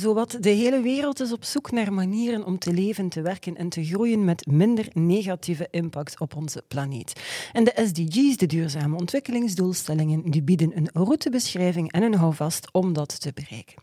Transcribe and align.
Zowat 0.00 0.36
de 0.40 0.50
hele 0.50 0.80
wereld 0.80 1.20
is 1.20 1.32
op 1.32 1.44
zoek 1.44 1.70
naar 1.70 1.92
manieren 1.92 2.44
om 2.44 2.58
te 2.58 2.72
leven, 2.72 3.08
te 3.08 3.22
werken 3.22 3.56
en 3.56 3.68
te 3.68 3.84
groeien 3.84 4.24
met 4.24 4.46
minder 4.46 4.88
negatieve 4.92 5.68
impact 5.70 6.20
op 6.20 6.36
onze 6.36 6.62
planeet. 6.68 7.20
En 7.52 7.64
de 7.64 7.72
SDG's, 7.86 8.36
de 8.36 8.46
duurzame 8.46 8.96
ontwikkelingsdoelstellingen, 8.96 10.30
die 10.30 10.42
bieden 10.42 10.76
een 10.76 10.88
routebeschrijving 10.92 11.92
en 11.92 12.02
een 12.02 12.14
houvast 12.14 12.72
om 12.72 12.92
dat 12.92 13.20
te 13.20 13.32
bereiken. 13.34 13.82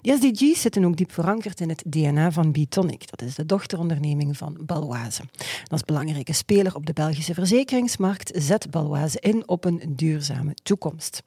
Die 0.00 0.16
SDG's 0.16 0.60
zitten 0.60 0.84
ook 0.84 0.96
diep 0.96 1.12
verankerd 1.12 1.60
in 1.60 1.68
het 1.68 1.82
DNA 1.86 2.32
van 2.32 2.52
Bitonic. 2.52 3.10
Dat 3.10 3.22
is 3.22 3.34
de 3.34 3.46
dochteronderneming 3.46 4.36
van 4.36 4.58
Baloise. 4.60 5.22
Als 5.66 5.84
belangrijke 5.84 6.32
speler 6.32 6.74
op 6.74 6.86
de 6.86 6.92
Belgische 6.92 7.34
verzekeringsmarkt 7.34 8.30
zet 8.34 8.70
Baloise 8.70 9.20
in 9.20 9.48
op 9.48 9.64
een 9.64 9.82
duurzame 9.88 10.54
toekomst. 10.62 11.22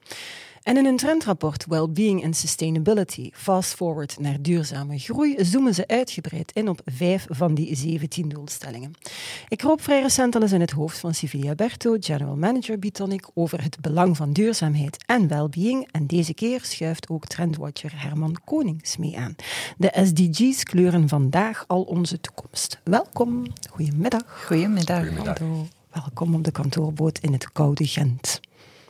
En 0.64 0.78
in 0.78 0.86
een 0.86 0.98
trendrapport 0.98 1.66
Wellbeing 1.66 2.24
and 2.24 2.36
Sustainability, 2.36 3.30
Fast 3.34 3.74
Forward 3.74 4.20
naar 4.20 4.42
duurzame 4.42 5.00
groei, 5.00 5.36
zoomen 5.38 5.74
ze 5.74 5.88
uitgebreid 5.88 6.52
in 6.52 6.70
op 6.70 6.82
vijf 6.86 7.26
van 7.30 7.54
die 7.54 7.76
17 7.76 8.30
doelstellingen. 8.30 8.92
Ik 9.48 9.58
kroop 9.58 9.82
vrij 9.82 10.02
recent 10.02 10.36
al 10.36 10.42
eens 10.42 10.52
in 10.52 10.62
het 10.62 10.72
hoofd 10.72 10.98
van 10.98 11.14
Civilia 11.14 11.56
Berto, 11.56 11.96
General 12.00 12.36
Manager 12.36 12.80
Bitonic, 12.80 13.28
over 13.34 13.64
het 13.64 13.78
belang 13.82 14.18
van 14.18 14.34
duurzaamheid 14.34 15.04
en 15.06 15.28
wellbeing. 15.28 15.88
En 15.92 16.08
deze 16.08 16.34
keer 16.34 16.60
schuift 16.64 17.10
ook 17.10 17.26
trendwatcher 17.26 17.92
Herman 17.96 18.38
Konings 18.46 18.98
mee 18.98 19.18
aan. 19.18 19.36
De 19.78 19.92
SDG's 20.04 20.64
kleuren 20.64 21.10
vandaag 21.10 21.64
al 21.68 21.82
onze 21.82 22.20
toekomst. 22.20 22.80
Welkom, 22.84 23.44
goedemiddag. 23.72 24.46
Goedemiddag. 24.46 25.08
Goedemiddag. 25.08 25.38
Welkom 25.92 26.36
op 26.36 26.44
de 26.44 26.52
kantoorboot 26.52 27.20
in 27.20 27.34
het 27.34 27.52
koude 27.52 27.88
Gent. 27.88 28.40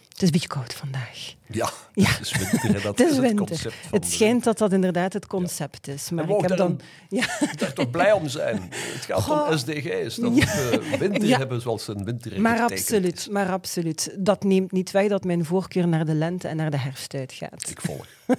Het 0.10 0.22
is 0.22 0.28
een 0.28 0.32
beetje 0.32 0.48
koud 0.48 0.74
vandaag. 0.74 1.36
Ja, 1.48 1.70
Ja. 1.94 2.10
het 2.10 2.20
is 2.22 2.32
winter. 2.32 2.82
Dat 2.82 2.98
Het 3.00 3.10
is 3.12 3.18
winter. 3.18 3.74
Het 3.92 4.06
schijnt 4.08 4.44
dat 4.44 4.58
dat 4.58 4.74
inderdaad 4.74 5.14
het 5.14 5.28
concept 5.28 5.88
is. 5.88 6.10
Maar 6.10 6.30
ik 6.30 6.42
heb 6.42 6.58
dan... 6.58 6.78
daar 6.78 6.88
Ja, 7.10 7.26
mag 7.62 7.74
toch 7.74 7.90
blij 7.90 8.12
om 8.12 8.28
zijn. 8.28 8.62
Het 8.70 9.06
gaat 9.06 9.22
Goh. 9.22 9.48
om 9.50 9.58
SDG's. 9.58 10.16
Dat 10.16 10.36
Ja. 10.36 10.46
we 10.46 10.96
winter 11.00 11.26
Ja. 11.26 11.38
hebben 11.38 11.62
zoals 11.62 11.88
een 11.88 12.04
winter 12.04 12.42
maar 12.42 12.60
absoluut, 12.62 13.18
is. 13.18 13.28
maar 13.30 13.50
absoluut. 13.52 14.16
Dat 14.20 14.44
neemt 14.44 14.72
niet 14.72 14.92
weg 14.92 15.08
dat 15.08 15.24
mijn 15.24 15.46
voorkeur 15.46 15.88
naar 15.88 16.06
de 16.06 16.14
lente 16.14 16.48
en 16.48 16.56
naar 16.56 16.72
de 16.72 16.78
herfst 16.80 17.14
uitgaat. 17.14 17.70
Ik 17.70 17.82
volg. 17.82 18.06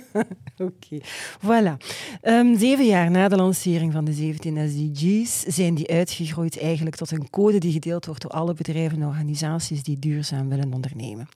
Oké, 0.59 0.99
voilà. 1.41 1.77
Ehm, 2.21 2.57
zeven 2.59 2.87
jaar 2.87 3.11
na 3.11 3.29
de 3.29 3.37
lancering 3.37 3.93
van 3.93 4.05
de 4.05 4.13
17 4.13 4.69
SDG's 4.71 5.41
zijn 5.55 5.75
die 5.75 5.89
uitgegroeid 5.91 6.59
eigenlijk 6.61 6.97
tot 6.97 7.11
een 7.11 7.31
code 7.31 7.59
die 7.59 7.73
gedeeld 7.73 8.07
wordt 8.07 8.23
door 8.23 8.31
alle 8.31 8.55
bedrijven 8.55 9.01
en 9.03 9.07
organisaties 9.09 9.83
die 9.83 9.99
duurzaam 9.99 10.49
willen 10.49 10.73
ondernemen. 10.73 11.29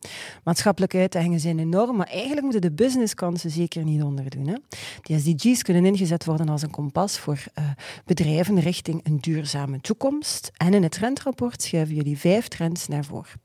Maatschappelijke 0.45 0.99
uitdagingen 0.99 1.41
zijn 1.41 1.58
enorm, 1.59 1.97
maar 1.97 2.07
eigenlijk 2.07 2.43
moeten 2.43 2.61
de 2.61 2.71
businesskansen 2.71 3.51
zeker 3.51 3.85
niet 3.85 4.03
onderdoen. 4.03 4.47
Hè? 4.47 4.55
Die 5.03 5.19
SDG's 5.19 5.63
kunnen 5.63 5.85
ingezet 5.85 6.25
worden 6.25 6.49
als 6.49 6.63
een 6.63 6.71
kompas 6.71 7.19
voor 7.19 7.45
eh, 7.55 7.65
bedrijven 8.05 8.61
richting 8.61 9.01
een 9.03 9.19
duurzame 9.21 9.81
toekomst. 9.81 10.51
En 10.57 10.75
in 10.75 10.83
het 10.83 10.93
trendrapport 10.93 11.63
schuiven 11.63 11.95
jullie 11.95 12.19
vijf 12.19 12.49
trends 12.49 12.89
naar 12.89 13.05
voren. 13.05 13.41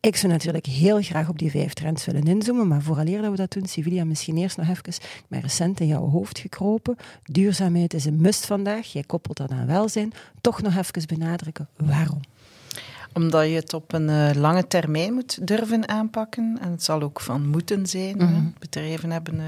Ik 0.00 0.16
zou 0.16 0.32
natuurlijk 0.32 0.66
heel 0.66 1.02
graag 1.02 1.28
op 1.28 1.38
die 1.38 1.50
vijf 1.50 1.72
trends 1.72 2.04
willen 2.04 2.22
inzoomen, 2.22 2.68
maar 2.68 2.82
vooraleer 2.82 3.22
dat 3.22 3.30
we 3.30 3.36
dat 3.36 3.52
doen, 3.52 3.66
Civilia, 3.66 4.04
misschien 4.04 4.36
eerst 4.36 4.56
nog 4.56 4.68
even, 4.68 5.02
ben 5.28 5.40
recent 5.40 5.80
in 5.80 5.86
jouw 5.86 6.08
hoofd 6.08 6.38
gekropen. 6.38 6.96
Duurzaamheid 7.22 7.94
is 7.94 8.04
een 8.04 8.20
must 8.20 8.46
vandaag. 8.46 8.92
Jij 8.92 9.02
koppelt 9.02 9.36
dat 9.36 9.50
aan 9.50 9.66
welzijn. 9.66 10.12
Toch 10.40 10.62
nog 10.62 10.76
even 10.76 11.06
benadrukken, 11.06 11.68
waarom? 11.76 12.20
Omdat 13.12 13.46
je 13.48 13.54
het 13.54 13.74
op 13.74 13.92
een 13.92 14.08
eh, 14.08 14.30
lange 14.34 14.66
termijn 14.66 15.14
moet 15.14 15.46
durven 15.46 15.88
aanpakken. 15.88 16.58
En 16.60 16.70
het 16.70 16.82
zal 16.82 17.02
ook 17.02 17.20
van 17.20 17.48
moeten 17.48 17.86
zijn. 17.86 18.16
Mhm. 18.16 18.44
Bedrijven 18.58 19.10
hebben 19.10 19.40
eh, 19.40 19.46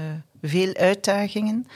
veel 0.49 0.73
uitdagingen. 0.75 1.67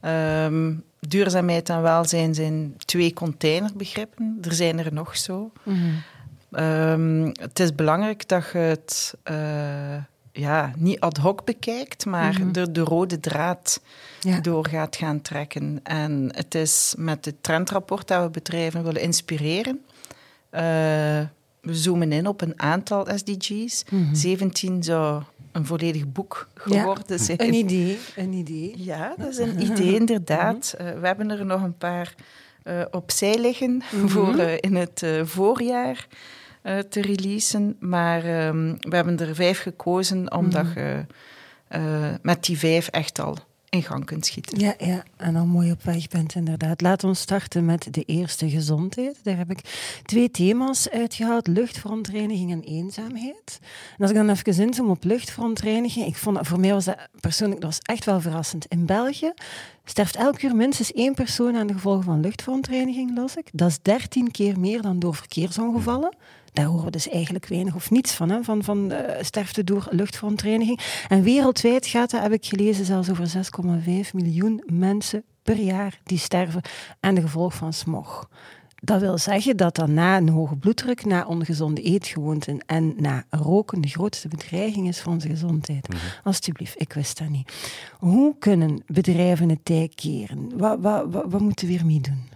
Ehm, 0.00 0.72
duurzaamheid 1.00 1.68
en 1.68 1.82
welzijn 1.82 2.34
zijn 2.34 2.74
twee 2.84 3.12
containerbegrippen. 3.12 4.38
Er 4.42 4.52
zijn 4.52 4.78
er 4.78 4.92
nog 4.92 5.16
zo. 5.16 5.52
Ehm, 6.50 7.30
het 7.40 7.60
is 7.60 7.74
belangrijk 7.74 8.28
dat 8.28 8.44
je 8.52 8.58
het 8.58 9.14
eh, 9.22 9.36
ja, 10.32 10.72
niet 10.76 11.00
ad 11.00 11.16
hoc 11.16 11.44
bekijkt, 11.44 12.06
maar 12.06 12.32
Mhm. 12.40 12.58
er 12.58 12.72
de 12.72 12.80
rode 12.80 13.20
draad 13.20 13.80
Ja. 14.20 14.40
door 14.40 14.66
gaat 14.66 14.96
gaan 14.96 15.20
trekken. 15.20 15.80
En 15.82 16.28
het 16.36 16.54
is 16.54 16.94
met 16.98 17.24
het 17.24 17.42
trendrapport 17.42 18.08
dat 18.08 18.22
we 18.24 18.30
bedrijven 18.30 18.84
willen 18.84 19.02
inspireren. 19.02 19.84
Eh, 20.50 20.62
we 21.60 21.74
zoomen 21.74 22.12
in 22.12 22.26
op 22.26 22.40
een 22.40 22.60
aantal 22.60 23.06
SDG's. 23.16 23.84
Mhm. 23.90 24.14
17 24.14 24.82
zou 24.82 25.22
een 25.52 25.66
volledig 25.66 26.12
boek 26.12 26.48
Ja. 26.66 26.78
geworden 26.80 27.18
zijn. 27.18 27.42
Een 27.42 27.54
idee, 27.54 27.98
een 28.16 28.32
idee. 28.32 28.74
Ja, 28.76 29.14
dat 29.18 29.28
is 29.28 29.38
een 29.38 29.62
idee, 29.62 29.94
inderdaad. 29.94 30.74
Eh, 30.78 30.86
we 31.00 31.06
hebben 31.06 31.30
er 31.30 31.46
nog 31.46 31.62
een 31.62 31.76
paar 31.78 32.14
eh, 32.62 32.80
opzij 32.90 33.38
liggen 33.38 33.82
Mhm. 33.92 34.08
voor 34.08 34.38
in 34.38 34.76
het 34.76 35.06
voorjaar 35.22 36.06
te 36.88 37.00
releasen. 37.00 37.76
Maar 37.78 38.24
ehm, 38.24 38.74
we 38.80 38.96
hebben 38.96 39.18
er 39.18 39.34
vijf 39.34 39.60
gekozen 39.60 40.32
omdat 40.32 40.64
Mhm. 40.64 40.78
je 40.78 41.06
eh, 41.68 41.80
met 42.22 42.44
die 42.44 42.58
vijf 42.58 42.88
echt 42.88 43.18
al 43.20 43.36
in 43.70 43.82
gang 43.82 44.04
kunt 44.04 44.26
schieten. 44.26 44.58
Ja, 44.58 44.74
ja, 44.78 45.02
en 45.16 45.36
al 45.36 45.46
mooi 45.46 45.70
op 45.70 45.82
weg 45.82 46.08
bent, 46.08 46.34
inderdaad. 46.34 46.80
Laten 46.80 47.08
we 47.08 47.14
starten 47.14 47.64
met 47.64 47.88
de 47.90 48.04
eerste 48.04 48.50
gezondheid. 48.50 49.20
Daar 49.22 49.36
heb 49.36 49.50
ik 49.50 49.60
twee 50.04 50.30
thema's 50.30 50.88
uitgehaald: 50.88 51.46
luchtverontreiniging 51.46 52.50
en 52.50 52.62
eenzaamheid. 52.62 53.58
En 53.96 53.98
als 53.98 54.10
ik 54.10 54.16
dan 54.16 54.30
even 54.30 54.66
inzoom 54.66 54.90
op 54.90 55.04
luchtverontreiniging, 55.04 56.06
ik 56.06 56.16
vond 56.16 56.36
dat, 56.36 56.46
voor 56.46 56.60
mij 56.60 56.72
was 56.72 56.84
dat 56.84 57.08
persoonlijk 57.20 57.60
dat 57.60 57.70
was 57.70 57.80
echt 57.82 58.04
wel 58.04 58.20
verrassend. 58.20 58.66
In 58.66 58.86
België 58.86 59.32
sterft 59.84 60.16
elk 60.16 60.42
uur 60.42 60.56
minstens 60.56 60.92
één 60.92 61.14
persoon 61.14 61.56
aan 61.56 61.66
de 61.66 61.72
gevolgen 61.72 62.04
van 62.04 62.20
luchtverontreiniging, 62.20 63.16
las 63.16 63.36
ik. 63.36 63.48
Dat 63.52 63.68
is 63.68 63.78
dertien 63.82 64.30
keer 64.30 64.60
meer 64.60 64.82
dan 64.82 64.98
door 64.98 65.14
verkeersongevallen. 65.14 66.16
Daar 66.52 66.64
horen 66.64 66.84
we 66.84 66.90
dus 66.90 67.08
eigenlijk 67.08 67.46
weinig 67.46 67.74
of 67.74 67.90
niets 67.90 68.12
van, 68.12 68.30
hè, 68.30 68.42
van, 68.42 68.64
van 68.64 68.92
eh, 68.92 69.22
sterfte 69.22 69.64
door 69.64 69.86
luchtverontreiniging. 69.90 70.80
En 71.08 71.22
wereldwijd 71.22 71.86
gaat 71.86 72.10
dat, 72.10 72.22
heb 72.22 72.32
ik 72.32 72.46
gelezen, 72.46 72.84
zelfs 72.84 73.10
over 73.10 73.28
6,5 73.28 74.10
miljoen 74.12 74.62
mensen 74.66 75.24
per 75.42 75.56
jaar 75.56 76.00
die 76.04 76.18
sterven 76.18 76.62
aan 77.00 77.14
de 77.14 77.20
gevolgen 77.20 77.58
van 77.58 77.72
smog. 77.72 78.28
Dat 78.82 79.00
wil 79.00 79.18
zeggen 79.18 79.56
dat 79.56 79.76
dan 79.76 79.94
na 79.94 80.16
een 80.16 80.28
hoge 80.28 80.56
bloeddruk, 80.56 81.04
na 81.04 81.26
ongezonde 81.26 81.82
eetgewoonten 81.82 82.60
en 82.66 82.94
na 82.96 83.24
roken 83.30 83.80
de 83.80 83.88
grootste 83.88 84.28
bedreiging 84.28 84.88
is 84.88 85.00
voor 85.00 85.12
onze 85.12 85.28
gezondheid. 85.28 85.88
Alsjeblieft, 86.24 86.80
ik 86.80 86.92
wist 86.92 87.18
dat 87.18 87.28
niet. 87.28 87.52
Hoe 87.98 88.34
kunnen 88.38 88.82
bedrijven 88.86 89.48
het 89.48 89.64
tij 89.64 89.90
keren? 89.94 90.58
Wat, 90.58 90.78
wat, 90.80 91.06
wat, 91.10 91.24
wat 91.28 91.40
moeten 91.40 91.68
we 91.68 91.78
ermee 91.78 92.00
doen? 92.00 92.28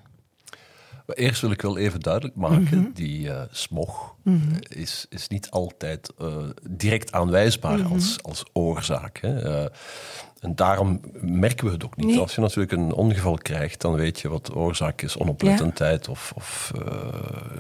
Eerst 1.06 1.40
wil 1.40 1.50
ik 1.50 1.62
wel 1.62 1.78
even 1.78 2.00
duidelijk 2.00 2.36
maken, 2.36 2.78
Mhm. 2.78 2.90
die 2.94 3.30
eh, 3.30 3.42
smog 3.50 4.14
eh, 4.24 4.32
is, 4.68 5.06
is 5.08 5.28
niet 5.28 5.50
altijd 5.50 6.10
eh, 6.18 6.36
direct 6.70 7.12
aanwijsbaar 7.12 7.78
Mhm. 7.78 7.92
als, 7.92 8.18
als 8.22 8.44
oorzaak. 8.52 9.18
Hè. 9.20 9.64
En 10.40 10.54
daarom 10.54 11.00
merken 11.20 11.66
we 11.66 11.72
het 11.72 11.84
ook 11.84 11.96
niet. 11.96 12.06
Nee. 12.06 12.18
Als 12.18 12.34
je 12.34 12.40
natuurlijk 12.40 12.72
een 12.72 12.92
ongeval 12.92 13.36
krijgt, 13.36 13.80
dan 13.80 13.94
weet 13.94 14.20
je 14.20 14.28
wat 14.28 14.46
de 14.46 14.54
oorzaak 14.54 15.02
is. 15.02 15.16
Onoplettendheid 15.16 16.08
of, 16.08 16.32
of 16.36 16.72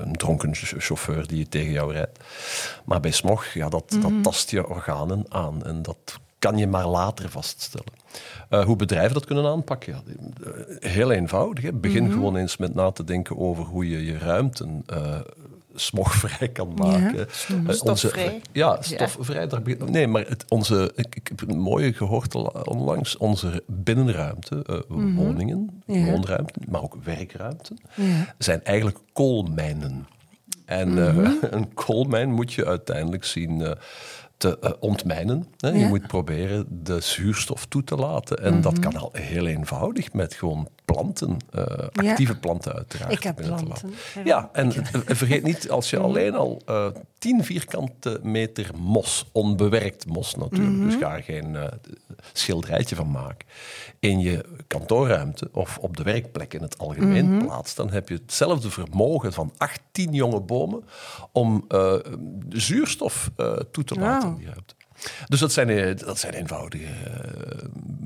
een 0.00 0.12
dronken 0.12 0.54
ch- 0.54 0.74
chauffeur 0.78 1.26
die 1.26 1.48
tegen 1.48 1.72
jou 1.72 1.92
rijdt. 1.92 2.18
Maar 2.84 3.00
bij 3.00 3.10
smog, 3.10 3.46
ja, 3.46 3.68
dat, 3.68 3.90
Mhm. 3.90 4.00
dat 4.00 4.12
tast 4.22 4.50
je 4.50 4.68
organen 4.68 5.24
aan. 5.28 5.64
En 5.64 5.82
dat 5.82 6.18
kan 6.38 6.58
je 6.58 6.66
maar 6.66 6.86
later 6.86 7.30
vaststellen. 7.30 7.92
Eh, 8.48 8.64
hoe 8.64 8.76
bedrijven 8.76 9.14
dat 9.14 9.24
kunnen 9.24 9.46
aanpakken? 9.46 9.92
Ja, 9.94 10.02
eh, 10.80 10.90
heel 10.92 11.10
eenvoudig. 11.10 11.64
Hè. 11.64 11.72
Begin 11.72 12.02
Mhm. 12.04 12.12
gewoon 12.12 12.36
eens 12.36 12.56
met 12.56 12.74
na 12.74 12.90
te 12.90 13.04
denken 13.04 13.38
over 13.38 13.64
hoe 13.64 13.88
je 13.88 14.04
je 14.04 14.18
ruimten 14.18 14.82
eh, 14.86 15.20
smogvrij 15.74 16.48
kan 16.48 16.72
maken. 16.76 17.18
Eh, 17.18 17.82
onze- 17.84 18.40
ja, 18.52 18.82
stofvrij. 18.82 19.46
daar 19.48 19.62
begint- 19.62 19.90
nee, 19.90 20.06
maar 20.06 20.24
het, 20.28 20.44
onze, 20.48 20.92
ik, 20.94 21.14
ik 21.16 21.28
heb 21.28 21.48
een 21.50 21.58
mooie 21.58 21.92
gehoord 21.92 22.34
onlangs. 22.68 23.16
Onze 23.16 23.62
binnenruimte, 23.66 24.62
eh, 24.66 24.78
woningen, 25.16 25.82
Ja. 25.86 26.04
woonruimten, 26.04 26.62
maar 26.68 26.82
ook 26.82 26.96
werkruimten, 27.04 27.76
Ja. 27.94 28.34
zijn 28.38 28.64
eigenlijk 28.64 28.98
koolmijnen. 29.12 30.06
En 30.64 30.98
eh, 31.08 31.30
een 31.56 31.74
koolmijn 31.74 32.32
moet 32.32 32.52
je 32.52 32.66
uiteindelijk 32.66 33.24
zien 33.24 33.76
te 34.44 34.58
uh, 34.64 34.70
ontmijnen. 34.80 35.46
Hè. 35.56 35.68
Je 35.68 35.86
moet 35.86 36.06
proberen 36.06 36.66
de 36.68 37.00
zuurstof 37.00 37.66
toe 37.66 37.84
te 37.84 37.96
laten. 37.96 38.38
En 38.38 38.60
dat 38.60 38.78
kan 38.78 38.96
al 38.96 39.10
heel 39.12 39.46
eenvoudig 39.46 40.12
met 40.12 40.34
gewoon 40.34 40.68
planten, 40.84 41.36
uh, 41.54 41.64
actieve 41.92 42.36
planten 42.38 42.74
uiteraard. 42.74 43.12
Ik 43.12 43.22
heb 43.22 43.36
planten. 43.36 43.94
Ja, 44.24 44.50
en 44.52 44.72
vergeet 44.92 45.42
niet, 45.42 45.70
als 45.70 45.90
je 45.90 45.98
alleen 45.98 46.34
al 46.34 46.62
uh, 46.68 46.86
10 47.18 47.44
vierkante 47.44 48.20
meter 48.22 48.70
mos, 48.78 49.28
onbewerkt 49.32 50.06
mos 50.06 50.34
natuurlijk, 50.34 50.72
mm 50.72 50.80
-hmm. 50.80 50.90
dus 50.90 50.98
ga 50.98 51.16
er 51.16 51.22
geen 51.22 51.56
schilderijtje 52.32 52.96
van 52.96 53.10
maken, 53.10 53.46
in 53.98 54.20
je 54.20 54.44
kantoorruimte 54.66 55.48
of 55.52 55.78
op 55.78 55.96
de 55.96 56.02
werkplek 56.02 56.54
in 56.54 56.62
het 56.62 56.78
algemeen 56.78 57.24
mm 57.24 57.38
-hmm. 57.38 57.46
plaatst, 57.46 57.76
dan 57.76 57.90
heb 57.90 58.08
je 58.08 58.14
hetzelfde 58.14 58.70
vermogen 58.70 59.32
van 59.32 59.52
18 59.56 60.12
jonge 60.12 60.40
bomen 60.40 60.84
om 61.32 61.66
zuurstof 62.48 63.30
toe 63.70 63.84
te 63.84 63.94
laten 63.94 64.28
wow. 64.28 64.38
in 64.38 64.44
die 64.44 64.52
ruimte. 64.52 64.74
Dus 65.28 65.40
dat 65.40 65.52
zijn, 65.52 65.96
dat 65.96 66.18
zijn 66.18 66.34
eenvoudige 66.34 66.84
uh, 66.84 66.90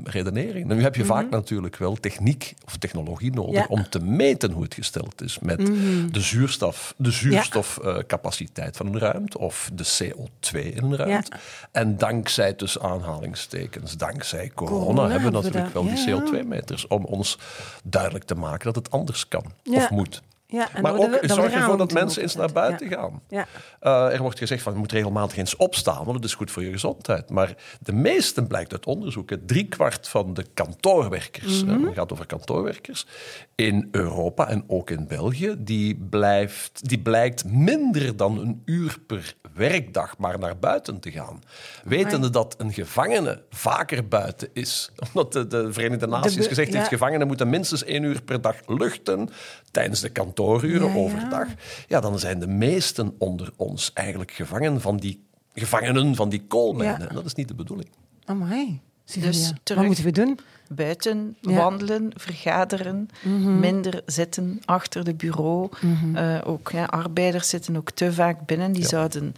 redeneringen. 0.05 0.77
Nu 0.77 0.83
heb 0.83 0.95
je 0.95 1.03
mm 1.03 1.09
-hmm. 1.09 1.17
vaak 1.17 1.31
natuurlijk 1.31 1.77
wel 1.77 1.95
techniek 1.95 2.55
of 2.67 2.77
technologie 2.77 3.33
nodig 3.33 3.55
ja. 3.55 3.67
om 3.69 3.89
te 3.89 4.01
meten 4.01 4.51
hoe 4.51 4.63
het 4.63 4.75
gesteld 4.75 5.23
is 5.23 5.39
met 5.39 5.59
mm 5.59 5.67
-hmm. 5.67 6.13
de, 6.13 6.21
zuurstof, 6.21 6.95
de 6.97 7.11
zuurstofcapaciteit 7.11 8.77
van 8.77 8.87
een 8.87 8.99
ruimte 8.99 9.39
of 9.39 9.71
de 9.75 9.85
CO2 9.85 10.51
in 10.53 10.85
een 10.85 10.97
ruimte. 10.97 11.31
Ja. 11.31 11.41
En 11.71 11.97
dankzij, 11.97 12.53
tussen 12.53 12.83
aanhalingstekens, 12.83 13.97
dankzij 13.97 14.51
corona, 14.55 14.85
corona 14.85 15.09
hebben 15.09 15.33
we 15.33 15.41
natuurlijk 15.43 15.73
wel 15.73 15.85
die 15.85 16.07
CO2-meters 16.09 16.87
om 16.87 17.05
ons 17.05 17.39
duidelijk 17.85 18.25
te 18.25 18.35
maken 18.35 18.65
dat 18.65 18.75
het 18.75 18.91
anders 18.91 19.29
kan 19.29 19.45
of 19.71 19.91
moet. 19.91 20.23
Ja, 20.51 20.69
maar 20.81 20.97
ook 20.97 21.21
we, 21.21 21.29
zorg 21.29 21.53
ervoor 21.53 21.77
dat 21.77 21.93
mensen 21.93 22.23
eens 22.23 22.35
naar 22.35 22.53
buiten 22.53 22.89
ja. 22.89 22.97
gaan. 22.97 23.23
Ja. 23.29 23.47
Uh, 23.83 24.15
er 24.15 24.23
wordt 24.23 24.39
gezegd 24.39 24.63
van 24.63 24.73
je 24.73 24.79
moet 24.79 24.93
regelmatig 24.93 25.37
eens 25.37 25.57
opstaan, 25.57 26.05
want 26.05 26.13
dat 26.13 26.25
is 26.25 26.35
goed 26.35 26.51
voor 26.51 26.63
je 26.63 26.71
gezondheid. 26.71 27.31
Maar 27.31 27.55
de 27.81 27.93
meesten, 27.93 28.47
blijkt 28.47 28.73
uit 28.73 28.87
onderzoeken, 28.87 29.47
driekwart 29.47 30.09
van 30.09 30.35
de 30.35 30.45
kantoorwerkers, 30.55 31.65
mm 31.65 31.69
-hmm. 31.69 31.85
het 31.85 31.95
gaat 31.95 32.13
over 32.13 32.27
kantoorwerkers, 32.27 33.07
in 33.55 33.89
Europa 33.91 34.49
en 34.49 34.65
ook 34.67 34.91
in 34.91 35.07
België, 35.07 35.55
die, 35.59 36.07
blijft, 36.11 36.89
die 36.89 36.99
blijkt 36.99 37.45
minder 37.45 38.17
dan 38.17 38.39
een 38.39 38.63
uur 38.65 38.99
per 39.07 39.35
werkdag 39.55 40.19
maar 40.19 40.39
naar 40.39 40.59
buiten 40.59 41.01
te 41.01 41.11
gaan. 41.11 41.41
Wetende 41.85 42.31
dat 42.31 42.55
een 42.59 42.73
gevangene 42.73 43.43
vaker 43.51 44.09
buiten 44.09 44.49
is. 44.53 44.91
Omdat 45.13 45.33
de, 45.33 45.47
de 45.47 45.73
Verenigde 45.73 46.07
Naties 46.07 46.35
de, 46.35 46.43
gezegd 46.43 46.75
heeft, 46.75 46.89
gevangenen 46.89 47.27
moeten 47.27 47.49
minstens 47.49 47.85
één 47.85 48.03
uur 48.03 48.23
per 48.23 48.41
dag 48.41 48.57
luchten 48.67 49.29
tijdens 49.71 50.01
de 50.01 50.09
kantooruren 50.09 50.89
ja, 50.89 50.95
overdag. 50.95 51.49
Ja. 51.49 51.55
ja, 51.87 52.01
dan 52.01 52.19
zijn 52.19 52.39
de 52.39 52.47
meesten 52.47 53.15
onder 53.19 53.53
ons 53.57 53.93
eigenlijk 53.93 54.31
gevangen 54.31 54.81
van 54.81 54.97
die, 54.97 55.25
gevangenen 55.55 56.15
van 56.15 56.29
die 56.29 56.47
koolmijnen. 56.47 57.01
Ja. 57.01 57.09
En 57.09 57.15
dat 57.15 57.25
is 57.25 57.35
niet 57.35 57.49
de 57.49 57.55
bedoeling. 57.55 57.89
Amai. 58.25 58.81
Dus 59.15 59.53
Wat 59.65 59.85
moeten 59.85 60.05
we 60.05 60.11
doen? 60.11 60.39
Buiten 60.69 61.37
wandelen, 61.41 62.11
vergaderen, 62.17 63.09
mm 63.23 63.43
-hmm. 63.43 63.61
minder 63.61 64.03
zitten 64.07 64.61
achter 64.65 65.05
de 65.05 65.15
bureau. 65.15 65.69
Mm 65.81 65.95
-hmm. 65.95 66.17
uh, 66.17 66.41
ook 66.45 66.71
ja, 66.71 66.85
arbeiders 66.85 67.49
zitten 67.49 67.77
ook 67.77 67.91
te 67.91 68.13
vaak 68.13 68.47
binnen. 68.47 68.73
Die 68.73 68.87
zouden 68.87 69.35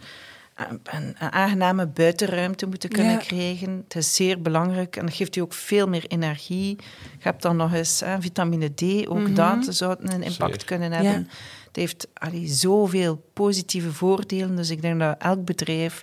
een, 0.55 0.81
een, 0.83 1.17
aangename 1.19 1.87
buitenruimte 1.87 2.65
moeten 2.65 2.89
kunnen 2.89 3.17
krijgen. 3.17 3.81
Het 3.83 3.95
is 3.95 4.15
zeer 4.15 4.41
belangrijk 4.41 4.95
en 4.95 5.05
dat 5.05 5.15
geeft 5.15 5.35
u 5.35 5.41
ook 5.41 5.53
veel 5.53 5.87
meer 5.87 6.05
energie. 6.07 6.75
Je 7.01 7.19
hebt 7.19 7.41
dan 7.41 7.55
nog 7.55 7.73
eens 7.73 7.99
hè, 7.99 8.21
vitamine 8.21 8.73
D, 8.73 9.07
ook 9.07 9.19
Mhm. 9.19 9.33
dat 9.33 9.67
zou 9.69 9.95
een 9.99 10.23
impact 10.23 10.53
Zeer. 10.53 10.65
kunnen 10.65 10.91
hebben. 10.91 11.29
Het 11.67 11.75
heeft 11.75 12.07
allee, 12.13 12.47
zoveel 12.47 13.23
positieve 13.33 13.93
voordelen, 13.93 14.55
dus 14.55 14.69
ik 14.69 14.81
denk 14.81 14.99
dat 14.99 15.15
elk 15.19 15.45
bedrijf 15.45 16.01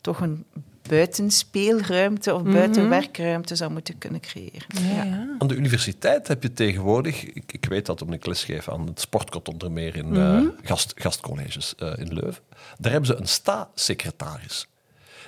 toch 0.00 0.20
een 0.20 0.44
buitenspeelruimte 0.88 2.34
of 2.34 2.42
buitenwerkruimte 2.42 3.56
zou 3.56 3.70
moeten 3.72 3.98
kunnen 3.98 4.20
creëren. 4.20 4.66
Ja, 4.82 5.04
ja. 5.04 5.36
Aan 5.38 5.48
de 5.48 5.54
universiteit 5.54 6.28
heb 6.28 6.42
je 6.42 6.52
tegenwoordig, 6.52 7.24
ik, 7.24 7.52
ik 7.52 7.64
weet 7.64 7.86
dat 7.86 8.02
omdat 8.02 8.16
ik 8.16 8.26
les 8.26 8.44
geef 8.44 8.68
aan 8.68 8.86
het 8.86 9.00
sportkot 9.00 9.48
onder 9.48 9.72
meer 9.72 9.96
in 9.96 10.14
uh, 10.14 10.42
gast, 10.62 10.92
gastcolleges 10.94 11.74
uh, 11.78 11.92
in 11.96 12.14
Leuven, 12.14 12.42
daar 12.78 12.92
hebben 12.92 13.10
ze 13.10 13.16
een 13.16 13.28
sta-secretaris. 13.28 14.66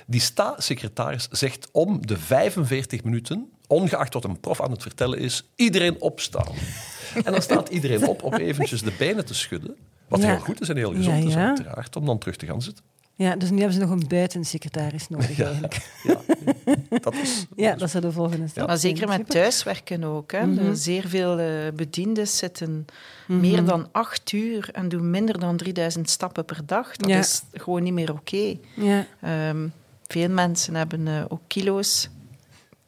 Die 0.05 0.21
sta-secretaris 0.21 1.27
zegt 1.31 1.69
om 1.71 2.07
de 2.07 2.17
45 2.17 3.03
minuten, 3.03 3.49
ongeacht 3.67 4.13
wat 4.13 4.23
een 4.23 4.39
prof 4.39 4.61
aan 4.61 4.71
het 4.71 4.81
vertellen 4.81 5.19
is, 5.19 5.49
iedereen 5.55 6.01
opstaan. 6.01 6.53
en 7.25 7.31
dan 7.31 7.41
staat 7.41 7.69
iedereen 7.69 8.07
op 8.07 8.23
om 8.23 8.33
eventjes 8.33 8.81
de 8.81 8.93
benen 8.97 9.25
te 9.25 9.33
schudden. 9.33 9.75
Wat 10.07 10.21
Ja. 10.21 10.27
heel 10.27 10.39
goed 10.39 10.61
is 10.61 10.69
en 10.69 10.77
heel 10.77 10.93
gezond 10.93 11.23
Ja, 11.23 11.29
is, 11.29 11.35
uiteraard, 11.35 11.95
om 11.95 12.05
dan 12.05 12.17
terug 12.17 12.35
te 12.35 12.45
gaan 12.45 12.61
zitten. 12.61 12.83
Ja, 13.19 13.35
dus 13.35 13.49
nu 13.49 13.55
hebben 13.57 13.73
ze 13.73 13.79
nog 13.79 13.89
een 13.89 14.07
buitensecretaris 14.07 15.09
nodig 15.09 15.41
eigenlijk. 15.41 15.89
Ja, 16.03 16.15
dat 16.99 17.13
is. 17.15 17.45
Ja, 17.55 17.75
dat 17.75 17.89
zou 17.89 18.03
de 18.03 18.11
volgende 18.11 18.47
stap 18.47 18.67
Maar 18.67 18.77
zeker 18.77 19.07
met 19.07 19.29
thuiswerken 19.29 20.03
ook. 20.03 20.31
Hè. 20.31 20.57
Er 20.67 20.75
Zeer 20.77 21.07
veel 21.07 21.39
eh, 21.39 21.47
bediendes 21.75 22.37
zitten 22.37 22.85
Mhm. 23.27 23.39
meer 23.39 23.65
dan 23.65 23.87
acht 23.91 24.31
uur 24.31 24.69
en 24.73 24.89
doen 24.89 25.09
minder 25.09 25.39
dan 25.39 25.57
3000 25.57 26.09
stappen 26.09 26.45
per 26.45 26.61
dag. 26.65 26.95
Dat 26.95 27.09
Ja. 27.09 27.17
is 27.17 27.43
gewoon 27.53 27.83
niet 27.83 27.93
meer 27.93 28.11
oké. 28.13 28.55
Ja. 28.73 29.05
Ehm, 29.21 29.67
veel 30.07 30.29
mensen 30.29 30.75
hebben 30.75 31.07
eh, 31.07 31.23
ook 31.27 31.41
kilo's 31.47 32.09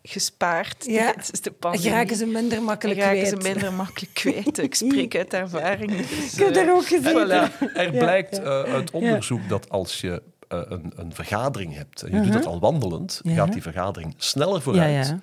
gespaard 0.04 0.86
Ja. 0.86 1.04
tijdens 1.14 1.42
de 1.42 1.52
pandemie. 1.52 1.88
Geraken 1.90 2.16
ze 2.16 2.26
minder 2.26 2.62
makkelijk 2.62 3.00
raken 3.00 3.18
kwijt. 3.18 3.30
ze 3.44 3.50
minder 3.52 3.74
makkelijk 3.74 4.14
kwijt. 4.14 4.58
Ik 4.58 4.76
spreek 4.76 5.16
uit 5.16 5.34
ervaring. 5.44 5.98
Dus, 5.98 6.34
Ik 6.34 6.40
heb 6.40 6.48
eh, 6.48 6.54
daar 6.54 6.74
ook 6.76 6.86
gezien. 6.88 7.04
voilà. 7.28 7.74
Er 7.76 7.84
Ja, 7.94 8.00
blijkt 8.00 8.36
ja. 8.36 8.42
eh, 8.64 8.74
uit 8.74 8.92
onderzoek 8.92 9.50
dat 9.50 9.70
als 9.70 10.02
je 10.02 10.22
eh, 10.48 10.60
een, 10.68 10.94
een 10.96 11.14
vergadering 11.14 11.76
hebt 11.76 12.02
en 12.02 12.12
je 12.16 12.22
doet 12.22 12.34
dat 12.34 12.46
al 12.46 12.60
wandelend, 12.60 13.22
gaat 13.26 13.54
die 13.54 13.62
vergadering 13.62 14.14
sneller 14.18 14.56
Ja, 14.56 14.62
vooruit. 14.62 15.16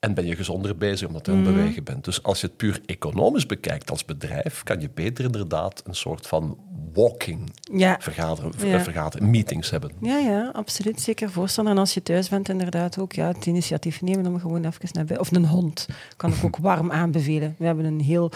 En 0.00 0.14
ben 0.14 0.26
je 0.26 0.36
gezonder 0.36 0.76
bezig 0.76 1.06
omdat 1.08 1.26
je 1.26 1.32
aan 1.32 1.38
het 1.38 1.46
Mhm. 1.46 1.56
bewegen 1.56 1.84
bent. 1.84 2.04
Dus 2.04 2.22
als 2.22 2.40
je 2.40 2.46
het 2.46 2.56
puur 2.56 2.80
economisch 2.86 3.46
bekijkt 3.46 3.90
als 3.90 4.04
bedrijf, 4.04 4.62
kan 4.62 4.80
je 4.80 4.90
beter 4.94 5.24
inderdaad 5.24 5.82
een 5.86 5.94
soort 5.94 6.26
van 6.26 6.56
walking 6.92 7.52
Ja. 7.72 7.96
vergaderen, 8.00 8.52
Ja. 8.68 8.80
vergaderen 8.80 9.30
meetings 9.30 9.70
hebben. 9.70 9.90
Ja, 10.00 10.18
ja, 10.18 10.50
absoluut. 10.52 11.00
Zeker 11.00 11.30
voorstander. 11.30 11.72
En 11.74 11.78
als 11.78 11.94
je 11.94 12.02
thuis 12.02 12.28
bent, 12.28 12.48
inderdaad 12.48 12.98
ook 12.98 13.12
ja, 13.12 13.26
het 13.26 13.46
initiatief 13.46 14.02
nemen 14.02 14.26
om 14.26 14.40
gewoon 14.40 14.64
even 14.64 14.88
naar 14.92 15.04
buiten. 15.04 15.20
Of 15.20 15.32
een 15.32 15.46
hond 15.46 15.86
kan 16.16 16.32
ik 16.32 16.44
ook 16.44 16.56
warm 16.70 16.90
aanbevelen. 16.92 17.54
We 17.58 17.64
hebben 17.64 17.84
een 17.84 18.00
heel 18.00 18.30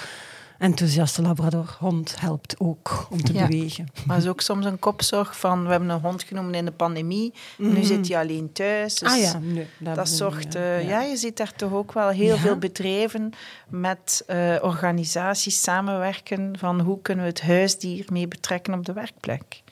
enthousiaste 0.63 1.23
labrador. 1.23 1.77
Hond 1.79 2.21
helpt 2.21 2.55
ook 2.59 3.07
om 3.11 3.23
te 3.25 3.33
Ja. 3.33 3.47
bewegen. 3.47 3.87
Maar 4.07 4.17
het 4.17 4.25
is 4.25 4.31
ook 4.31 4.41
soms 4.41 4.65
een 4.67 4.79
kopzorg 4.79 5.39
van... 5.39 5.65
We 5.65 5.71
hebben 5.71 5.89
een 5.89 6.01
hond 6.01 6.23
genomen 6.23 6.55
in 6.55 6.65
de 6.65 6.71
pandemie. 6.71 7.33
Nu 7.59 7.83
zit 7.85 8.09
hij 8.09 8.19
alleen 8.19 8.53
thuis. 8.53 8.95
Dus 8.95 9.09
ah 9.13 9.21
ja, 9.21 9.39
nee, 9.39 9.67
dat, 9.79 10.09
zorgt, 10.09 10.45
ik, 10.55 10.55
eh, 10.55 10.89
ja. 10.89 11.01
je 11.01 11.17
ziet 11.17 11.37
daar 11.37 11.53
toch 11.57 11.73
ook 11.73 11.93
wel 11.93 12.09
heel 12.09 12.35
Ja. 12.35 12.41
veel 12.41 12.57
bedrijven 12.59 13.33
met 13.69 14.23
eh, 14.27 14.57
organisaties 14.63 15.63
samenwerken 15.63 16.59
van 16.59 16.81
hoe 16.81 17.03
kunnen 17.03 17.25
we 17.25 17.31
het 17.31 17.43
huisdier 17.43 18.05
mee 18.13 18.29
betrekken 18.29 18.75
op 18.75 18.85
de 18.87 18.93
werkplek. 18.93 19.63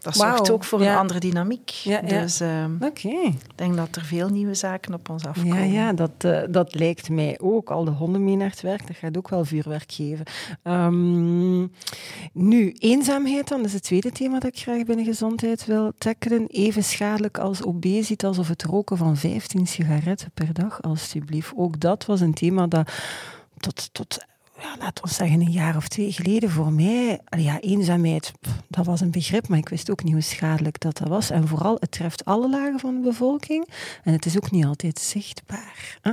Dat 0.00 0.16
zorgt 0.16 0.50
ook 0.50 0.64
voor 0.64 0.82
ja. 0.82 0.92
een 0.92 0.98
andere 0.98 1.18
dynamiek. 1.18 1.68
Ja, 1.68 2.00
ja. 2.06 2.20
Dus 2.20 2.40
ehm, 2.40 2.84
ik 2.84 3.32
denk 3.54 3.76
dat 3.76 3.96
er 3.96 4.04
veel 4.04 4.28
nieuwe 4.28 4.54
zaken 4.54 4.94
op 4.94 5.08
ons 5.08 5.26
afkomen. 5.26 5.56
Ja, 5.56 5.64
ja 5.64 5.92
dat, 5.92 6.10
eh, 6.18 6.40
dat 6.48 6.74
lijkt 6.74 7.08
mij 7.08 7.38
ook. 7.40 7.70
Al 7.70 7.84
de 7.84 7.90
honden 7.90 8.24
mee 8.24 8.36
naar 8.36 8.50
het 8.50 8.60
werk, 8.60 8.86
dat 8.86 8.96
gaat 8.96 9.16
ook 9.16 9.28
wel 9.28 9.44
vuurwerk 9.44 9.92
geven. 9.92 10.24
Ehm, 10.62 11.60
nu, 12.32 12.72
eenzaamheid 12.78 13.48
dan, 13.48 13.58
dat 13.58 13.66
is 13.66 13.72
het 13.72 13.82
tweede 13.82 14.12
thema 14.12 14.38
dat 14.38 14.54
ik 14.54 14.60
graag 14.60 14.84
binnen 14.84 15.04
gezondheid 15.04 15.66
wil 15.66 15.92
tackelen. 15.98 16.46
Even 16.46 16.84
schadelijk 16.84 17.38
als 17.38 17.62
obesitas 17.62 18.38
of 18.38 18.48
het 18.48 18.62
roken 18.62 18.96
van 18.96 19.16
15 19.16 19.66
sigaretten 19.66 20.30
per 20.34 20.52
dag, 20.52 20.82
alstublieft. 20.82 21.52
Ook 21.56 21.80
dat 21.80 22.06
was 22.06 22.20
een 22.20 22.34
thema 22.34 22.66
dat 22.66 22.90
tot, 23.56 23.88
tot 23.92 24.18
ja, 24.60 24.76
laten 24.78 25.04
we 25.04 25.10
zeggen, 25.10 25.40
een 25.40 25.50
jaar 25.50 25.76
of 25.76 25.88
twee 25.88 26.12
geleden 26.12 26.50
voor 26.50 26.72
mij, 26.72 27.20
ja, 27.38 27.60
eenzaamheid, 27.60 28.32
pff, 28.40 28.52
dat 28.68 28.86
was 28.86 29.00
een 29.00 29.10
begrip, 29.10 29.48
maar 29.48 29.58
ik 29.58 29.68
wist 29.68 29.90
ook 29.90 30.02
niet 30.04 30.12
hoe 30.12 30.22
schadelijk 30.22 30.80
dat, 30.80 30.98
dat 30.98 31.08
was. 31.08 31.30
En 31.30 31.48
vooral, 31.48 31.76
het 31.80 31.90
treft 31.90 32.24
alle 32.24 32.50
lagen 32.50 32.78
van 32.80 32.94
de 32.94 33.00
bevolking 33.00 33.68
en 34.04 34.12
het 34.12 34.26
is 34.26 34.36
ook 34.36 34.50
niet 34.50 34.64
altijd 34.64 34.98
zichtbaar. 34.98 35.98
Hè? 36.02 36.12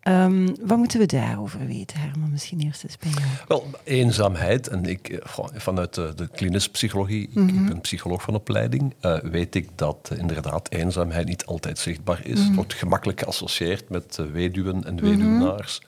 Ehm, 0.00 0.54
wat 0.60 0.78
moeten 0.78 0.98
we 1.00 1.06
daarover 1.06 1.66
weten, 1.66 1.98
Herman? 2.00 2.30
Misschien 2.30 2.60
eerst 2.60 2.84
eens 2.84 2.98
bij 2.98 3.10
jou. 3.10 3.24
Wel, 3.48 3.66
eenzaamheid, 3.84 4.68
en 4.68 4.84
ik, 4.84 5.08
eh, 5.08 5.18
vanuit 5.54 5.94
de, 5.94 6.28
klinische 6.34 6.70
psychologie, 6.70 7.22
ik- 7.22 7.48
ik, 7.48 7.66
ben 7.66 7.80
psycholoog 7.80 8.22
van 8.22 8.34
opleiding, 8.34 8.94
eh, 9.00 9.18
weet 9.22 9.54
ik 9.54 9.68
dat 9.74 10.08
eh, 10.12 10.18
inderdaad 10.18 10.70
eenzaamheid 10.70 11.26
niet 11.26 11.46
altijd 11.46 11.78
zichtbaar 11.78 12.26
is. 12.26 12.40
Het 12.40 12.54
wordt 12.54 12.74
gemakkelijk 12.74 13.20
geassocieerd 13.20 13.88
met 13.88 14.18
weduwen 14.32 14.84
en 14.84 15.00
weduwnaars. 15.00 15.80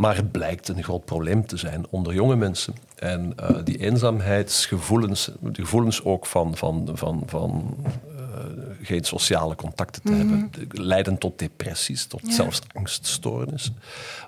Maar 0.00 0.16
het 0.16 0.30
blijkt 0.30 0.68
een 0.68 0.82
groot 0.82 1.04
probleem 1.04 1.46
te 1.46 1.56
zijn 1.56 1.86
onder 1.90 2.14
jonge 2.14 2.36
mensen. 2.36 2.74
En 2.94 3.32
eh, 3.36 3.56
die 3.64 3.78
eenzaamheidsgevoelens, 3.78 5.30
de 5.40 5.60
gevoelens 5.62 6.04
ook 6.04 6.26
van, 6.26 6.56
van, 6.56 6.88
van, 6.92 7.22
van 7.26 7.76
eh, 8.16 8.44
geen 8.82 9.04
sociale 9.04 9.54
contacten 9.54 10.02
te 10.02 10.12
hebben, 10.12 10.48
de- 10.52 10.82
leiden 10.82 11.18
tot 11.18 11.38
depressies, 11.38 12.06
tot 12.06 12.20
zelfs 12.28 12.60
angststoornissen, 12.72 13.76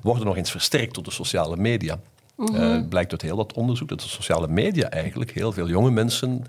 worden 0.02 0.26
nog 0.26 0.36
eens 0.36 0.50
versterkt 0.50 0.94
door 0.94 1.04
de 1.04 1.10
sociale 1.10 1.56
media. 1.56 1.98
Het 2.52 2.88
blijkt 2.88 3.10
uit 3.12 3.22
heel 3.22 3.36
dat 3.36 3.52
onderzoek 3.52 3.88
dat 3.88 4.00
de 4.00 4.08
sociale 4.08 4.48
media 4.48 4.90
eigenlijk 4.90 5.30
heel 5.30 5.52
veel 5.52 5.68
jonge 5.68 5.90
mensen 5.90 6.44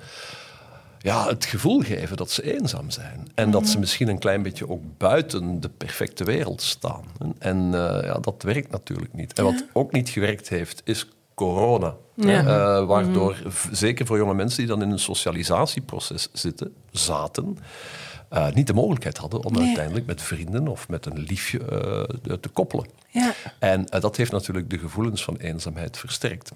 ja, 1.04 1.28
het 1.28 1.46
gevoel 1.46 1.80
geven 1.80 2.18
dat 2.18 2.32
ze 2.32 2.54
eenzaam 2.60 2.90
zijn. 2.90 3.28
En 3.36 3.52
dat 3.52 3.68
ze 3.68 3.80
misschien 3.80 4.08
een 4.08 4.20
klein 4.20 4.42
beetje 4.42 4.70
ook 4.70 4.82
buiten 4.98 5.60
de 5.60 5.70
perfecte 5.70 6.24
wereld 6.24 6.62
staan. 6.62 7.04
En 7.40 7.58
uh, 7.58 7.72
ja, 8.04 8.18
dat 8.22 8.44
werkt 8.44 8.72
natuurlijk 8.72 9.14
niet. 9.14 9.34
En 9.34 9.44
wat 9.44 9.66
ook 9.74 9.92
niet 9.92 10.10
gewerkt 10.10 10.50
heeft, 10.50 10.82
is 10.84 11.08
corona. 11.34 11.96
Ja. 12.16 12.42
Uh, 12.42 12.88
waardoor, 12.88 13.36
zeker 13.72 14.06
voor 14.06 14.18
jonge 14.18 14.34
mensen 14.34 14.60
die 14.60 14.68
dan 14.68 14.82
in 14.82 14.92
een 14.92 15.00
socialisatieproces 15.00 16.30
zitten, 16.34 16.74
zaten, 16.92 17.58
uh, 18.34 18.52
niet 18.52 18.68
de 18.68 18.74
mogelijkheid 18.74 19.18
hadden 19.18 19.44
om 19.44 19.58
uiteindelijk 19.58 20.06
met 20.06 20.22
vrienden 20.22 20.68
of 20.68 20.90
met 20.90 21.06
een 21.06 21.20
liefje 21.20 21.60
uh, 21.60 22.34
te 22.34 22.50
koppelen. 22.50 22.88
Ja. 23.08 23.34
En 23.60 23.80
uh, 23.80 24.02
dat 24.02 24.16
heeft 24.16 24.32
natuurlijk 24.32 24.70
de 24.70 24.78
gevoelens 24.78 25.24
van 25.24 25.38
eenzaamheid 25.38 25.98
versterkt. 25.98 26.52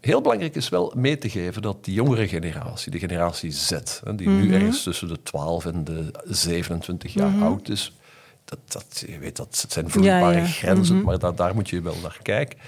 Heel 0.00 0.20
belangrijk 0.20 0.54
is 0.54 0.68
wel 0.68 0.92
mee 0.96 1.18
te 1.18 1.30
geven 1.30 1.62
dat 1.62 1.84
die 1.84 1.94
jongere 1.94 2.28
generatie, 2.28 2.90
de 2.90 2.98
generatie 2.98 3.50
Z, 3.50 3.70
die 3.70 4.28
mm 4.28 4.38
-hmm. 4.38 4.46
nu 4.46 4.54
ergens 4.54 4.82
tussen 4.82 5.08
de 5.08 5.22
12 5.22 5.66
en 5.66 5.84
de 5.84 6.10
27 6.24 7.12
jaar 7.14 7.28
mm 7.28 7.34
-hmm. 7.34 7.42
oud 7.42 7.68
is, 7.68 7.96
dat, 8.44 8.58
dat, 8.68 9.04
je 9.06 9.18
weet, 9.18 9.36
dat 9.36 9.64
zijn 9.68 9.90
vloeibare 9.90 10.34
ja, 10.34 10.40
ja. 10.40 10.46
grenzen, 10.46 10.94
mm 10.94 11.00
-hmm. 11.00 11.10
maar 11.10 11.18
daar, 11.18 11.34
daar 11.34 11.54
moet 11.54 11.68
je 11.68 11.82
wel 11.82 11.96
naar 12.02 12.18
kijken 12.22 12.58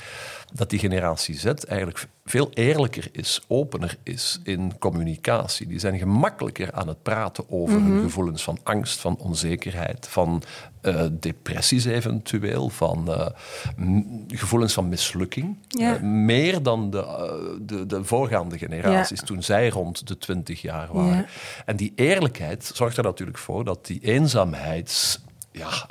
dat 0.57 0.71
die 0.71 0.79
generatie 0.79 1.39
Z 1.39 1.45
eigenlijk 1.45 2.07
veel 2.25 2.51
eerlijker 2.55 3.09
is, 3.13 3.41
opener 3.47 3.97
is 4.03 4.41
in 4.45 4.79
communicatie. 4.79 5.67
Die 5.67 5.79
zijn 5.79 5.99
gemakkelijker 5.99 6.73
aan 6.73 6.89
het 6.89 7.03
praten 7.03 7.51
over 7.51 7.81
hun 7.81 8.03
gevoelens 8.03 8.43
van 8.43 8.59
angst, 8.63 9.01
van 9.01 9.17
onzekerheid, 9.19 10.09
van 10.09 10.43
uh, 10.83 11.03
depressies 11.11 11.85
eventueel, 11.85 12.69
van 12.69 13.05
uh, 13.09 13.27
gevoelens 14.29 14.73
van 14.73 14.89
mislukking. 14.89 15.57
Ja. 15.69 15.95
Uh, 15.95 16.01
meer 16.03 16.63
dan 16.63 16.91
de, 16.91 17.57
de, 17.61 17.87
de 17.87 18.05
voorgaande 18.05 18.59
generaties, 18.59 19.21
ja. 19.21 19.27
toen 19.27 19.43
zij 19.43 19.69
rond 19.69 20.07
de 20.09 20.19
twintig 20.19 20.63
jaar 20.63 20.89
waren. 20.93 21.17
Ja. 21.17 21.27
En 21.65 21.77
die 21.77 21.93
eerlijkheid 21.95 22.71
zorgt 22.75 22.97
er 22.97 23.03
natuurlijk 23.05 23.39
voor 23.39 23.65
dat 23.65 23.87
die 23.87 24.01
eenzaamheid... 24.03 25.21
Ja, 25.53 25.87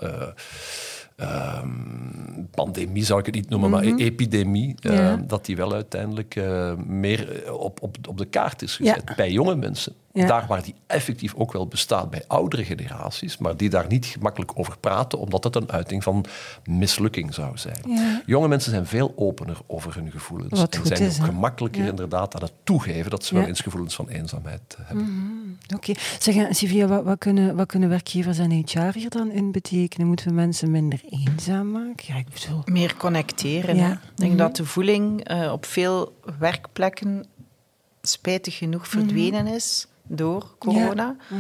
Um, 1.18 2.48
pandemie 2.52 3.06
zou 3.06 3.20
ik 3.20 3.26
het 3.26 3.36
niet 3.36 3.50
noemen, 3.50 3.70
mm 3.70 3.76
-hmm. 3.76 3.90
maar 3.90 4.00
epidemie, 4.00 4.76
uh, 4.82 4.96
ja. 4.96 5.16
dat 5.16 5.46
die 5.46 5.56
wel 5.56 5.74
uiteindelijk 5.74 6.36
uh, 6.36 6.74
meer 6.76 7.54
op, 7.54 7.82
op, 7.82 7.98
op 8.08 8.18
de 8.18 8.26
kaart 8.26 8.62
is 8.62 8.76
gezet 8.76 9.02
ja. 9.06 9.16
bij 9.16 9.32
jonge 9.32 9.56
mensen. 9.56 9.94
Ja. 10.16 10.28
Daar 10.28 10.46
waar 10.48 10.64
die 10.64 10.76
effectief 10.88 11.34
ook 11.36 11.52
wel 11.52 11.68
bestaat 11.68 12.10
bij 12.10 12.24
oudere 12.28 12.66
generaties, 12.66 13.38
maar 13.38 13.58
die 13.58 13.70
daar 13.70 13.88
niet 13.88 14.06
gemakkelijk 14.06 14.52
over 14.56 14.78
praten, 14.78 15.20
omdat 15.20 15.44
het 15.44 15.56
een 15.56 15.72
uiting 15.72 16.04
van 16.04 16.26
mislukking 16.64 17.34
zou 17.34 17.58
zijn. 17.58 18.22
Jonge 18.26 18.48
mensen 18.48 18.72
zijn 18.72 18.86
veel 18.86 19.14
opener 19.16 19.58
over 19.68 19.96
hun 19.96 20.12
gevoelens 20.12 20.60
Wat 20.60 20.76
en 20.76 20.86
zijn 20.86 21.02
is, 21.02 21.20
ook 21.20 21.26
gemakkelijker 21.26 21.86
inderdaad 21.86 22.36
aan 22.36 22.42
het 22.42 22.54
toegeven 22.64 23.12
dat 23.12 23.26
ze 23.26 23.36
wel 23.36 23.46
eens 23.46 23.60
gevoelens 23.60 23.96
van 23.96 24.10
eenzaamheid 24.10 24.78
hebben. 24.82 25.06
Mm 25.06 25.12
-hmm. 25.12 25.58
Oké. 25.76 25.92
Okay. 26.30 26.54
Sylvia, 26.54 26.88
wat, 26.88 27.04
wat, 27.04 27.18
kunnen, 27.18 27.56
wat 27.56 27.68
kunnen 27.68 27.90
werkgevers 27.90 28.38
en 28.38 28.52
HR 28.52 28.94
hier 28.94 29.10
dan 29.10 29.32
in 29.32 29.52
betekenen? 29.52 30.08
Moeten 30.08 30.28
we 30.28 30.34
mensen 30.34 30.72
minder 30.72 31.02
eenzaam 31.10 31.72
maken? 31.72 32.06
Ja, 32.08 32.16
ik 32.16 32.28
bedoel... 32.30 32.62
Meer 32.66 32.96
connecteren. 32.98 33.76
Ja. 33.76 33.92
Ik 33.92 34.00
denk 34.00 34.16
mm 34.16 34.28
-hmm. 34.28 34.38
dat 34.38 34.56
de 34.56 34.66
voeling 34.66 35.32
uh, 35.32 35.52
op 35.52 35.66
veel 35.66 36.20
werkplekken 36.40 37.26
spijtig 38.02 38.58
genoeg 38.58 38.88
verdwenen 38.88 39.42
mm 39.42 39.48
-hmm. 39.48 39.56
is 39.56 39.88
door 40.08 40.56
corona. 40.60 41.16
Ja. 41.30 41.36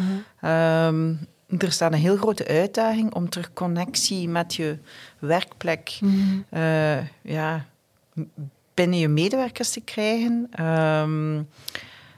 -hmm. 0.89 1.00
um, 1.00 1.27
er 1.60 1.72
staat 1.72 1.93
een 1.93 2.00
heel 2.00 2.17
grote 2.17 2.48
uitdaging 2.48 3.13
om 3.13 3.29
terug 3.29 3.53
connectie 3.53 4.29
met 4.29 4.55
je 4.55 4.77
werkplek 5.19 5.98
-hmm. 6.00 6.45
uh, 6.53 6.98
ja, 7.22 7.65
binnen 8.74 9.00
je 9.00 9.07
medewerkers 9.07 9.69
te 9.69 9.81
krijgen. 9.81 10.50
Um, 10.65 11.48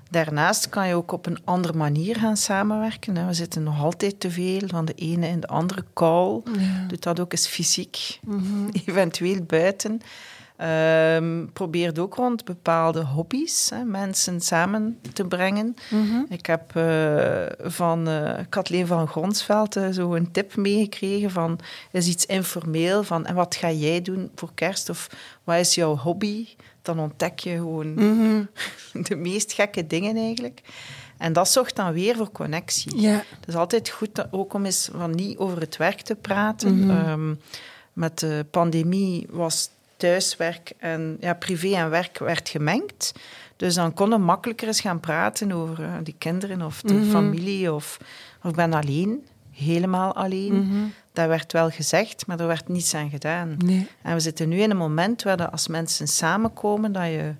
daarnaast 0.09 0.69
kan 0.69 0.87
je 0.87 0.95
ook 0.95 1.11
op 1.11 1.25
een 1.25 1.39
andere 1.43 1.73
manier 1.73 2.15
gaan 2.15 2.37
samenwerken. 2.37 3.27
We 3.27 3.33
zitten 3.33 3.63
nog 3.63 3.83
altijd 3.83 4.19
te 4.19 4.31
veel 4.31 4.67
van 4.67 4.85
de 4.85 4.93
ene 4.93 5.27
in 5.27 5.39
de 5.39 5.47
andere 5.47 5.83
call. 5.93 6.41
Ja. 6.57 6.85
Doet 6.87 7.03
dat 7.03 7.19
ook 7.19 7.31
eens 7.31 7.47
fysiek, 7.47 8.19
-hmm. 8.25 8.69
eventueel 8.85 9.41
buiten. 9.43 10.01
Um, 10.61 11.49
probeert 11.53 11.99
ook 11.99 12.15
rond 12.15 12.45
bepaalde 12.45 13.03
hobby's 13.03 13.69
hè, 13.69 13.83
mensen 13.83 14.41
samen 14.41 14.99
te 15.13 15.25
brengen. 15.25 15.75
Mm 15.89 16.09
-hmm. 16.09 16.25
Ik 16.29 16.45
heb 16.45 16.75
uh, 16.75 17.45
van 17.59 18.09
uh, 18.09 18.33
Kathleen 18.49 18.87
van 18.87 19.07
Gronsveld 19.07 19.77
uh, 19.77 19.89
zo 19.89 20.13
een 20.13 20.31
tip 20.31 20.55
meegekregen 20.55 21.31
van 21.31 21.59
is 21.91 22.07
iets 22.07 22.25
informeel 22.25 23.03
van 23.03 23.25
en 23.25 23.35
wat 23.35 23.55
ga 23.55 23.71
jij 23.71 24.01
doen 24.01 24.31
voor 24.35 24.51
kerst 24.53 24.89
of 24.89 25.09
wat 25.43 25.57
is 25.57 25.75
jouw 25.75 25.97
hobby? 25.97 26.47
Dan 26.81 26.99
ontdek 26.99 27.39
je 27.39 27.51
gewoon 27.51 27.93
mm 27.93 27.97
-hmm. 27.97 28.49
de 29.07 29.15
meest 29.15 29.53
gekke 29.53 29.87
dingen 29.87 30.15
eigenlijk. 30.15 30.61
En 31.17 31.33
dat 31.33 31.49
zorgt 31.49 31.75
dan 31.75 31.93
weer 31.93 32.15
voor 32.15 32.31
connectie. 32.31 33.01
Ja. 33.01 33.23
Het 33.39 33.47
is 33.47 33.55
altijd 33.55 33.89
goed 33.89 34.31
ook 34.31 34.53
om 34.53 34.65
eens 34.65 34.89
van 34.95 35.15
niet 35.15 35.37
over 35.37 35.59
het 35.59 35.77
werk 35.77 36.01
te 36.01 36.15
praten. 36.15 36.75
Mm 36.75 36.89
-hmm. 36.89 37.09
um, 37.09 37.39
met 37.93 38.19
de 38.19 38.45
pandemie 38.51 39.27
was 39.29 39.69
thuiswerk 39.97 40.71
en 40.77 41.17
ja, 41.19 41.33
privé 41.33 41.75
en 41.75 41.89
werk 41.89 42.17
werd 42.19 42.49
gemengd. 42.49 43.13
Dus 43.55 43.75
dan 43.75 43.93
konden 43.93 44.21
makkelijker 44.21 44.67
eens 44.67 44.81
gaan 44.81 44.99
praten 44.99 45.51
over 45.51 45.79
uh, 45.79 45.93
die 46.03 46.15
kinderen 46.17 46.61
of 46.61 46.81
de 46.81 46.93
mm 46.93 47.01
-hmm. 47.01 47.11
familie 47.11 47.73
of, 47.73 47.97
of 48.43 48.49
ik 48.49 48.55
ben 48.55 48.73
alleen, 48.73 49.25
helemaal 49.51 50.15
alleen. 50.15 50.53
Mm 50.53 50.69
-hmm. 50.69 50.93
Dat 51.13 51.27
werd 51.27 51.51
wel 51.51 51.69
gezegd, 51.69 52.27
maar 52.27 52.39
er 52.39 52.47
werd 52.47 52.67
niets 52.67 52.93
aan 52.93 53.09
gedaan. 53.09 53.55
Nee. 53.57 53.87
En 54.01 54.13
we 54.13 54.19
zitten 54.19 54.49
nu 54.49 54.59
in 54.59 54.69
een 54.69 54.77
moment 54.77 55.23
waar 55.23 55.49
als 55.49 55.67
mensen 55.67 56.07
samenkomen, 56.07 56.91
dat 56.91 57.05
je, 57.05 57.33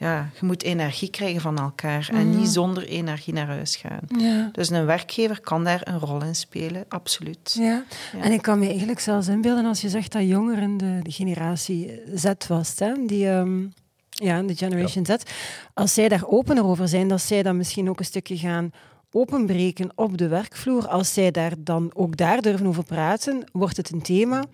ja, 0.00 0.30
je 0.40 0.46
moet 0.46 0.62
energie 0.62 1.10
krijgen 1.10 1.40
van 1.40 1.58
elkaar 1.58 2.08
mm 2.10 2.18
-hmm. 2.18 2.32
en 2.32 2.38
niet 2.38 2.48
zonder 2.48 2.86
energie 2.86 3.32
naar 3.32 3.46
huis 3.46 3.76
gaan. 3.76 4.00
Ja. 4.06 4.48
Dus 4.52 4.70
een 4.70 4.86
werkgever 4.86 5.40
kan 5.40 5.64
daar 5.64 5.80
een 5.84 5.98
rol 5.98 6.22
in 6.22 6.34
spelen, 6.34 6.84
absoluut. 6.88 7.54
Ja. 7.58 7.84
ja. 8.12 8.22
En 8.22 8.32
ik 8.32 8.42
kan 8.42 8.58
me 8.58 8.68
eigenlijk 8.68 9.00
zelfs 9.00 9.28
inbeelden 9.28 9.64
als 9.64 9.80
je 9.80 9.88
zegt 9.88 10.12
dat 10.12 10.26
jongeren 10.26 10.76
de, 10.76 10.98
de 11.02 11.10
generatie 11.10 12.00
Z 12.14 12.32
was, 12.48 12.78
hè, 12.78 12.92
die... 13.06 13.28
Um, 13.28 13.72
ja, 14.08 14.42
de 14.42 14.56
Generation 14.56 15.04
ja. 15.06 15.18
Z. 15.18 15.22
Als 15.74 15.94
zij 15.94 16.08
daar 16.08 16.26
opener 16.26 16.64
over 16.64 16.88
zijn, 16.88 17.08
dat 17.08 17.20
zij 17.20 17.42
dan 17.42 17.56
misschien 17.56 17.88
ook 17.88 17.98
een 17.98 18.04
stukje 18.04 18.36
gaan 18.38 18.70
openbreken 19.10 19.90
op 19.94 20.18
de 20.18 20.28
werkvloer. 20.28 20.88
Als 20.88 21.12
zij 21.12 21.30
daar 21.30 21.52
dan 21.58 21.90
ook 21.94 22.16
daar 22.16 22.42
durven 22.42 22.66
over 22.66 22.84
praten, 22.84 23.44
wordt 23.52 23.76
het 23.76 23.90
een 23.90 24.02
thema. 24.02 24.44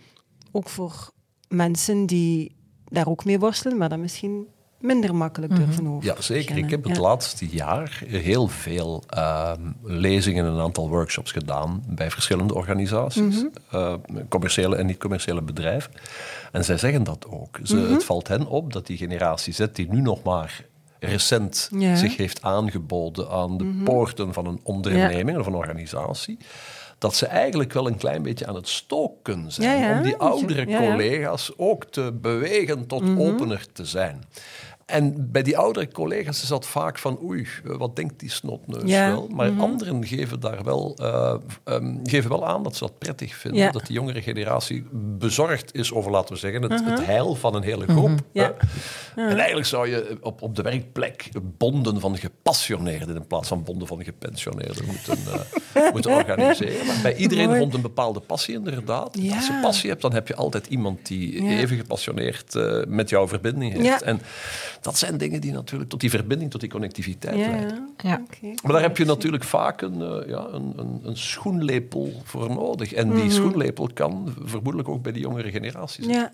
Ook 0.52 0.68
voor 0.68 1.10
mensen 1.48 2.06
die 2.06 2.56
daar 2.84 3.08
ook 3.08 3.24
mee 3.24 3.38
worstelen, 3.38 3.78
maar 3.78 3.88
dan 3.88 4.00
misschien 4.00 4.46
minder 4.86 5.14
makkelijk 5.14 5.56
durven 5.56 5.82
mm 5.82 5.86
-hmm. 5.86 5.96
over. 5.96 6.08
Ja, 6.08 6.14
zeker. 6.18 6.56
Ik 6.56 6.70
heb 6.70 6.84
het 6.84 6.96
ja. 6.96 7.02
laatste 7.02 7.46
jaar 7.48 8.02
heel 8.06 8.48
veel 8.48 9.02
uh, 9.16 9.52
lezingen 9.82 10.44
en 10.44 10.52
een 10.52 10.60
aantal 10.60 10.88
workshops 10.88 11.32
gedaan 11.32 11.82
bij 11.88 12.10
verschillende 12.10 12.54
organisaties, 12.54 13.42
mm 13.42 13.50
-hmm. 13.70 13.80
uh, 13.80 13.94
commerciële 14.28 14.76
en 14.76 14.86
niet-commerciële 14.86 15.42
bedrijven. 15.42 15.92
En 16.52 16.64
zij 16.64 16.78
zeggen 16.78 17.04
dat 17.04 17.26
ook. 17.28 17.58
Ze, 17.62 17.76
mm 17.76 17.84
-hmm. 17.84 17.92
Het 17.92 18.04
valt 18.04 18.28
hen 18.28 18.46
op 18.46 18.72
dat 18.72 18.86
die 18.86 18.96
generatie 18.96 19.52
Z, 19.52 19.66
die 19.72 19.88
nu 19.90 20.00
nog 20.00 20.22
maar 20.22 20.64
recent 20.98 21.68
ja. 21.78 21.96
zich 21.96 22.16
heeft 22.16 22.42
aangeboden 22.42 23.30
aan 23.30 23.58
de 23.58 23.64
mm 23.64 23.70
-hmm. 23.70 23.84
poorten 23.84 24.32
van 24.32 24.46
een 24.46 24.60
onderneming 24.62 25.30
ja. 25.30 25.38
of 25.38 25.46
een 25.46 25.54
organisatie, 25.54 26.38
dat 26.98 27.14
ze 27.14 27.26
eigenlijk 27.26 27.72
wel 27.72 27.86
een 27.86 27.96
klein 27.96 28.22
beetje 28.22 28.46
aan 28.46 28.54
het 28.54 28.68
stoken 28.68 29.52
zijn 29.52 29.80
ja, 29.80 29.96
om 29.96 30.02
die 30.02 30.16
oudere 30.16 30.64
collega's 30.64 31.52
ook 31.56 31.84
te 31.84 32.12
bewegen 32.20 32.86
tot 32.86 33.02
mm 33.02 33.16
-hmm. 33.16 33.20
opener 33.26 33.66
te 33.72 33.84
zijn. 33.84 34.24
En 34.86 35.30
bij 35.30 35.42
die 35.42 35.58
oudere 35.58 35.88
collega's 35.88 36.42
is 36.42 36.48
dat 36.48 36.66
vaak 36.66 36.98
van 36.98 37.18
oei, 37.22 37.46
wat 37.64 37.96
denkt 37.96 38.20
die 38.20 38.30
snotneus 38.30 38.90
ja. 38.90 39.08
wel? 39.08 39.28
Maar 39.28 39.46
mm 39.50 39.58
-hmm. 39.58 39.70
anderen 39.70 40.06
geven 40.06 40.40
daar 40.40 40.64
wel, 40.64 40.96
uh, 41.00 41.34
um, 41.64 42.00
geven 42.02 42.30
wel 42.30 42.46
aan 42.46 42.62
dat 42.62 42.76
ze 42.76 42.84
dat 42.84 42.98
prettig 42.98 43.34
vinden. 43.34 43.60
Ja. 43.60 43.70
Dat 43.70 43.86
de 43.86 43.92
jongere 43.92 44.22
generatie 44.22 44.86
bezorgd 44.92 45.74
is 45.74 45.92
over, 45.92 46.10
laten 46.10 46.34
we 46.34 46.40
zeggen, 46.40 46.62
het, 46.62 46.80
-huh. 46.80 46.90
het 46.90 47.06
heil 47.06 47.34
van 47.34 47.54
een 47.54 47.62
hele 47.62 47.84
groep. 47.86 48.08
Uh 48.08 48.10
-huh. 48.10 48.18
ja. 48.32 48.54
En 49.16 49.36
eigenlijk 49.36 49.66
zou 49.66 49.88
je 49.88 50.18
op, 50.20 50.42
op 50.42 50.56
de 50.56 50.62
werkplek 50.62 51.28
bonden 51.42 52.00
van 52.00 52.16
gepassioneerden 52.16 53.16
in 53.16 53.26
plaats 53.26 53.48
van 53.48 53.62
bonden 53.62 53.88
van 53.88 54.04
gepensioneerden 54.04 54.84
moeten, 54.86 55.18
uh, 55.76 55.92
moeten 55.94 56.10
organiseren. 56.10 56.86
Maar 56.86 56.98
bij 57.02 57.16
iedereen 57.16 57.46
Mooi. 57.46 57.60
rond 57.60 57.74
een 57.74 57.80
bepaalde 57.80 58.20
passie 58.20 58.54
inderdaad. 58.54 59.16
Als 59.34 59.46
je 59.46 59.58
passie 59.62 59.90
hebt, 59.90 60.02
dan 60.02 60.12
heb 60.12 60.28
je 60.28 60.34
altijd 60.34 60.66
iemand 60.66 61.06
die 61.06 61.48
even 61.48 61.76
gepassioneerd 61.76 62.54
uh, 62.54 62.84
met 62.88 63.08
jouw 63.08 63.28
verbinding 63.28 63.72
heeft. 63.72 64.02
En 64.02 64.20
dat 64.86 64.98
zijn 64.98 65.16
dingen 65.16 65.40
die 65.40 65.52
natuurlijk 65.52 65.90
tot 65.90 66.00
die 66.00 66.10
verbinding, 66.10 66.50
tot 66.50 66.60
die 66.60 66.70
connectiviteit 66.70 67.38
ja, 67.38 67.50
leiden. 67.50 67.94
Ja. 68.02 68.22
Okay. 68.26 68.54
Maar 68.62 68.72
daar 68.72 68.82
heb 68.82 68.96
je 68.96 69.04
natuurlijk 69.04 69.44
vaak 69.44 69.80
een, 69.82 70.00
uh, 70.00 70.28
ja, 70.28 70.46
een, 70.50 70.72
een, 70.76 71.00
een, 71.02 71.16
schoenlepel 71.16 72.12
voor 72.24 72.50
nodig. 72.50 72.92
En 72.92 73.04
die 73.04 73.14
mm 73.14 73.20
-hmm. 73.20 73.30
schoenlepel 73.30 73.90
kan 73.94 74.34
vermoedelijk 74.44 74.88
ook 74.88 75.02
bij 75.02 75.12
de 75.12 75.18
jongere 75.18 75.50
generaties 75.50 76.06
ja. 76.06 76.32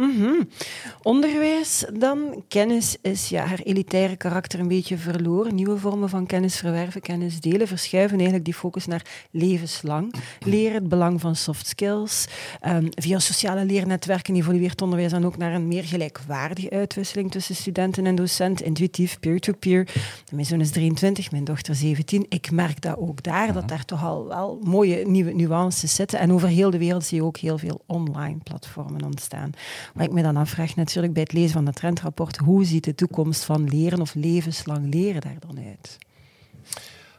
Mhm. 0.00 0.42
Onderwijs 1.02 1.84
dan. 1.92 2.44
Kennis 2.48 2.96
is 3.02 3.28
ja, 3.28 3.44
haar 3.44 3.58
elitaire 3.58 4.16
karakter 4.16 4.60
een 4.60 4.68
beetje 4.68 4.98
verloren. 4.98 5.54
Nieuwe 5.54 5.78
vormen 5.78 6.08
van 6.08 6.26
kennis 6.26 6.56
verwerven, 6.56 7.00
kennis 7.00 7.40
delen, 7.40 7.68
verschuiven 7.68 8.16
eigenlijk 8.16 8.44
die 8.44 8.54
focus 8.54 8.86
naar 8.86 9.04
levenslang. 9.30 10.14
Leren, 10.40 10.74
het 10.74 10.88
belang 10.88 11.20
van 11.20 11.36
soft 11.36 11.66
skills. 11.66 12.26
Ehm, 12.60 12.86
via 12.90 13.18
sociale 13.18 13.64
leernetwerken 13.64 14.34
evolueert 14.34 14.82
onderwijs 14.82 15.10
dan 15.10 15.24
ook 15.24 15.36
naar 15.36 15.54
een 15.54 15.68
meer 15.68 15.84
gelijkwaardige 15.84 16.70
uitwisseling 16.70 17.30
tussen 17.30 17.54
studenten 17.54 18.06
en 18.06 18.14
docenten, 18.14 18.66
intuïtief, 18.66 19.18
peer-to-peer. 19.18 19.88
Mijn 20.32 20.46
zoon 20.46 20.60
is 20.60 20.70
23, 20.70 21.30
mijn 21.30 21.44
dochter 21.44 21.74
17. 21.74 22.26
Ik 22.28 22.50
merk 22.50 22.80
dat 22.80 22.96
ook 22.98 23.22
daar, 23.22 23.52
dat 23.52 23.68
daar 23.68 23.84
toch 23.84 24.04
al 24.04 24.26
wel 24.26 24.60
mooie 24.62 25.06
nieuwe 25.06 25.32
nuances 25.32 25.94
zitten. 25.94 26.18
En 26.18 26.32
over 26.32 26.48
heel 26.48 26.70
de 26.70 26.78
wereld 26.78 27.04
zie 27.04 27.18
je 27.18 27.24
ook 27.24 27.36
heel 27.36 27.58
veel 27.58 27.82
online 27.86 28.38
platformen 28.42 29.04
ontstaan. 29.04 29.52
Maar 29.94 30.04
ik 30.04 30.12
me 30.12 30.22
dan 30.22 30.36
afvraag 30.36 30.76
natuurlijk 30.76 31.12
bij 31.12 31.22
het 31.22 31.32
lezen 31.32 31.50
van 31.50 31.66
het 31.66 31.74
trendrapport, 31.74 32.36
hoe 32.36 32.64
ziet 32.64 32.84
de 32.84 32.94
toekomst 32.94 33.44
van 33.44 33.68
leren 33.68 34.00
of 34.00 34.14
levenslang 34.14 34.94
leren 34.94 35.20
daar 35.20 35.36
dan 35.46 35.64
uit? 35.66 35.98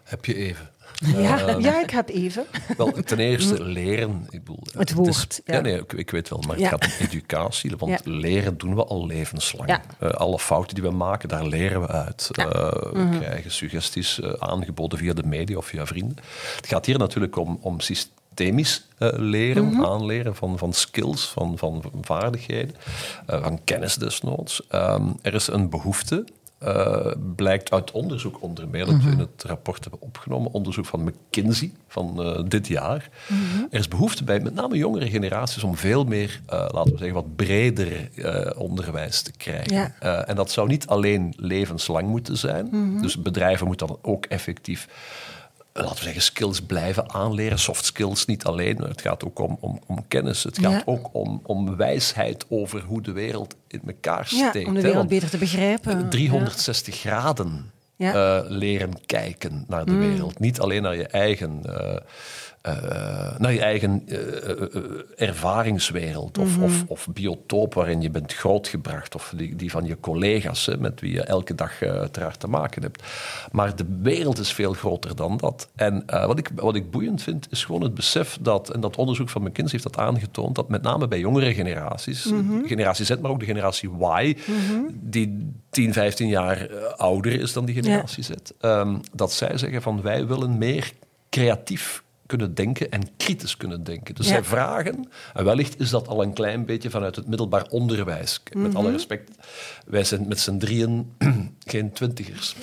Heb 0.04 0.26
je 0.26 0.36
even? 0.36 0.70
Ja, 1.06 1.56
uh, 1.56 1.64
ja, 1.64 1.82
ik 1.82 1.90
heb 1.90 2.10
even. 2.10 2.46
Wel, 2.78 2.92
ten 2.92 3.20
eerste 3.20 3.64
leren. 3.64 4.28
Ik 4.30 4.44
bedoel, 4.44 4.64
het 4.72 4.94
woord. 4.94 5.42
ja. 5.46 5.60
nee, 5.60 5.80
ik, 5.80 5.94
ik, 5.94 6.12
weet 6.12 6.30
wel, 6.30 6.44
maar 6.48 6.58
het 6.58 6.68
gaat 6.68 6.86
om 6.86 6.92
educatie. 7.08 7.78
Want 7.78 8.06
leren 8.06 8.58
doen 8.58 8.76
we 8.76 8.86
al 8.86 9.06
levenslang. 9.06 9.70
Uh, 10.00 10.10
alle 10.10 10.40
fouten 10.40 10.76
die 10.76 10.84
we 10.84 10.92
maken, 10.92 11.30
daar 11.30 11.46
leren 11.46 11.82
we 11.82 11.88
uit. 11.88 12.30
Uh, 12.32 12.46
we 12.46 12.90
mm 12.94 13.10
-hmm. 13.10 13.20
krijgen 13.20 13.52
suggesties 13.52 14.22
aangeboden 14.40 15.00
via 15.00 15.14
de 15.14 15.24
media 15.24 15.58
of 15.58 15.66
via 15.66 15.86
vrienden. 15.86 16.18
Het 16.56 16.68
gaat 16.68 16.86
hier 16.86 16.98
natuurlijk 16.98 17.36
om, 17.36 17.58
om 17.62 17.80
systemisch 18.36 18.88
uh, 19.00 19.10
leren, 19.18 19.64
mm 19.64 19.74
-hmm. 19.74 19.86
aanleren 19.86 20.36
van, 20.36 20.58
van 20.58 20.74
skills, 20.74 21.26
van, 21.26 21.58
van 21.58 21.84
vaardigheden, 22.02 22.76
uh, 23.30 23.44
van 23.44 23.64
kennis 23.64 23.96
desnoods. 23.96 24.62
Um, 24.72 25.16
er 25.22 25.34
is 25.34 25.48
een 25.48 25.70
behoefte 25.70 26.26
uh, 26.64 27.12
blijkt 27.36 27.72
uit 27.72 27.92
onderzoek 27.92 28.42
onder 28.42 28.68
meer 28.68 28.86
dat 28.86 29.04
we 29.04 29.12
in 29.12 29.20
het 29.20 29.44
rapport 29.44 29.82
hebben 29.82 30.02
opgenomen, 30.02 30.52
onderzoek 30.52 30.86
van 30.86 31.04
McKinsey 31.04 31.72
van 31.88 32.46
dit 32.48 32.68
jaar. 32.68 33.10
Mm 33.28 33.38
-hmm. 33.38 33.68
Er 33.70 33.80
is 33.80 33.88
behoefte 33.88 34.24
bij 34.24 34.40
met 34.40 34.54
name 34.54 34.78
jongere 34.78 35.10
generaties 35.10 35.64
om 35.64 35.76
veel 35.76 36.04
meer, 36.04 36.42
laten 36.48 36.92
we 36.92 36.98
zeggen, 36.98 37.14
wat 37.14 37.36
breder 37.36 38.10
onderwijs 38.58 39.22
te 39.22 39.32
krijgen. 39.32 39.94
Ja. 40.00 40.26
en 40.26 40.36
dat 40.36 40.52
zou 40.52 40.68
niet 40.68 40.88
alleen 40.88 41.34
levenslang 41.38 42.08
moeten 42.08 42.38
zijn. 42.38 42.98
Dus 43.02 43.22
bedrijven 43.22 43.68
moeten 43.68 43.88
dan 43.88 44.00
ook 44.02 44.26
effectief 44.26 44.88
laten 45.74 45.96
we 45.96 46.04
zeggen, 46.04 46.22
skills 46.22 46.62
blijven 46.62 47.14
aanleren. 47.14 47.60
Soft 47.60 47.86
skills 47.86 48.26
niet 48.26 48.44
alleen, 48.44 48.76
maar 48.80 48.90
het 48.90 49.02
gaat 49.02 49.26
ook 49.26 49.40
om, 49.40 49.58
om, 49.60 49.80
om 49.88 50.08
kennis. 50.08 50.44
Het 50.44 50.60
gaat 50.60 50.72
ja. 50.72 50.82
ook 50.86 51.10
om, 51.12 51.42
om 51.44 51.76
wijsheid 51.76 52.46
over 52.50 52.82
hoe 52.82 53.02
de 53.02 53.12
wereld 53.12 53.56
in 53.68 53.82
elkaar 53.88 54.26
steekt. 54.26 54.54
Ja, 54.54 54.66
om 54.66 54.74
de 54.74 54.82
wereld 54.82 55.08
beter 55.08 55.30
te 55.30 55.38
begrijpen. 55.38 56.10
360 56.10 57.02
ja. 57.02 57.20
graden 57.20 57.72
uh, 57.98 58.40
leren 58.48 59.06
kijken 59.06 59.66
naar 59.68 59.86
de 59.86 59.92
mm. 59.92 60.00
wereld. 60.00 60.40
Niet 60.40 60.60
alleen 60.60 60.82
naar 60.82 60.96
je 60.96 61.08
eigen... 61.08 61.62
Uh, 61.66 61.96
uh, 62.68 62.74
naar 63.38 63.54
je 63.54 63.62
eigen 63.62 64.04
uh, 64.06 64.18
ervaringswereld 65.16 66.38
of, 66.38 66.48
mm 66.48 66.54
-hmm. 66.54 66.64
of, 66.64 66.84
of, 66.88 67.08
biotoop 67.14 67.74
waarin 67.74 68.02
je 68.02 68.10
bent 68.10 68.34
grootgebracht, 68.34 69.16
of 69.16 69.34
die, 69.36 69.56
die 69.56 69.72
van 69.72 69.86
je 69.86 70.00
collega's 70.00 70.66
hè, 70.66 70.78
met 70.78 71.02
wie 71.02 71.14
je 71.14 71.24
elke 71.24 71.56
dag 71.56 71.82
uiteraard 71.82 72.40
te 72.40 72.48
maken 72.48 72.82
hebt. 72.82 73.04
Maar 73.52 73.76
de 73.76 73.86
wereld 74.02 74.40
is 74.40 74.54
veel 74.54 74.74
groter 74.74 75.16
dan 75.16 75.38
dat. 75.38 75.70
En 75.76 76.04
wat, 76.06 76.40
ik, 76.40 76.50
wat 76.56 76.76
ik 76.76 76.92
boeiend 76.92 77.24
vind, 77.24 77.48
is 77.50 77.66
gewoon 77.66 77.82
het 77.82 77.94
besef 77.94 78.38
dat, 78.42 78.70
en 78.70 78.80
dat 78.80 78.98
onderzoek 78.98 79.30
van 79.30 79.42
McKinsey 79.42 79.80
heeft 79.80 79.96
dat 79.96 80.06
aangetoond, 80.06 80.56
dat 80.56 80.70
met 80.70 80.82
name 80.82 81.08
bij 81.08 81.20
jongere 81.20 81.54
generaties, 81.54 82.24
-hmm. 82.24 82.64
generatie 82.66 83.06
Z, 83.06 83.16
maar 83.22 83.32
ook 83.32 83.40
de 83.40 83.46
generatie 83.46 83.90
Y, 83.90 84.36
-hmm. 84.46 84.88
die 84.92 85.52
10, 85.70 85.94
15 85.94 86.28
jaar 86.28 86.70
ouder 86.96 87.40
is 87.40 87.54
dan 87.54 87.66
die 87.66 87.76
generatie 87.76 88.24
ja. 88.28 88.36
Z, 88.44 88.66
um, 88.66 89.00
dat 89.14 89.32
zij 89.32 89.58
zeggen 89.58 89.82
van 89.82 90.02
wij 90.02 90.28
willen 90.28 90.58
meer 90.58 90.92
creatief 91.30 92.04
kunnen 92.32 92.54
denken 92.54 92.92
en 92.92 93.02
kritisch 93.18 93.58
kunnen 93.58 93.84
denken. 93.84 94.16
Dus 94.16 94.26
ja. 94.28 94.32
zij 94.32 94.44
vragen, 94.44 95.10
en 95.34 95.46
wellicht 95.46 95.80
is 95.80 95.90
dat 95.90 96.08
al 96.08 96.24
een 96.24 96.34
klein 96.34 96.66
beetje 96.66 96.90
vanuit 96.90 97.16
het 97.16 97.28
middelbaar 97.28 97.66
onderwijs. 97.70 98.42
Met 98.44 98.54
mm 98.54 98.66
-hmm. 98.66 98.76
alle 98.76 98.92
respect, 98.92 99.32
wij 99.86 100.04
zijn 100.04 100.28
met 100.28 100.40
z'n 100.40 100.58
drieën 100.58 101.14
geen 101.74 101.92
twintigers. 101.92 102.56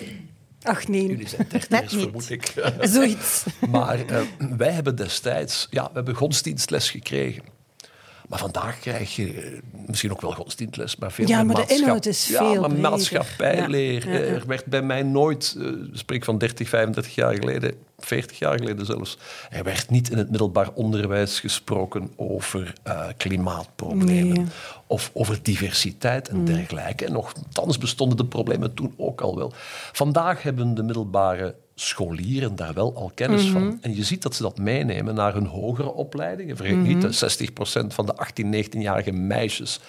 Ach 0.63 0.89
nee. 0.89 1.07
Jullie 1.07 1.29
zijn 1.29 1.47
dertigers, 1.49 1.93
vermoed 1.93 2.31
ik. 2.31 2.55
Zoiets. 2.95 3.45
maar 3.71 3.99
uh, 4.11 4.21
wij 4.57 4.71
hebben 4.71 4.97
destijds, 4.97 5.67
ja, 5.71 5.85
we 5.85 5.95
hebben 5.95 6.15
godsdienstles 6.15 6.91
gekregen. 6.91 7.43
Maar 8.29 8.39
vandaag 8.39 8.79
krijg 8.79 9.17
je 9.17 9.59
misschien 9.87 10.13
ook 10.13 10.21
wel 10.21 10.33
godsdienstles, 10.33 10.97
maar 10.97 11.13
veel 11.13 11.27
ja, 11.29 11.37
meer 11.37 11.47
maar 11.47 11.67
de 11.67 11.75
inhoud 11.75 12.07
is 12.07 12.25
veel 12.25 12.53
Ja, 12.53 12.61
maar 12.61 12.73
maatschappijleer. 12.73 14.11
Ja. 14.11 14.19
Er 14.19 14.47
werd 14.47 14.65
bij 14.65 14.83
mij 14.83 15.03
nooit, 15.03 15.55
uh, 15.59 15.73
spreek 15.93 16.25
van 16.25 16.39
30, 16.39 16.69
35 16.69 17.15
jaar 17.15 17.35
geleden, 17.35 17.75
40 17.99 18.39
jaar 18.39 18.59
geleden 18.59 18.87
zelfs, 18.87 19.19
er 19.51 19.65
werd 19.65 19.91
niet 19.91 20.11
in 20.11 20.19
het 20.19 20.31
middelbaar 20.31 20.71
onderwijs 20.75 21.41
gesproken 21.41 22.13
over 22.17 22.73
uh, 22.87 23.07
klimaatproblemen 23.17 24.37
nee. 24.37 24.47
of 24.87 25.11
over 25.13 25.39
diversiteit 25.43 26.29
en 26.29 26.37
mm. 26.37 26.45
dergelijke. 26.45 27.05
En 27.05 27.13
nogthans 27.13 27.79
bestonden 27.79 28.17
de 28.17 28.25
problemen 28.25 28.75
toen 28.75 28.95
ook 28.97 29.21
al 29.21 29.37
wel. 29.37 29.53
Vandaag 29.93 30.43
hebben 30.43 30.75
de 30.75 30.83
middelbare 30.83 31.55
scholieren 31.81 32.57
daar 32.57 32.75
wel 32.75 32.95
al 32.95 33.11
kennis 33.15 33.47
mm 33.47 33.55
-hmm. 33.55 33.71
van. 33.71 33.79
En 33.81 33.97
je 33.97 34.05
ziet 34.05 34.23
dat 34.23 34.35
ze 34.35 34.43
dat 34.43 34.59
meenemen 34.59 35.15
naar 35.15 35.35
hun 35.35 35.47
hogere 35.47 35.93
opleidingen. 35.93 36.57
Vergeet 36.57 36.77
mm 36.77 36.87
-hmm. 36.87 36.99
niet, 36.99 37.51
60% 37.83 37.87
van 37.87 38.07
de 38.07 38.17
18, 38.17 38.65
19-jarige 38.65 39.13
meisjes, 39.13 39.81
50% 39.81 39.83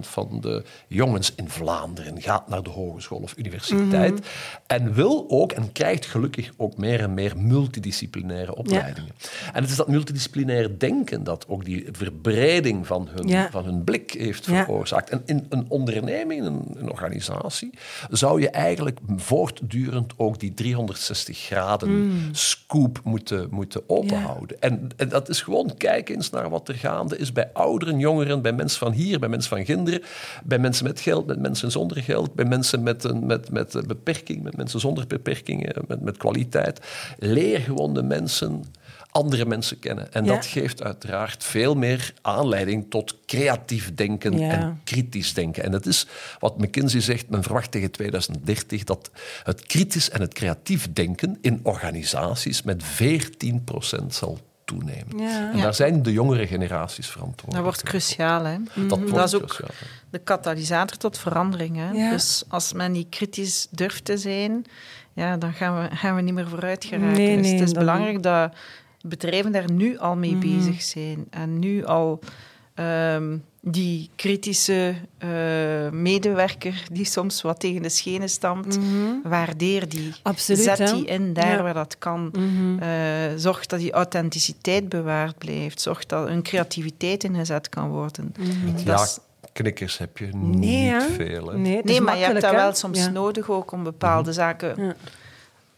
van 0.00 0.38
de 0.40 0.62
jongens 0.86 1.34
in 1.34 1.48
Vlaanderen 1.48 2.22
gaat 2.22 2.48
naar 2.48 2.62
de 2.62 2.70
hogeschool 2.70 3.18
of 3.18 3.34
universiteit. 3.36 4.10
Mm 4.10 4.16
-hmm. 4.16 4.26
En 4.66 4.94
wil 4.94 5.24
ook, 5.28 5.52
en 5.52 5.72
krijgt 5.72 6.06
gelukkig 6.06 6.50
ook 6.56 6.76
meer 6.76 7.00
en 7.00 7.14
meer 7.14 7.32
multidisciplinaire 7.36 8.54
opleidingen. 8.54 9.12
Ja. 9.18 9.52
En 9.52 9.62
het 9.62 9.70
is 9.70 9.76
dat 9.76 9.88
multidisciplinaire 9.88 10.76
denken 10.76 11.24
dat 11.24 11.44
ook 11.48 11.64
die 11.64 11.88
verbreding 11.92 12.86
van 12.86 13.08
hun, 13.10 13.28
ja. 13.28 13.50
van 13.50 13.64
hun 13.64 13.84
blik 13.84 14.12
heeft 14.12 14.44
veroorzaakt. 14.44 15.10
En 15.10 15.22
in 15.24 15.46
een 15.48 15.64
onderneming, 15.68 16.40
in 16.40 16.46
een, 16.46 16.64
een 16.74 16.90
organisatie, 16.90 17.70
zou 18.10 18.40
je 18.40 18.50
eigenlijk 18.50 18.98
voortdurend 19.16 20.12
ook 20.16 20.40
die 20.40 20.54
360 20.62 21.38
graden 21.38 21.90
mm. 21.90 22.28
scoop 22.32 23.00
moeten, 23.04 23.46
moeten 23.50 23.82
openhouden. 23.86 24.56
Ja. 24.60 24.68
En, 24.68 24.88
en, 24.96 25.08
dat 25.08 25.28
is 25.28 25.40
gewoon 25.40 25.76
kijken 25.76 26.14
eens 26.14 26.30
naar 26.30 26.50
wat 26.50 26.68
er 26.68 26.74
gaande 26.74 27.18
is 27.18 27.32
bij 27.32 27.50
ouderen, 27.52 27.98
jongeren, 27.98 28.42
bij 28.42 28.52
mensen 28.52 28.78
van 28.78 28.92
hier, 28.92 29.18
bij 29.18 29.28
mensen 29.28 29.56
van 29.56 29.64
Ginderen, 29.64 30.02
bij 30.44 30.58
mensen 30.58 30.84
met 30.84 31.00
geld, 31.00 31.26
met 31.26 31.40
mensen 31.40 31.70
zonder 31.70 32.02
geld, 32.02 32.34
bij 32.34 32.44
mensen 32.44 32.82
met 32.82 33.04
een 33.04 33.26
met, 33.26 33.50
met 33.50 33.86
beperking, 33.86 34.42
met 34.42 34.56
mensen 34.56 34.80
zonder 34.80 35.06
beperkingen, 35.06 35.84
met, 35.86 36.00
met 36.00 36.16
kwaliteit. 36.16 36.80
Leer 37.18 37.60
gewoon 37.60 37.94
de 37.94 38.02
mensen 38.02 38.64
andere 39.12 39.46
mensen 39.46 39.78
kennen. 39.78 40.12
En 40.12 40.24
ja. 40.24 40.34
dat 40.34 40.46
geeft 40.46 40.82
uiteraard 40.82 41.44
veel 41.44 41.74
meer 41.74 42.12
aanleiding 42.20 42.90
tot 42.90 43.16
creatief 43.26 43.94
denken 43.94 44.38
ja. 44.38 44.50
en 44.50 44.80
kritisch 44.84 45.34
denken. 45.34 45.64
En 45.64 45.70
dat 45.70 45.86
is 45.86 46.06
wat 46.38 46.58
McKinsey 46.58 47.00
zegt, 47.00 47.28
men 47.28 47.42
verwacht 47.42 47.70
tegen 47.70 47.90
2030 47.90 48.84
dat 48.84 49.10
het 49.42 49.66
kritisch 49.66 50.10
en 50.10 50.20
het 50.20 50.34
creatief 50.34 50.92
denken 50.92 51.38
in 51.40 51.60
organisaties 51.62 52.62
met 52.62 52.82
14% 52.84 54.06
zal 54.08 54.38
toenemen. 54.64 55.18
Ja. 55.18 55.52
En 55.52 55.60
daar 55.60 55.74
zijn 55.74 56.02
de 56.02 56.12
jongere 56.12 56.46
generaties 56.46 57.06
verantwoordelijk. 57.06 57.54
Dat 57.54 57.62
wordt 57.62 57.82
cruciaal. 57.82 58.44
Hè? 58.44 58.56
Dat, 58.74 58.88
dat 58.88 59.10
wordt 59.10 59.24
is 59.24 59.34
ook 59.34 59.46
cruciaal. 59.46 59.88
de 60.10 60.18
katalysator 60.18 60.96
tot 60.96 61.18
verandering. 61.18 61.76
Hè? 61.76 62.10
Dus 62.10 62.44
als 62.48 62.72
men 62.72 62.92
niet 62.92 63.08
kritisch 63.08 63.66
durft 63.70 64.04
te 64.04 64.16
zijn, 64.16 64.64
ja, 65.12 65.36
dan 65.36 65.52
gaan 65.52 65.82
we, 65.82 65.96
gaan 65.96 66.16
we 66.16 66.22
niet 66.22 66.34
meer 66.34 66.48
vooruit 66.48 66.84
geraken. 66.84 67.12
Nee, 67.12 67.36
dus 67.36 67.46
nee, 67.46 67.54
het 67.54 67.68
is 67.68 67.74
belangrijk 67.74 68.22
dat 68.22 68.52
bedrijven 69.02 69.52
daar 69.52 69.70
nu 69.70 69.98
al 69.98 70.16
mee 70.16 70.34
mm 70.34 70.42
-hmm. 70.42 70.56
bezig 70.58 70.82
zijn. 70.82 71.26
En 71.30 71.58
nu 71.58 71.84
al 71.84 72.20
um, 72.74 73.44
die 73.60 74.10
kritische 74.16 74.94
uh, 75.24 75.90
medewerker 75.90 76.82
die 76.92 77.04
soms 77.04 77.42
wat 77.42 77.60
tegen 77.60 77.82
de 77.82 77.88
schenen 77.88 78.28
stampt, 78.28 78.78
mm 78.78 78.82
-hmm. 78.82 79.20
waardeer 79.24 79.88
die. 79.88 80.12
Absoluut, 80.22 80.62
Zet 80.62 80.78
hè? 80.78 80.92
die 80.92 81.04
in 81.04 81.32
daar 81.32 81.56
Ja. 81.56 81.62
waar 81.62 81.74
dat 81.74 81.98
kan. 81.98 82.30
Mhm. 82.32 82.82
Uh, 82.82 82.88
zorg 83.36 83.66
dat 83.66 83.78
die 83.78 83.92
authenticiteit 83.92 84.88
bewaard 84.88 85.38
blijft. 85.38 85.80
Zorg 85.80 86.06
dat 86.06 86.28
hun 86.28 86.42
creativiteit 86.42 87.24
ingezet 87.24 87.68
kan 87.68 87.88
worden. 87.88 88.34
Mhm. 88.38 88.84
Dat 88.84 89.22
Ja, 89.44 89.46
knikkers 89.52 89.98
heb 89.98 90.18
je 90.18 90.26
Nee, 90.26 90.82
niet 90.82 90.90
hè? 90.90 91.00
veel. 91.00 91.46
Hè. 91.46 91.58
Nee, 91.58 92.00
maar 92.00 92.18
je 92.18 92.24
hebt 92.24 92.40
dat 92.40 92.50
wel 92.52 92.74
soms 92.74 92.98
Ja. 92.98 93.10
nodig 93.10 93.50
ook 93.50 93.72
om 93.72 93.82
bepaalde 93.82 94.32
zaken 94.32 94.84
Ja. 94.84 94.94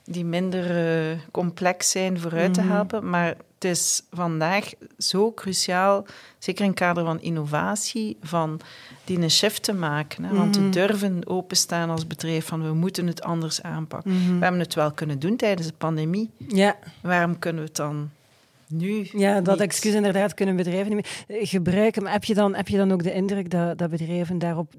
Die 0.04 0.24
minder 0.24 0.86
eh, 1.10 1.18
complex 1.30 1.90
zijn 1.90 2.20
vooruit 2.20 2.54
te 2.54 2.60
Mhm. 2.60 2.70
helpen. 2.72 3.10
Maar 3.10 3.26
het 3.54 3.64
is 3.64 4.02
vandaag 4.10 4.70
zo 4.98 5.32
cruciaal, 5.32 6.04
zeker 6.38 6.62
in 6.64 6.70
het 6.70 6.78
kader 6.78 7.04
van 7.04 7.20
innovatie, 7.20 8.16
van 8.22 8.60
die 9.04 9.18
een 9.20 9.30
shift 9.30 9.62
te 9.62 9.72
maken. 9.74 10.24
Hè? 10.24 10.34
Want 10.34 10.52
te 10.52 10.60
Mhm. 10.60 10.70
durven 10.70 11.26
openstaan 11.26 11.90
als 11.90 12.06
bedrijf 12.06 12.46
van 12.46 12.62
we 12.62 12.72
moeten 12.74 13.06
het 13.06 13.22
anders 13.22 13.62
aanpakken. 13.62 14.10
Mhm. 14.12 14.34
We 14.38 14.42
hebben 14.42 14.60
het 14.60 14.74
wel 14.74 14.92
kunnen 14.92 15.18
doen 15.18 15.36
tijdens 15.36 15.66
de 15.68 15.74
pandemie. 15.78 16.30
Ja, 16.48 16.76
Waarom 17.02 17.38
kunnen 17.38 17.62
we 17.62 17.68
het 17.68 17.76
dan 17.76 18.10
Nu. 18.68 19.08
Ja, 19.12 19.40
dat 19.40 19.54
niet. 19.58 19.64
excuus 19.66 19.94
inderdaad 19.94 20.34
kunnen 20.34 20.56
bedrijven 20.56 20.94
niet 20.96 21.24
meer 21.28 21.38
eh, 21.40 21.48
gebruiken. 21.48 22.02
Maar 22.02 22.12
heb 22.12 22.24
je 22.24 22.34
dan, 22.34 22.54
heb 22.54 22.68
je 22.68 22.76
dan 22.76 22.92
ook 22.92 23.02
de 23.02 23.12
indruk 23.12 23.50
dat, 23.50 23.78
dat 23.78 23.90
bedrijven 23.90 24.38
daarop 24.38 24.72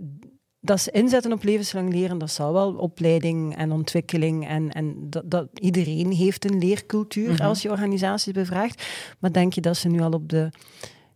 dat 0.65 0.80
ze 0.82 0.91
inzetten 0.91 1.32
op 1.34 1.43
levenslang 1.43 1.93
leren, 1.93 2.17
dat 2.17 2.32
zal 2.32 2.54
wel 2.54 2.73
opleiding 2.73 3.56
en 3.58 3.71
ontwikkeling 3.71 4.47
en, 4.47 4.71
en 4.71 4.95
dat, 5.10 5.23
dat 5.25 5.47
iedereen 5.54 6.12
heeft 6.12 6.45
een 6.51 6.58
leercultuur 6.58 7.32
Mhm. 7.32 7.41
als 7.41 7.62
je 7.62 7.69
organisaties 7.71 8.34
bevraagt. 8.34 8.84
Maar 9.19 9.32
denk 9.32 9.54
je 9.54 9.62
dat 9.62 9.78
ze 9.78 9.88
nu 9.88 10.01
al 10.01 10.12
op 10.12 10.30
de 10.30 10.49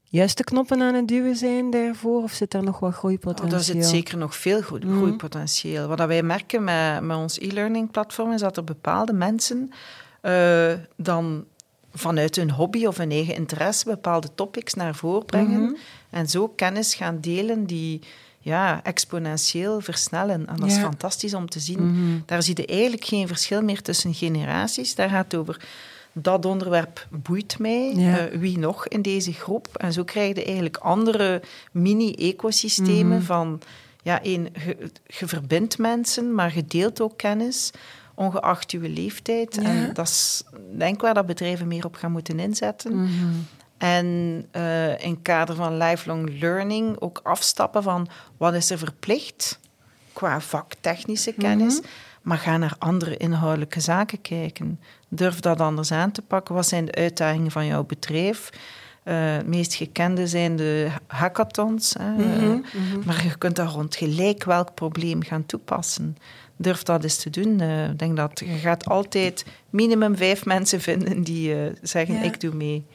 juiste 0.03 0.43
knoppen 0.43 0.81
aan 0.81 0.93
het 0.93 1.07
duwen 1.07 1.35
zijn 1.35 1.69
daarvoor? 1.69 2.23
Of 2.23 2.31
zit 2.31 2.51
daar 2.51 2.63
nog 2.63 2.79
wat 2.79 2.91
Oh, 2.91 2.97
groeipotentieel? 2.97 3.49
daar 3.51 3.63
zit 3.63 3.85
zeker 3.85 4.17
nog 4.17 4.35
veel 4.35 4.61
groe- 4.61 4.79
Mhm. 4.85 4.95
groeipotentieel. 4.97 5.87
Wat 5.87 6.05
wij 6.05 6.23
merken 6.23 6.63
met, 6.63 7.01
met 7.01 7.17
ons 7.17 7.39
e-learning 7.39 7.91
platform 7.91 8.31
is 8.31 8.41
dat 8.41 8.57
er 8.57 8.63
bepaalde 8.63 9.13
mensen 9.13 9.69
eh, 10.21 10.73
dan 10.97 11.45
vanuit 11.93 12.35
hun 12.35 12.51
hobby 12.51 12.85
of 12.85 12.97
hun 12.97 13.11
eigen 13.11 13.35
interesse 13.35 13.85
bepaalde 13.89 14.27
topics 14.35 14.73
naar 14.73 14.95
voren 14.95 15.25
brengen 15.25 15.61
Mhm. 15.61 15.73
en 16.09 16.29
zo 16.29 16.47
kennis 16.47 16.93
gaan 16.95 17.19
delen 17.21 17.65
die 17.65 17.99
ja, 18.49 18.79
exponentieel 18.83 19.81
versnellen. 19.81 20.47
En 20.47 20.55
dat 20.55 20.67
is 20.69 20.75
Ja. 20.75 20.81
fantastisch 20.81 21.33
om 21.33 21.49
te 21.49 21.59
zien. 21.59 21.91
Mhm. 21.91 22.19
Daar 22.25 22.43
zie 22.43 22.57
je 22.57 22.65
eigenlijk 22.65 23.05
geen 23.05 23.27
verschil 23.27 23.61
meer 23.61 23.81
tussen 23.81 24.13
generaties. 24.13 24.95
Daar 24.95 25.09
gaat 25.09 25.23
het 25.31 25.35
over 25.35 25.67
dat 26.13 26.45
onderwerp 26.45 27.07
boeit 27.09 27.59
mij. 27.59 27.93
Ja. 27.95 28.17
Eh, 28.17 28.39
wie 28.39 28.57
nog 28.57 28.87
in 28.87 29.01
deze 29.01 29.33
groep? 29.33 29.67
En 29.73 29.93
zo 29.93 30.03
krijg 30.03 30.35
je 30.35 30.43
eigenlijk 30.45 30.77
andere 30.77 31.41
mini-ecosystemen 31.71 33.17
Mhm. 33.17 33.25
van... 33.25 33.61
Ja, 34.03 34.21
één, 34.23 34.47
je, 35.07 35.27
verbindt 35.27 35.77
mensen, 35.77 36.35
maar 36.35 36.55
je 36.55 36.65
deelt 36.65 37.01
ook 37.01 37.17
kennis, 37.17 37.71
ongeacht 38.15 38.71
je 38.71 38.79
leeftijd. 38.79 39.55
Ja. 39.55 39.61
En 39.61 39.93
dat 39.93 40.07
is 40.07 40.43
denk 40.77 40.93
ik 40.95 41.01
waar 41.01 41.13
dat 41.13 41.25
bedrijven 41.25 41.67
meer 41.67 41.85
op 41.85 41.95
gaan 41.95 42.11
moeten 42.11 42.39
inzetten. 42.39 42.95
Mhm. 42.95 43.09
En 43.79 44.45
eh, 44.51 44.99
in 45.03 45.09
het 45.11 45.21
kader 45.21 45.55
van 45.55 45.77
lifelong 45.77 46.39
learning 46.39 46.99
ook 46.99 47.19
afstappen 47.23 47.83
van 47.83 48.07
wat 48.37 48.53
is 48.53 48.69
er 48.69 48.77
verplicht 48.77 49.59
qua 50.13 50.41
vaktechnische 50.41 51.33
kennis, 51.33 51.81
maar 52.21 52.37
ga 52.37 52.57
naar 52.57 52.75
andere 52.79 53.17
inhoudelijke 53.17 53.79
zaken 53.79 54.21
kijken. 54.21 54.79
Durf 55.07 55.39
dat 55.39 55.59
anders 55.61 55.91
aan 55.91 56.11
te 56.11 56.21
pakken. 56.21 56.55
Wat 56.55 56.67
zijn 56.67 56.85
de 56.85 56.95
uitdagingen 56.95 57.51
van 57.51 57.65
jouw 57.65 57.83
bedrijf? 57.83 58.49
Eh, 59.03 59.15
het 59.35 59.47
meest 59.47 59.73
gekende 59.73 60.27
zijn 60.27 60.55
de 60.55 60.87
hackathons. 61.07 61.95
Hè. 61.99 62.11
Mhm. 62.11 62.59
Maar 63.05 63.23
je 63.23 63.37
kunt 63.37 63.55
daar 63.55 63.67
rond 63.67 63.95
gelijk 63.95 64.43
welk 64.43 64.73
probleem 64.73 65.23
gaan 65.23 65.45
toepassen. 65.45 66.17
Durf 66.55 66.83
dat 66.83 67.03
eens 67.03 67.17
te 67.17 67.29
doen. 67.29 67.59
Eh, 67.59 67.89
Ik 67.89 67.99
denk 67.99 68.17
dat 68.17 68.39
je 68.39 68.45
gaat 68.45 68.85
altijd 68.85 69.45
minimum 69.69 70.17
vijf 70.17 70.45
mensen 70.55 70.81
vinden 70.81 71.23
die 71.23 71.53
eh, 71.55 71.71
zeggen 71.81 72.13
Ja. 72.15 72.21
ik 72.21 72.39
doe 72.41 72.53
mee. 72.55 72.85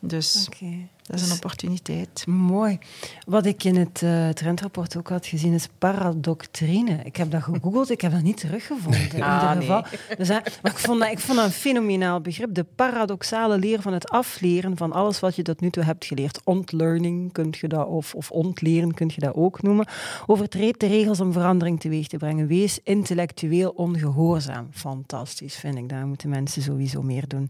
Dus 0.00 0.46
Oké. 0.52 0.66
dat 1.02 1.20
is 1.20 1.28
een 1.28 1.34
opportuniteit. 1.34 2.26
Mooi. 2.26 2.78
Wat 3.26 3.46
ik 3.46 3.64
in 3.64 3.76
het 3.76 4.02
eh, 4.02 4.28
trendrapport 4.28 4.96
ook 4.96 5.08
had 5.08 5.26
gezien 5.26 5.52
is 5.52 5.68
paradoctrine. 5.78 7.00
Ik 7.04 7.16
heb 7.16 7.30
dat 7.30 7.42
gegoogeld, 7.42 7.90
ik 7.90 8.00
heb 8.00 8.12
dat 8.12 8.22
niet 8.22 8.36
teruggevonden. 8.36 9.00
In 9.14 9.22
Ah, 9.22 9.40
ieder 9.42 9.56
nee. 9.56 9.66
geval. 9.66 10.16
Dus, 10.16 10.28
hè, 10.28 10.38
maar 10.62 10.72
ik 10.72 10.78
vond, 10.78 11.00
dat, 11.00 11.10
ik 11.10 11.18
vond 11.18 11.38
dat 11.38 11.46
een 11.46 11.52
fenomenaal 11.52 12.20
begrip. 12.20 12.54
De 12.54 12.64
paradoxale 12.64 13.58
leer 13.58 13.80
van 13.82 13.92
het 13.92 14.08
afleren 14.08 14.76
van 14.76 14.92
alles 14.92 15.20
wat 15.20 15.36
je 15.36 15.42
tot 15.42 15.60
nu 15.60 15.70
toe 15.70 15.82
hebt 15.82 16.04
geleerd. 16.04 16.40
Ontlearning 16.44 17.32
kun 17.32 17.54
je 17.60 17.68
dat, 17.68 17.86
of, 17.86 18.14
of 18.14 18.30
ontleren 18.30 18.94
kun 18.94 19.10
je 19.14 19.20
dat 19.20 19.34
ook 19.34 19.62
noemen. 19.62 19.86
Overtreed 20.26 20.80
de 20.80 20.86
regels 20.86 21.20
om 21.20 21.32
verandering 21.32 21.80
teweeg 21.80 22.06
te 22.06 22.16
brengen. 22.16 22.46
Wees 22.46 22.78
intellectueel 22.82 23.70
ongehoorzaam. 23.70 24.68
Fantastisch, 24.70 25.56
vind 25.56 25.76
ik. 25.76 25.88
Daar 25.88 26.06
moeten 26.06 26.28
mensen 26.28 26.62
sowieso 26.62 27.02
meer 27.02 27.28
doen. 27.28 27.48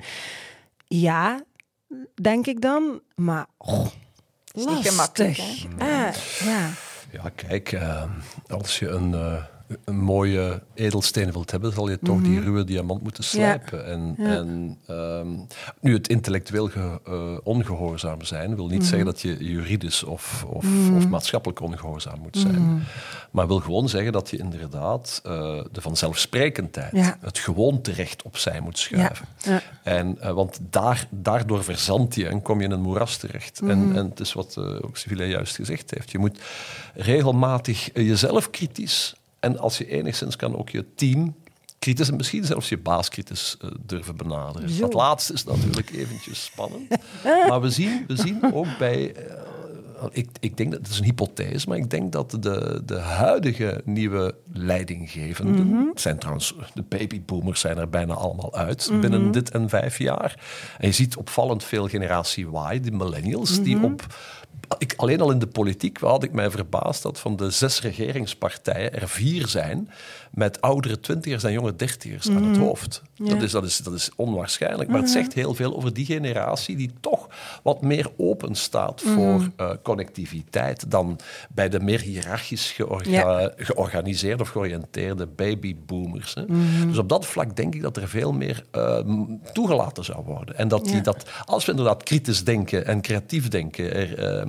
Ja, 0.88 1.42
denk 2.14 2.46
ik 2.46 2.60
dan. 2.60 3.00
Maar 3.14 3.46
oh, 3.56 3.86
is 4.52 4.64
niet 4.64 4.88
gemakkelijk, 4.88 5.38
lastig. 5.38 5.66
Ah, 5.78 6.14
ja. 6.44 6.70
Ja, 7.10 7.30
kijk, 7.34 7.72
eh, 7.72 8.02
als 8.48 8.78
je 8.78 8.88
een, 8.88 9.14
eh, 9.14 9.44
een 9.84 9.98
mooie 9.98 10.62
edelsteen 10.74 11.32
wilt 11.32 11.50
hebben, 11.50 11.72
zal 11.72 11.88
je 11.90 11.98
toch 12.02 12.20
die 12.22 12.40
ruwe 12.40 12.64
diamant 12.64 13.02
moeten 13.02 13.24
slijpen. 13.24 13.86
En, 13.86 14.00
Mhm. 14.16 14.22
Ja. 14.22 14.34
en 14.36 14.78
ehm, 14.86 15.28
nu, 15.80 15.94
het 15.94 16.08
intellectueel 16.08 16.68
ge- 16.68 17.00
eh, 17.04 17.36
ongehoorzaam 17.42 18.22
zijn 18.22 18.54
wil 18.56 18.66
niet 18.66 18.78
Mhm. 18.78 18.86
zeggen 18.88 19.04
dat 19.06 19.20
je 19.20 19.36
juridisch 19.44 20.02
of, 20.02 20.44
of, 20.48 20.66
of 20.96 21.08
maatschappelijk 21.08 21.60
ongehoorzaam 21.60 22.18
moet 22.20 22.36
zijn. 22.36 22.62
Mhm. 22.62 22.78
Maar 23.30 23.46
wil 23.46 23.60
gewoon 23.60 23.88
zeggen 23.88 24.12
dat 24.12 24.30
je 24.30 24.36
inderdaad 24.36 25.20
eh, 25.24 25.32
de 25.72 25.80
vanzelfsprekendheid, 25.80 26.92
Ja. 26.92 27.16
het 27.20 27.38
gewoonterecht 27.38 28.22
opzij 28.22 28.60
moet 28.60 28.78
schuiven. 28.78 29.26
En, 29.82 30.20
eh, 30.20 30.32
want 30.32 30.58
daar, 30.70 31.06
daardoor 31.10 31.64
verzand 31.64 32.14
je 32.14 32.28
en 32.28 32.42
kom 32.42 32.58
je 32.58 32.64
in 32.64 32.70
een 32.70 32.80
moeras 32.80 33.16
terecht. 33.16 33.60
Mhm. 33.60 33.70
En, 33.70 33.96
en 33.96 34.08
het 34.08 34.20
is 34.20 34.32
wat 34.32 34.58
ook 34.58 34.96
Sibylle 34.96 35.24
juist 35.28 35.54
gezegd 35.56 35.90
heeft. 35.90 36.10
Je 36.10 36.18
moet 36.18 36.38
regelmatig 36.94 37.90
jezelf 37.94 38.50
kritisch 38.50 39.14
en 39.40 39.58
als 39.58 39.78
je 39.78 39.86
enigszins 39.86 40.36
kan 40.36 40.56
ook 40.56 40.70
je 40.70 40.84
team 40.94 41.34
kritisch 41.78 42.08
en 42.08 42.16
misschien 42.16 42.44
zelfs 42.44 42.68
je 42.68 42.78
baas 42.78 43.08
kritisch 43.08 43.56
eh, 43.60 43.70
durven 43.86 44.16
benaderen. 44.16 44.70
Zo. 44.70 44.80
Dat 44.80 44.92
laatste 44.92 45.32
is 45.32 45.44
natuurlijk 45.44 45.90
eventjes 45.90 46.44
spannend. 46.44 46.88
maar 47.48 47.60
we 47.60 47.70
zien, 47.70 48.04
we 48.06 48.16
zien 48.16 48.54
ook 48.54 48.78
bij... 48.78 49.14
eh, 49.14 49.24
ik, 50.10 50.28
ik 50.40 50.56
denk 50.56 50.70
dat 50.70 50.80
het 50.80 50.90
is 50.90 50.98
een 50.98 51.04
hypothese, 51.04 51.68
maar 51.68 51.76
ik 51.76 51.90
denk 51.90 52.12
dat 52.12 52.30
de, 52.30 52.82
de 52.84 52.98
huidige 52.98 53.80
nieuwe 53.84 54.34
leidinggevenden, 54.52 55.88
het 55.88 56.00
zijn 56.00 56.18
trouwens 56.18 56.54
de 56.74 56.82
babyboomers 56.82 57.60
zijn 57.60 57.78
er 57.78 57.88
bijna 57.88 58.14
allemaal 58.14 58.54
uit 58.54 58.90
binnen 59.00 59.30
dit 59.30 59.50
en 59.50 59.68
vijf 59.68 59.98
jaar. 59.98 60.40
En 60.78 60.86
je 60.86 60.94
ziet 60.94 61.16
opvallend 61.16 61.64
veel 61.64 61.88
generatie 61.88 62.46
Y, 62.46 62.80
de 62.80 62.90
millennials, 62.90 63.62
die 63.62 63.82
op 63.82 64.06
ik, 64.78 64.94
alleen 64.96 65.20
al 65.20 65.30
in 65.30 65.38
de 65.38 65.46
politiek 65.46 65.98
had 65.98 66.22
ik 66.22 66.32
mij 66.32 66.50
verbaasd 66.50 67.02
dat 67.02 67.18
van 67.20 67.36
de 67.36 67.50
zes 67.50 67.80
regeringspartijen 67.80 68.94
er 69.00 69.08
vier 69.08 69.46
zijn 69.48 69.90
met 70.30 70.60
oudere 70.60 71.00
twintigers 71.00 71.44
en 71.44 71.52
jonge 71.52 71.76
dertigers 71.76 72.28
aan 72.30 72.44
het 72.44 72.56
hoofd. 72.56 73.02
Dat, 73.14 73.42
is, 73.42 73.50
dat, 73.50 73.64
is, 73.64 73.78
dat 73.78 73.94
is 73.94 74.10
onwaarschijnlijk, 74.16 74.90
maar 74.90 75.00
het 75.00 75.10
zegt 75.10 75.32
heel 75.32 75.54
veel 75.54 75.76
over 75.76 75.92
die 75.94 76.04
generatie 76.06 76.76
die 76.76 76.90
toch 77.00 77.28
wat 77.62 77.82
meer 77.82 78.10
open 78.16 78.54
staat 78.54 79.00
voor 79.02 79.48
eh, 79.56 79.70
connectiviteit 79.82 80.90
dan 80.90 81.18
bij 81.50 81.68
de 81.68 81.80
meer 81.80 82.00
hiërarchisch 82.00 82.70
georga- 82.70 83.10
Ja. 83.10 83.52
georganiseerde 83.56 84.42
of 84.42 84.48
georiënteerde 84.48 85.26
babyboomers. 85.26 86.34
Hè. 86.34 86.44
Dus 86.86 86.98
op 86.98 87.08
dat 87.08 87.26
vlak 87.26 87.56
denk 87.56 87.74
ik 87.74 87.82
dat 87.82 87.96
er 87.96 88.08
veel 88.08 88.32
meer 88.32 88.64
eh, 88.70 89.02
m- 89.04 89.40
toegelaten 89.52 90.04
zou 90.04 90.24
worden. 90.24 90.56
En 90.56 90.68
dat, 90.68 90.84
die, 90.84 90.94
Ja. 90.94 91.00
dat 91.00 91.26
als 91.44 91.64
we 91.64 91.70
inderdaad 91.70 92.02
kritisch 92.02 92.44
denken 92.44 92.86
en 92.86 93.00
creatief 93.00 93.48
denken 93.48 93.94
er 93.94 94.18
ehm, 94.18 94.34
ehm, 94.36 94.45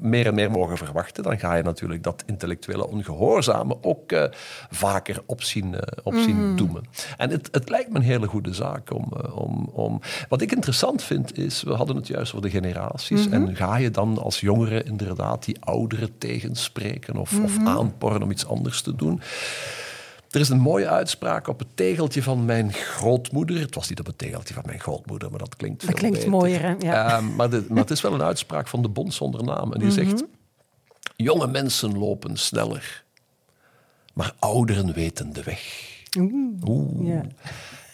meer 0.00 0.26
en 0.26 0.34
meer 0.34 0.50
mogen 0.50 0.76
verwachten, 0.76 1.22
dan 1.22 1.38
ga 1.38 1.54
je 1.54 1.62
natuurlijk 1.62 2.02
dat 2.02 2.22
intellectuele 2.26 2.86
ongehoorzame 2.86 3.76
ook 3.80 4.12
eh, 4.12 4.24
vaker 4.70 5.22
op 5.26 5.42
zien, 5.42 5.74
eh, 5.74 5.98
op 6.02 6.14
zien 6.14 6.56
doemen. 6.56 6.84
En 7.16 7.30
het, 7.30 7.48
het 7.52 7.68
lijkt 7.68 7.90
me 7.90 7.96
een 7.96 8.02
hele 8.02 8.26
goede 8.26 8.54
zaak 8.54 8.92
om, 8.92 9.12
eh, 9.16 9.36
om, 9.36 9.70
om... 9.72 10.00
Wat 10.28 10.40
ik 10.40 10.52
interessant 10.52 11.02
vind 11.02 11.38
is, 11.38 11.62
we 11.62 11.72
hadden 11.72 11.96
het 11.96 12.06
juist 12.06 12.34
over 12.34 12.50
de 12.50 12.56
generaties, 12.56 13.28
en 13.28 13.56
ga 13.56 13.76
je 13.76 13.90
dan 13.90 14.18
als 14.18 14.40
jongere 14.40 14.82
inderdaad 14.82 15.44
die 15.44 15.56
ouderen 15.60 16.18
tegenspreken 16.18 17.16
of, 17.16 17.40
of 17.42 17.58
aanporren 17.64 18.22
om 18.22 18.30
iets 18.30 18.46
anders 18.46 18.82
te 18.82 18.96
doen? 18.96 19.20
Er 20.34 20.40
is 20.40 20.48
een 20.48 20.60
mooie 20.60 20.88
uitspraak 20.88 21.48
op 21.48 21.58
het 21.58 21.68
tegeltje 21.74 22.22
van 22.22 22.44
mijn 22.44 22.72
grootmoeder. 22.72 23.60
Het 23.60 23.74
was 23.74 23.88
niet 23.88 24.00
op 24.00 24.06
het 24.06 24.18
tegeltje 24.18 24.54
van 24.54 24.62
mijn 24.66 24.80
grootmoeder, 24.80 25.30
maar 25.30 25.38
dat 25.38 25.56
klinkt 25.56 25.80
veel 25.82 25.90
Dat 25.90 25.98
klinkt 25.98 26.16
beter. 26.16 26.30
mooier, 26.32 26.60
hè? 26.62 26.74
Ja. 26.78 27.16
Ehm, 27.16 27.34
maar, 27.34 27.50
de- 27.50 27.64
maar 27.68 27.78
het 27.78 27.90
is 27.90 28.00
wel 28.00 28.14
een 28.14 28.22
uitspraak 28.22 28.68
van 28.68 28.82
de 28.82 28.88
Bond 28.88 29.14
zonder 29.14 29.44
naam. 29.44 29.72
En 29.72 29.78
die 29.80 29.90
zegt, 29.90 30.24
jonge 31.16 31.46
mensen 31.46 31.98
lopen 31.98 32.36
sneller, 32.36 33.04
maar 34.14 34.32
ouderen 34.38 34.92
weten 34.92 35.32
de 35.32 35.42
weg. 35.42 35.90
Oeh. 36.18 37.06
Ja. 37.06 37.22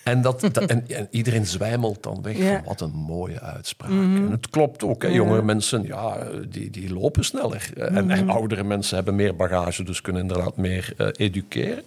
En, 0.04 0.22
dat, 0.22 0.40
dat- 0.52 0.56
en, 0.70 0.84
en 0.88 1.08
iedereen 1.10 1.46
zwijmelt 1.46 2.02
dan 2.02 2.22
weg. 2.22 2.36
Ja. 2.36 2.42
Mhm. 2.44 2.54
Van, 2.54 2.64
wat 2.64 2.80
een 2.80 2.90
mooie 2.96 3.40
uitspraak. 3.40 3.90
En 3.90 4.28
het 4.30 4.50
klopt 4.50 4.84
ook. 4.84 5.02
Hè. 5.02 5.08
Jongere 5.08 5.42
mensen 5.42 5.82
ja, 5.82 6.26
die, 6.48 6.70
die 6.70 6.92
lopen 6.92 7.24
sneller. 7.24 7.70
En, 7.76 8.04
Mhm. 8.04 8.10
en 8.10 8.28
oudere 8.30 8.64
mensen 8.64 8.94
hebben 8.96 9.14
meer 9.14 9.36
bagage, 9.36 9.82
dus 9.84 10.00
kunnen 10.00 10.22
inderdaad 10.22 10.56
meer 10.56 10.92
eh, 10.96 11.06
educeren. 11.16 11.82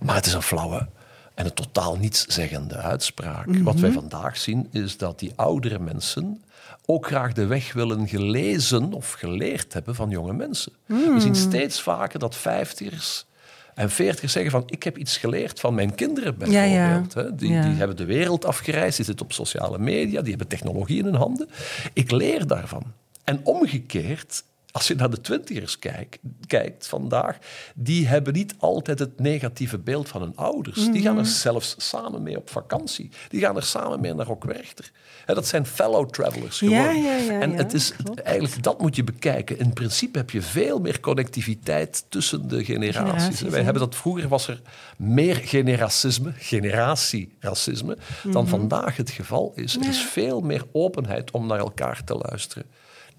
Maar 0.00 0.14
het 0.14 0.26
is 0.26 0.32
een 0.32 0.42
flauwe 0.42 0.86
en 1.34 1.44
een 1.44 1.54
totaal 1.54 1.96
nietszeggende 1.96 2.76
uitspraak. 2.76 3.46
Wat 3.62 3.80
wij 3.80 3.92
vandaag 3.92 4.36
zien 4.36 4.68
is 4.72 4.96
dat 4.96 5.18
die 5.18 5.32
oudere 5.36 5.78
mensen 5.78 6.42
ook 6.86 7.06
graag 7.06 7.32
de 7.32 7.46
weg 7.46 7.72
willen 7.72 8.08
gelezen 8.08 8.92
of 8.92 9.12
geleerd 9.12 9.72
hebben 9.72 9.94
van 9.94 10.10
jonge 10.10 10.32
mensen. 10.32 10.72
We 10.86 11.14
zien 11.18 11.34
steeds 11.34 11.80
vaker 11.82 12.18
dat 12.18 12.36
vijftigers 12.36 13.24
en 13.74 13.90
veertigers 13.90 14.32
zeggen 14.32 14.50
van 14.50 14.62
ik 14.66 14.82
heb 14.82 14.98
iets 14.98 15.16
geleerd 15.16 15.60
van 15.60 15.74
mijn 15.74 15.94
kinderen 15.94 16.36
Ja, 16.44 16.62
ja. 16.62 17.00
bijvoorbeeld. 17.00 17.38
Die, 17.38 17.50
Ja. 17.52 17.62
die 17.62 17.74
hebben 17.74 17.96
de 17.96 18.04
wereld 18.04 18.44
afgereisd, 18.44 18.96
die 18.96 19.04
zitten 19.06 19.24
op 19.26 19.32
sociale 19.32 19.78
media, 19.78 20.20
die 20.20 20.30
hebben 20.30 20.48
technologie 20.48 20.98
in 20.98 21.04
hun 21.04 21.14
handen. 21.14 21.48
Ik 21.92 22.10
leer 22.10 22.46
daarvan. 22.46 22.82
En 23.24 23.40
omgekeerd 23.44 24.44
als 24.72 24.86
je 24.86 24.94
naar 24.94 25.10
de 25.10 25.20
twintigers 25.20 25.78
kijkt, 25.78 26.18
kijkt 26.46 26.86
vandaag, 26.86 27.38
die 27.74 28.06
hebben 28.06 28.32
niet 28.32 28.54
altijd 28.58 28.98
het 28.98 29.20
negatieve 29.20 29.78
beeld 29.78 30.08
van 30.08 30.20
hun 30.22 30.36
ouders. 30.36 30.90
Die 30.90 31.02
gaan 31.02 31.18
er 31.18 31.26
zelfs 31.26 31.74
samen 31.78 32.22
mee 32.22 32.36
op 32.36 32.50
vakantie. 32.50 33.10
Die 33.28 33.40
gaan 33.40 33.56
er 33.56 33.62
samen 33.62 34.00
mee 34.00 34.14
naar 34.14 34.26
Rockwerchter. 34.26 34.90
En 35.26 35.34
dat 35.34 35.46
zijn 35.46 35.66
fellow 35.66 36.10
travelers 36.10 36.58
geworden. 36.58 37.02
Ja, 37.02 37.16
ja, 37.16 37.32
ja, 37.32 37.40
en 37.40 37.52
het 37.52 37.72
is 37.74 37.92
eigenlijk 38.22 38.62
dat 38.62 38.80
moet 38.80 38.96
je 38.96 39.04
bekijken. 39.04 39.58
In 39.58 39.72
principe 39.72 40.18
heb 40.18 40.30
je 40.30 40.42
veel 40.42 40.78
meer 40.78 41.00
connectiviteit 41.00 42.04
tussen 42.08 42.48
de 42.48 42.64
generaties. 42.64 43.12
Generaties, 43.12 43.40
Wij 43.40 43.62
hebben 43.62 43.82
dat 43.82 43.96
vroeger 43.96 44.28
was 44.28 44.48
er 44.48 44.60
meer 44.96 45.36
generacisme, 45.36 46.32
generatieracisme, 46.36 47.98
dan 48.22 48.48
vandaag 48.48 48.96
het 48.96 49.10
geval 49.10 49.52
is. 49.54 49.76
Er 49.76 49.88
is 49.88 50.00
veel 50.02 50.40
meer 50.40 50.64
openheid 50.72 51.30
om 51.30 51.46
naar 51.46 51.58
elkaar 51.58 52.04
te 52.04 52.14
luisteren. 52.14 52.64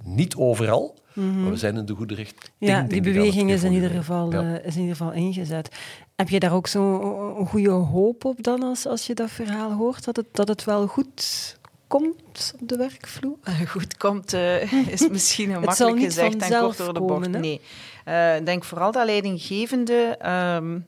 Niet 0.04 0.36
overal, 0.36 1.02
maar 1.14 1.50
we 1.52 1.58
zijn 1.58 1.78
in 1.78 1.86
de 1.86 1.94
goede 1.96 2.14
richting. 2.16 2.44
Ja, 2.58 2.82
die 2.82 3.02
beweging 3.02 3.52
is 3.52 3.64
in, 3.64 3.72
ieder 3.74 3.90
geval, 3.90 4.32
Ja. 4.32 4.42
eh, 4.58 4.66
is 4.66 4.76
in 4.76 4.82
ieder 4.82 4.96
geval 4.96 5.14
ingezet. 5.14 5.70
Heb 6.16 6.30
je 6.30 6.40
daar 6.40 6.54
ook 6.54 6.68
zo'n 6.68 7.48
goede 7.48 7.70
hoop 7.70 8.26
op 8.26 8.44
dan, 8.44 8.64
als, 8.64 8.86
als 8.86 9.08
je 9.08 9.14
dat 9.14 9.30
verhaal 9.32 9.72
hoort, 9.72 10.04
dat 10.06 10.16
het, 10.16 10.26
dat 10.32 10.48
het 10.48 10.64
wel 10.64 10.88
goed 10.88 11.58
komt 11.88 12.54
op 12.62 12.68
de 12.68 12.78
werkvloer? 12.78 13.38
Eh, 13.44 13.62
Goed 13.62 13.98
komt, 13.98 14.34
eh, 14.34 14.74
is 14.94 15.08
misschien 15.10 15.52
een 15.52 15.62
makkelijk 15.62 16.00
gezegd 16.00 16.36
en 16.52 16.60
kort 16.60 16.78
door 16.78 16.94
de 16.94 17.00
bocht. 17.00 17.12
komen? 17.14 17.32
Nee. 17.42 17.62
Eh, 18.06 18.36
Ik 18.38 18.46
denk 18.46 18.64
vooral 18.64 18.92
dat 18.92 19.06
leidinggevende 19.06 20.16
ehm, 20.20 20.80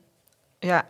ja, 0.58 0.88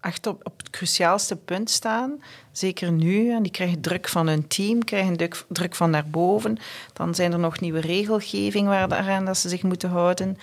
echt 0.00 0.26
op, 0.26 0.40
op 0.46 0.58
het 0.58 0.70
cruciaalste 0.70 1.36
punt 1.36 1.70
staan. 1.70 2.22
Zeker 2.52 2.92
nu. 2.92 3.30
En 3.30 3.42
die 3.42 3.52
krijgen 3.52 3.80
druk 3.80 4.08
van 4.08 4.26
hun 4.26 4.46
team, 4.46 4.84
krijgen 4.84 5.16
druk, 5.16 5.44
druk 5.48 5.74
van 5.74 5.92
daarboven. 5.92 6.58
Dan 6.92 7.14
zijn 7.14 7.32
er 7.32 7.38
nog 7.38 7.60
nieuwe 7.60 7.80
regelgeving 7.80 8.66
waaraan 8.66 9.24
dat 9.24 9.38
ze 9.38 9.48
zich 9.48 9.62
moeten 9.62 9.88
houden. 9.88 10.36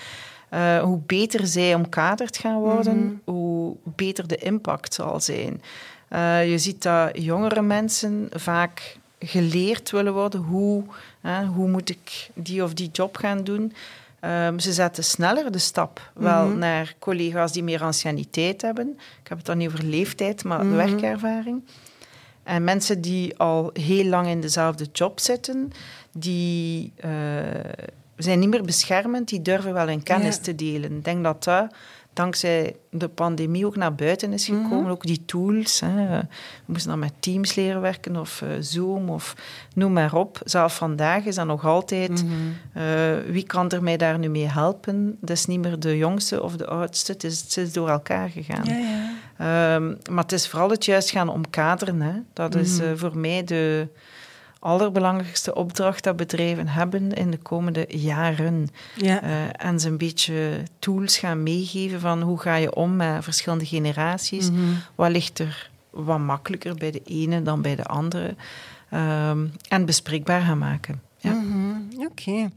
Eh, 0.50 0.82
hoe 0.82 1.00
beter 1.06 1.48
zij 1.48 1.76
omkaderd 1.76 2.38
gaan 2.38 2.60
worden, 2.60 3.22
hoe 3.24 3.76
beter 3.84 4.28
de 4.28 4.38
impact 4.38 4.94
zal 4.94 5.20
zijn. 5.20 5.62
Eh, 6.08 6.50
je 6.50 6.58
ziet 6.58 6.84
dat 6.84 7.10
jongere 7.14 7.62
mensen 7.62 8.30
vaak 8.34 8.98
geleerd 9.20 9.92
willen 9.92 10.14
worden 10.14 10.42
hoe, 10.42 10.84
hè, 11.22 11.46
hoe 11.46 11.68
moet 11.68 11.90
ik 11.90 12.30
die 12.34 12.64
of 12.64 12.74
die 12.74 12.90
job 12.92 13.18
gaan 13.18 13.44
doen. 13.44 13.74
Ehm, 14.20 14.60
ze 14.60 14.74
zetten 14.74 15.04
sneller 15.04 15.52
de 15.52 15.58
stap 15.58 16.12
wel 16.14 16.48
naar 16.48 16.96
collega's 17.00 17.52
die 17.52 17.64
meer 17.64 17.82
anciëniteit 17.82 18.62
hebben. 18.62 18.90
Ik 19.22 19.28
heb 19.28 19.38
het 19.38 19.48
dan 19.48 19.58
niet 19.58 19.68
over 19.68 19.84
leeftijd, 19.84 20.44
maar 20.44 20.60
de 20.60 20.70
werkervaring. 20.70 21.64
En 22.50 22.64
mensen 22.64 23.02
die 23.02 23.38
al 23.38 23.70
heel 23.74 24.06
lang 24.06 24.28
in 24.28 24.42
dezelfde 24.42 24.88
job 24.92 25.20
zitten, 25.20 25.72
die 26.12 26.94
eh, 26.96 27.10
zijn 28.16 28.40
niet 28.40 28.50
meer 28.50 28.64
beschermend, 28.64 29.28
die 29.30 29.42
durven 29.42 29.74
wel 29.74 29.88
hun 29.88 30.04
kennis 30.04 30.36
Ja. 30.36 30.42
te 30.42 30.56
delen. 30.56 30.92
Ik 30.98 31.04
denk 31.04 31.24
dat 31.24 31.44
dat 31.44 31.74
dankzij 32.14 32.76
de 32.90 33.08
pandemie 33.08 33.66
ook 33.66 33.76
naar 33.76 33.96
buiten 33.96 34.34
is 34.34 34.46
gekomen. 34.46 34.92
Ook 34.92 35.06
die 35.06 35.26
tools. 35.26 35.80
Hè. 35.80 36.08
We 36.08 36.26
moesten 36.66 36.90
dan 36.90 37.00
met 37.00 37.14
Teams 37.20 37.56
leren 37.56 37.82
werken 37.82 38.16
of 38.16 38.42
eh, 38.42 38.50
Zoom 38.60 39.10
of 39.10 39.36
noem 39.76 39.94
maar 39.94 40.14
op. 40.14 40.42
Zelf 40.44 40.76
vandaag 40.76 41.26
is 41.26 41.36
dat 41.36 41.46
nog 41.46 41.66
altijd... 41.66 42.24
eh, 42.74 42.84
wie 43.28 43.44
kan 43.44 43.70
er 43.72 43.84
mij 43.84 43.98
daar 43.98 44.20
nu 44.20 44.30
mee 44.30 44.48
helpen? 44.48 45.18
Dat 45.22 45.30
is 45.38 45.46
niet 45.46 45.60
meer 45.60 45.80
de 45.80 45.98
jongste 45.98 46.44
of 46.44 46.56
de 46.56 46.68
oudste. 46.68 47.12
Het 47.12 47.24
is, 47.24 47.42
het 47.42 47.58
is 47.58 47.72
door 47.74 47.90
elkaar 47.90 48.30
gegaan. 48.30 48.64
Ja, 48.66 48.78
ja. 48.78 49.09
Ehm, 49.40 49.88
maar 50.12 50.24
het 50.24 50.32
is 50.32 50.48
vooral 50.48 50.70
het 50.70 50.86
juist 50.86 51.10
gaan 51.12 51.30
omkaderen. 51.30 52.02
Hè. 52.02 52.14
Dat 52.34 52.56
is 52.56 52.80
eh, 52.80 52.92
voor 52.96 53.18
mij 53.18 53.44
de 53.44 53.88
allerbelangrijkste 54.60 55.56
opdracht 55.56 56.04
dat 56.04 56.16
bedrijven 56.16 56.68
hebben 56.68 57.14
in 57.14 57.32
de 57.32 57.38
komende 57.38 57.86
jaren. 57.88 58.68
ja. 58.96 59.22
Eh, 59.22 59.30
en 59.66 59.80
ze 59.80 59.88
een 59.88 59.98
beetje 59.98 60.64
tools 60.80 61.18
gaan 61.18 61.44
meegeven 61.44 62.00
van 62.00 62.22
hoe 62.22 62.40
ga 62.40 62.56
je 62.56 62.76
om 62.76 62.96
met 62.96 63.24
verschillende 63.24 63.66
generaties. 63.66 64.50
Wat 64.96 65.12
ligt 65.12 65.40
er 65.40 65.70
wat 65.90 66.20
makkelijker 66.20 66.76
bij 66.76 66.92
de 66.92 67.02
ene 67.06 67.42
dan 67.42 67.62
bij 67.62 67.76
de 67.76 67.84
andere. 67.86 68.36
Ehm, 68.90 69.46
en 69.68 69.86
bespreekbaar 69.86 70.42
gaan 70.42 70.58
maken. 70.58 71.02
Ja. 71.18 71.32
Mhm, 71.32 72.06
Oké. 72.06 72.50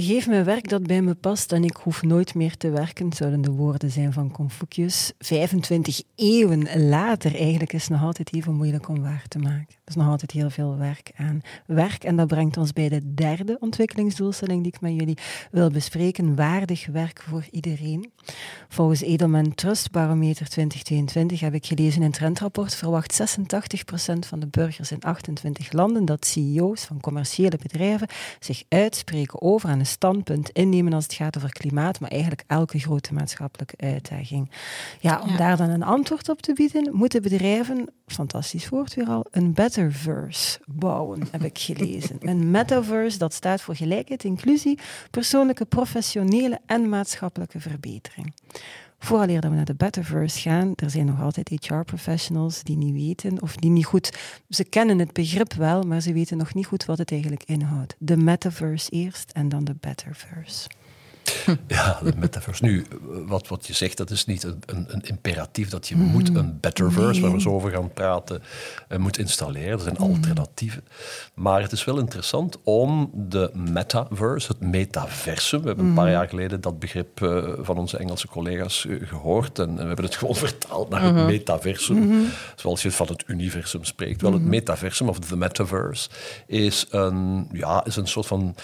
Geef 0.00 0.26
me 0.26 0.42
werk 0.42 0.68
dat 0.68 0.86
bij 0.86 1.02
me 1.02 1.14
past 1.14 1.52
en 1.52 1.64
ik 1.64 1.76
hoef 1.76 2.02
nooit 2.02 2.34
meer 2.34 2.56
te 2.56 2.70
werken, 2.70 3.12
zouden 3.12 3.40
de 3.40 3.50
woorden 3.50 3.90
zijn 3.90 4.12
van 4.12 4.30
Confucius. 4.30 5.12
25 5.18 6.02
eeuwen 6.14 6.88
later 6.88 7.34
eigenlijk 7.34 7.72
is 7.72 7.82
het 7.82 7.90
nog 7.90 8.02
altijd 8.02 8.34
even 8.34 8.54
moeilijk 8.54 8.88
om 8.88 9.00
waar 9.00 9.24
te 9.28 9.38
maken. 9.38 9.77
Er 9.88 9.94
is 9.94 10.00
nog 10.02 10.12
altijd 10.12 10.30
heel 10.30 10.50
veel 10.50 10.76
werk 10.76 11.10
aan 11.16 11.40
werk. 11.66 12.04
En 12.04 12.16
dat 12.16 12.26
brengt 12.26 12.56
ons 12.56 12.72
bij 12.72 12.88
de 12.88 13.14
derde 13.14 13.56
ontwikkelingsdoelstelling 13.60 14.62
die 14.62 14.72
ik 14.72 14.80
met 14.80 14.94
jullie 14.94 15.18
wil 15.50 15.70
bespreken. 15.70 16.36
Waardig 16.36 16.86
werk 16.86 17.24
voor 17.28 17.44
iedereen. 17.50 18.12
Volgens 18.68 19.00
Edelman 19.00 19.54
Trust 19.54 19.90
Barometer 19.90 20.48
2022 20.48 21.40
heb 21.40 21.54
ik 21.54 21.66
gelezen 21.66 22.00
in 22.00 22.06
het 22.06 22.16
trendrapport 22.16 22.74
verwacht 22.74 23.20
86% 23.20 24.18
van 24.18 24.40
de 24.40 24.46
burgers 24.46 24.90
in 24.90 25.00
28 25.00 25.72
landen 25.72 26.04
dat 26.04 26.26
CEO's 26.26 26.84
van 26.84 27.00
commerciële 27.00 27.58
bedrijven 27.62 28.08
zich 28.40 28.62
uitspreken 28.68 29.42
over 29.42 29.68
en 29.68 29.78
een 29.78 29.86
standpunt 29.86 30.50
innemen 30.50 30.92
als 30.92 31.04
het 31.04 31.14
gaat 31.14 31.36
over 31.36 31.52
klimaat, 31.52 32.00
maar 32.00 32.10
eigenlijk 32.10 32.44
elke 32.46 32.78
grote 32.78 33.14
maatschappelijke 33.14 33.74
uitdaging. 33.76 34.50
Ja, 35.00 35.20
om 35.22 35.30
Ja. 35.30 35.36
daar 35.36 35.56
dan 35.56 35.70
een 35.70 35.82
antwoord 35.82 36.28
op 36.28 36.40
te 36.42 36.52
bieden, 36.52 36.96
moeten 36.96 37.22
bedrijven, 37.22 37.88
fantastisch 38.12 38.68
woord 38.68 38.94
weer 38.94 39.06
al, 39.06 39.26
een 39.30 39.52
betterverse 39.52 40.58
bouwen, 40.66 41.28
heb 41.30 41.42
ik 41.42 41.58
gelezen. 41.58 42.16
Een 42.30 42.50
metaverse, 42.50 43.18
dat 43.18 43.34
staat 43.34 43.60
voor 43.60 43.76
gelijkheid, 43.76 44.24
inclusie, 44.24 44.78
persoonlijke, 45.10 45.64
professionele 45.64 46.60
en 46.66 46.88
maatschappelijke 46.88 47.60
verbetering. 47.60 48.32
Vooraleer 48.98 49.40
dat 49.40 49.50
we 49.50 49.56
naar 49.56 49.64
de 49.64 49.74
Betterverse 49.74 50.40
gaan, 50.40 50.72
er 50.76 50.90
zijn 50.90 51.06
nog 51.06 51.20
altijd 51.20 51.48
HR-professionals 51.48 52.62
die 52.62 52.76
niet 52.76 52.94
weten, 52.94 53.42
of 53.42 53.56
die 53.56 53.70
niet 53.70 53.84
goed... 53.84 54.18
Ze 54.48 54.64
kennen 54.64 54.98
het 54.98 55.12
begrip 55.12 55.52
wel, 55.52 55.82
maar 55.82 56.00
ze 56.00 56.12
weten 56.12 56.36
nog 56.36 56.54
niet 56.54 56.66
goed 56.66 56.84
wat 56.84 56.98
het 56.98 57.10
eigenlijk 57.10 57.42
inhoudt. 57.44 57.94
De 57.98 58.16
Metaverse 58.16 58.90
eerst 58.90 59.30
en 59.30 59.48
dan 59.48 59.64
de 59.64 59.74
Betterverse. 59.80 60.68
Ja, 61.66 61.98
de 62.02 62.12
metaverse. 62.16 62.64
Nu, 62.64 62.86
wat, 63.26 63.48
wat 63.48 63.66
je 63.66 63.72
zegt, 63.72 63.96
dat 63.96 64.10
is 64.10 64.24
niet 64.24 64.42
een, 64.42 64.60
een, 64.66 65.02
imperatief 65.02 65.68
dat 65.68 65.88
je 65.88 65.96
moet 65.96 66.34
een 66.34 66.60
betterverse, 66.60 67.20
waar 67.20 67.32
we 67.32 67.40
zo 67.40 67.50
over 67.50 67.70
gaan 67.70 67.92
praten, 67.92 68.42
eh, 68.88 68.98
moet 68.98 69.18
installeren. 69.18 69.72
Er 69.72 69.80
zijn 69.80 69.98
alternatieven. 69.98 70.84
Maar 71.34 71.62
het 71.62 71.72
is 71.72 71.84
wel 71.84 71.98
interessant 71.98 72.58
om 72.62 73.10
de 73.14 73.50
metaverse, 73.54 74.48
het 74.48 74.60
metaversum, 74.60 75.60
we 75.60 75.66
hebben 75.66 75.86
een 75.86 75.94
paar 75.94 76.10
jaar 76.10 76.28
geleden 76.28 76.60
dat 76.60 76.78
begrip 76.78 77.22
eh, 77.22 77.52
van 77.60 77.78
onze 77.78 77.96
Engelse 77.96 78.28
collega's 78.28 78.86
eh, 78.86 79.08
gehoord. 79.08 79.58
En 79.58 79.74
we 79.76 79.82
hebben 79.82 80.04
het 80.04 80.16
gewoon 80.16 80.36
vertaald 80.46 80.88
naar 80.88 81.02
het 81.02 81.26
metaversum, 81.26 82.26
zoals 82.56 82.82
je 82.82 82.90
van 82.90 83.06
het 83.06 83.24
universum 83.26 83.84
spreekt. 83.84 84.22
Wel, 84.22 84.32
het 84.32 84.42
metaversum 84.42 85.08
of 85.08 85.18
the 85.18 85.36
metaverse 85.36 86.08
is 86.46 86.86
een, 86.90 87.48
ja, 87.52 87.84
is 87.84 87.96
een 87.96 88.08
soort 88.08 88.26
van 88.26 88.54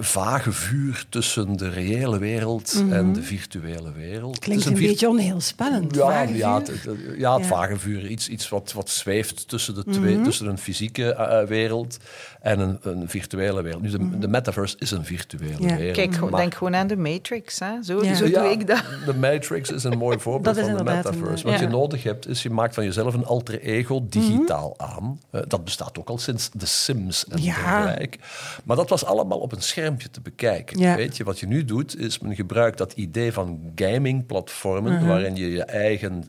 vage 0.00 0.52
vuur 0.52 1.04
tussen 1.08 1.56
de 1.56 1.68
reële 1.68 2.18
wereld 2.18 2.82
en 2.90 3.12
de 3.12 3.22
virtuele 3.22 3.92
wereld. 3.92 4.34
Het 4.34 4.44
Klinkt 4.44 4.64
is 4.64 4.70
een, 4.70 4.76
vir- 4.76 4.86
beetje 4.88 5.08
onheilspellend. 5.08 5.94
Ja, 5.94 6.00
vage 6.10 6.36
ja, 6.36 6.54
het, 6.58 6.66
het- 6.68 6.84
ja, 7.18 7.34
het 7.34 7.42
Ja. 7.42 7.48
vage 7.48 7.76
vuur. 7.78 8.06
Iets, 8.06 8.28
iets 8.28 8.48
wat, 8.48 8.72
wat 8.72 8.90
zweeft 8.90 9.48
tussen 9.48 9.74
de 9.74 9.84
twee, 9.84 10.20
tussen 10.20 10.46
een 10.46 10.58
fysieke 10.58 11.14
eh, 11.14 11.46
wereld 11.46 11.98
en 12.40 12.58
een, 12.60 12.78
een 12.82 13.08
virtuele 13.08 13.62
wereld. 13.62 13.82
Nu, 13.82 13.90
de, 13.90 14.18
de 14.18 14.28
metaverse 14.28 14.76
is 14.78 14.90
een 14.90 15.04
virtuele 15.04 15.68
Ja. 15.68 15.76
wereld. 15.76 15.96
Kijk, 15.96 16.20
maar- 16.20 16.40
denk 16.40 16.54
gewoon 16.54 16.74
aan 16.76 16.86
de 16.86 16.96
Matrix. 16.96 17.58
Hè. 17.58 17.82
Zo, 17.82 18.04
Ja. 18.04 18.14
zo 18.14 18.26
ja, 18.26 18.42
doe 18.42 18.50
ik 18.50 18.66
dat. 18.66 18.82
De 19.06 19.14
Matrix 19.14 19.70
is 19.70 19.84
een 19.84 19.98
mooi 19.98 20.18
voorbeeld 20.26 20.58
van 20.58 20.64
de 20.72 20.78
een, 20.78 20.84
metaverse. 20.84 21.44
eh, 21.44 21.50
Wat 21.50 21.60
ja. 21.60 21.66
je 21.66 21.72
nodig 21.72 22.02
hebt, 22.02 22.28
is 22.28 22.42
je 22.42 22.50
maakt 22.50 22.74
van 22.74 22.84
jezelf 22.84 23.14
een 23.14 23.24
alter 23.24 23.60
ego 23.60 24.06
digitaal 24.08 24.74
aan. 24.76 25.20
Eh, 25.30 25.40
dat 25.48 25.64
bestaat 25.64 25.98
ook 25.98 26.08
al 26.08 26.18
sinds 26.18 26.50
The 26.58 26.66
Sims 26.66 27.24
en 27.28 27.42
Ja. 27.42 27.54
dergelijke. 27.84 28.18
Maar 28.64 28.76
dat 28.76 28.88
was 28.88 29.04
allemaal 29.04 29.38
op 29.38 29.50
een 29.56 29.62
schermpje 29.62 30.10
te 30.10 30.20
bekijken. 30.20 30.78
Ja. 30.78 30.96
Weet 30.96 31.16
je, 31.16 31.24
wat 31.24 31.38
je 31.40 31.46
nu 31.46 31.64
doet, 31.64 31.98
is 31.98 32.18
men 32.18 32.34
gebruikt 32.34 32.78
dat 32.78 32.92
idee 32.92 33.32
van 33.32 33.72
gaming-platformen, 33.74 34.92
Mhm. 34.94 35.06
waarin 35.06 35.36
je 35.36 35.50
je 35.50 35.62
eigen 35.64 36.24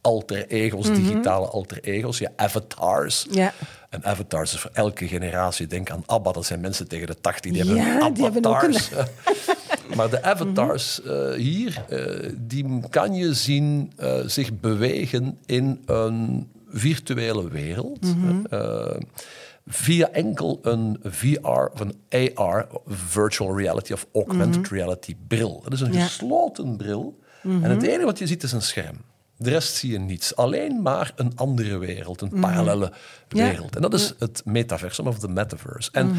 alter 0.00 0.46
egos, 0.46 0.86
digitale 0.86 1.46
alter 1.46 1.78
egos, 1.84 2.18
je 2.18 2.28
avatars. 2.36 3.26
Ja. 3.30 3.52
En 3.90 4.04
avatars 4.04 4.54
is 4.54 4.60
voor 4.60 4.70
elke 4.72 5.08
generatie. 5.08 5.66
Denk 5.66 5.90
aan 5.90 6.02
ABBA, 6.06 6.32
dat 6.32 6.46
zijn 6.46 6.60
mensen 6.60 6.88
tegen 6.88 7.06
de 7.06 7.20
80 7.20 7.52
die 7.52 7.64
Ja, 7.64 7.74
hebben 7.84 8.14
die 8.14 8.22
hebben 8.24 8.44
ook 8.44 8.62
een- 8.62 8.74
avatars. 8.74 8.90
maar 9.96 10.10
de 10.10 10.22
avatars 10.22 11.02
eh, 11.02 11.32
hier, 11.32 11.84
eh, 11.88 12.30
die 12.36 12.80
kan 12.90 13.14
je 13.14 13.34
zien 13.34 13.92
eh, 13.96 14.14
zich 14.26 14.60
bewegen 14.60 15.38
in 15.46 15.82
een 15.86 16.48
virtuele 16.70 17.48
wereld. 17.48 17.98
Via 19.66 20.08
enkel 20.10 20.58
een 20.62 20.98
VR 21.02 21.48
of 21.48 21.80
een 21.80 21.94
AR, 22.34 22.66
virtual 22.86 23.58
reality 23.58 23.92
of 23.92 24.06
augmented 24.12 24.68
reality 24.68 25.16
bril. 25.28 25.60
Dat 25.64 25.72
is 25.72 25.80
een 25.80 25.92
Ja. 25.92 26.04
gesloten 26.04 26.76
bril. 26.76 27.18
En 27.42 27.62
het 27.62 27.82
enige 27.82 28.04
wat 28.04 28.18
je 28.18 28.26
ziet 28.26 28.42
is 28.42 28.52
een 28.52 28.62
scherm. 28.62 28.96
De 29.36 29.50
rest 29.50 29.74
zie 29.74 29.92
je 29.92 29.98
niets. 29.98 30.36
Alleen 30.36 30.82
maar 30.82 31.12
een 31.16 31.32
andere 31.36 31.78
wereld, 31.78 32.20
een 32.20 32.40
parallele 32.40 32.92
Ja. 33.28 33.48
wereld. 33.50 33.76
En 33.76 33.82
dat 33.82 33.94
is 33.94 34.14
het 34.18 34.42
metaversum 34.44 35.06
of 35.06 35.18
the 35.18 35.28
metaverse. 35.28 35.90
En 35.92 36.06
Mhm. 36.06 36.16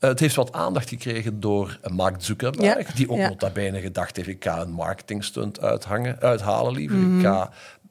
eh, 0.00 0.08
het 0.08 0.20
heeft 0.20 0.34
wat 0.34 0.52
aandacht 0.52 0.88
gekregen 0.88 1.40
door 1.40 1.78
eh, 1.82 1.90
Mark 1.92 2.14
Zuckerberg, 2.18 2.88
Ja. 2.88 2.94
die 2.94 3.10
ook 3.10 3.16
Ja. 3.16 3.28
nota 3.28 3.50
bene 3.50 3.80
gedacht 3.80 4.16
heeft, 4.16 4.28
ik 4.28 4.44
ga 4.44 4.60
een 4.60 4.70
marketingstunt 4.72 5.60
uithangen, 5.60 6.20
uithalen 6.20 6.72
liever. 6.72 6.96
Mhm. 6.98 7.18
Ik 7.18 7.24
ga 7.24 7.50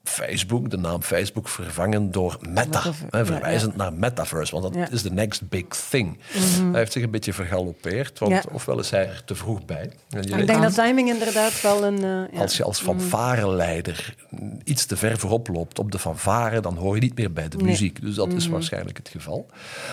Facebook, 0.09 0.69
de 0.69 0.77
naam 0.77 1.01
Facebook, 1.01 1.47
vervangen 1.49 2.11
door 2.11 2.37
Meta. 2.49 2.81
Hè, 3.09 3.17
ja, 3.17 3.25
verwijzend 3.25 3.75
naar 3.75 3.93
Metaverse, 3.93 4.51
want 4.51 4.63
dat 4.63 4.73
Ja. 4.75 4.81
Mhm. 4.81 4.93
is 4.93 5.01
de 5.01 5.11
next 5.11 5.49
big 5.49 5.65
thing. 5.89 6.17
Hij 6.71 6.79
heeft 6.79 6.91
zich 6.91 7.03
een 7.03 7.11
beetje 7.11 7.33
vergalopeerd, 7.33 8.19
want 8.19 8.45
ofwel 8.51 8.79
is 8.79 8.89
hij 8.89 9.07
er 9.07 9.21
te 9.25 9.35
vroeg 9.35 9.65
bij. 9.65 9.89
En 10.09 10.21
je 10.23 10.37
Ik 10.37 10.47
denk 10.47 10.61
dat 10.61 10.73
timing 10.73 11.09
inderdaad 11.09 11.61
wel 11.61 11.83
een... 11.85 12.29
eh, 12.33 12.39
als 12.41 12.57
je 12.57 12.63
als 12.63 12.79
fanfareleider 12.79 14.15
iets 14.63 14.85
te 14.85 14.97
ver 14.97 15.17
voorop 15.17 15.47
loopt 15.47 15.79
op 15.79 15.91
de 15.91 15.99
fanfare, 15.99 16.59
dan 16.59 16.75
hoor 16.77 16.95
je 16.95 17.01
niet 17.01 17.17
meer 17.17 17.33
bij 17.33 17.47
de 17.49 17.57
Nee. 17.57 17.65
muziek. 17.65 18.01
Dus 18.01 18.15
dat 18.15 18.33
is 18.33 18.47
waarschijnlijk 18.47 18.97
het 18.97 19.09
geval. 19.09 19.45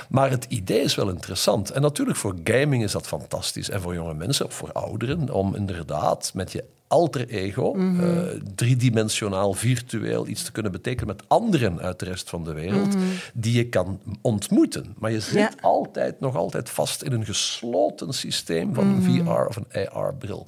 Maar 0.08 0.30
het 0.30 0.44
idee 0.48 0.80
is 0.80 0.94
wel 0.94 1.08
interessant. 1.08 1.70
En 1.70 1.82
natuurlijk 1.82 2.18
voor 2.18 2.34
gaming 2.44 2.82
is 2.82 2.92
dat 2.92 3.06
fantastisch. 3.06 3.70
En 3.70 3.80
voor 3.80 3.94
jonge 3.94 4.14
mensen, 4.14 4.46
of 4.46 4.54
voor 4.54 4.72
ouderen, 4.72 5.30
om 5.30 5.54
inderdaad 5.56 6.30
met 6.34 6.52
je 6.52 6.64
alter 6.92 7.28
ego, 7.28 7.74
eh, 7.74 8.40
driedimensionaal, 8.54 9.52
virtueel 9.52 10.26
iets 10.28 10.42
te 10.42 10.52
kunnen 10.52 10.72
betekenen 10.72 11.06
met 11.06 11.22
anderen 11.28 11.80
uit 11.80 11.98
de 11.98 12.04
rest 12.04 12.28
van 12.30 12.44
de 12.44 12.52
wereld, 12.52 12.94
die 13.34 13.52
je 13.56 13.68
kan 13.68 14.00
ontmoeten. 14.20 14.94
Maar 14.98 15.10
je 15.10 15.20
zit 15.20 15.34
Ja. 15.34 15.50
altijd, 15.60 16.20
nog 16.20 16.36
altijd 16.36 16.70
vast 16.70 17.02
in 17.02 17.12
een 17.12 17.24
gesloten 17.24 18.12
systeem 18.12 18.74
van 18.74 18.86
een 18.86 19.02
VR 19.02 19.30
of 19.48 19.56
een 19.56 19.88
AR-bril. 19.92 20.46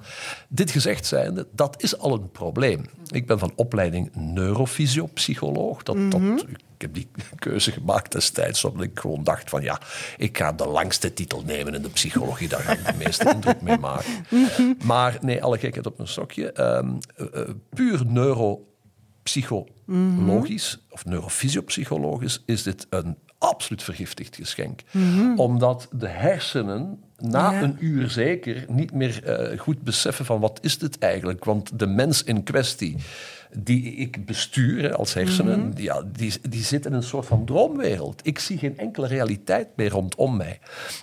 Dit 0.48 0.70
gezegd 0.70 1.06
zijnde, 1.06 1.46
dat 1.50 1.82
is 1.82 1.98
al 1.98 2.12
een 2.12 2.30
probleem. 2.30 2.84
Ik 3.10 3.26
ben 3.26 3.38
van 3.38 3.52
opleiding 3.56 4.10
neurofysiopsycholoog. 4.14 5.82
Dat, 5.82 5.96
dat, 6.10 6.20
ik 6.73 6.73
heb 6.84 6.94
die 6.94 7.08
keuze 7.38 7.72
gemaakt 7.72 8.12
destijds 8.12 8.64
omdat 8.64 8.84
ik 8.84 8.98
gewoon 9.00 9.24
dacht 9.24 9.50
van 9.50 9.62
ja, 9.62 9.80
ik 10.16 10.38
ga 10.38 10.52
de 10.52 10.66
langste 10.66 11.12
titel 11.12 11.42
nemen 11.46 11.74
in 11.74 11.82
de 11.82 11.88
psychologie. 11.88 12.48
Daar 12.48 12.60
ga 12.60 12.72
ik 12.72 12.86
de 12.86 12.92
meeste 13.04 13.30
indruk 13.34 13.60
mee 13.60 13.78
maken. 13.78 14.12
Maar 14.84 15.18
nee, 15.20 15.42
alle 15.42 15.58
gekheid 15.58 15.86
op 15.86 15.98
een 15.98 16.08
stokje. 16.08 16.52
Ehm, 16.52 16.88
eh, 17.16 17.26
eh, 17.32 17.48
puur 17.74 18.06
neuropsychologisch 18.06 20.78
of 20.90 21.04
neurofysiopsychologisch 21.04 22.42
is 22.46 22.62
dit 22.62 22.86
een 22.90 23.16
absoluut 23.38 23.82
vergiftigd 23.82 24.36
geschenk. 24.36 24.80
Omdat 25.36 25.88
de 25.92 26.08
hersenen 26.08 26.98
na 27.18 27.50
Ja. 27.52 27.62
een 27.62 27.76
uur 27.80 28.10
zeker 28.10 28.64
niet 28.68 28.92
meer 28.92 29.24
eh, 29.24 29.58
goed 29.58 29.82
beseffen 29.82 30.24
van 30.24 30.40
wat 30.40 30.58
is 30.62 30.78
dit 30.78 30.98
eigenlijk. 30.98 31.44
Want 31.44 31.78
de 31.78 31.86
mens 31.86 32.22
in 32.22 32.42
kwestie 32.42 32.96
die 33.56 33.94
ik 33.94 34.26
bestuur 34.26 34.94
als 34.94 35.14
hersenen, 35.14 35.70
die, 35.74 35.84
ja, 35.84 36.02
die, 36.12 36.32
die 36.48 36.62
zit 36.62 36.86
in 36.86 36.92
een 36.92 37.02
soort 37.02 37.26
van 37.26 37.44
droomwereld. 37.44 38.20
Ik 38.24 38.38
zie 38.38 38.58
geen 38.58 38.78
enkele 38.78 39.06
realiteit 39.06 39.68
meer 39.76 39.90
rondom 39.90 40.36
mij. 40.36 40.58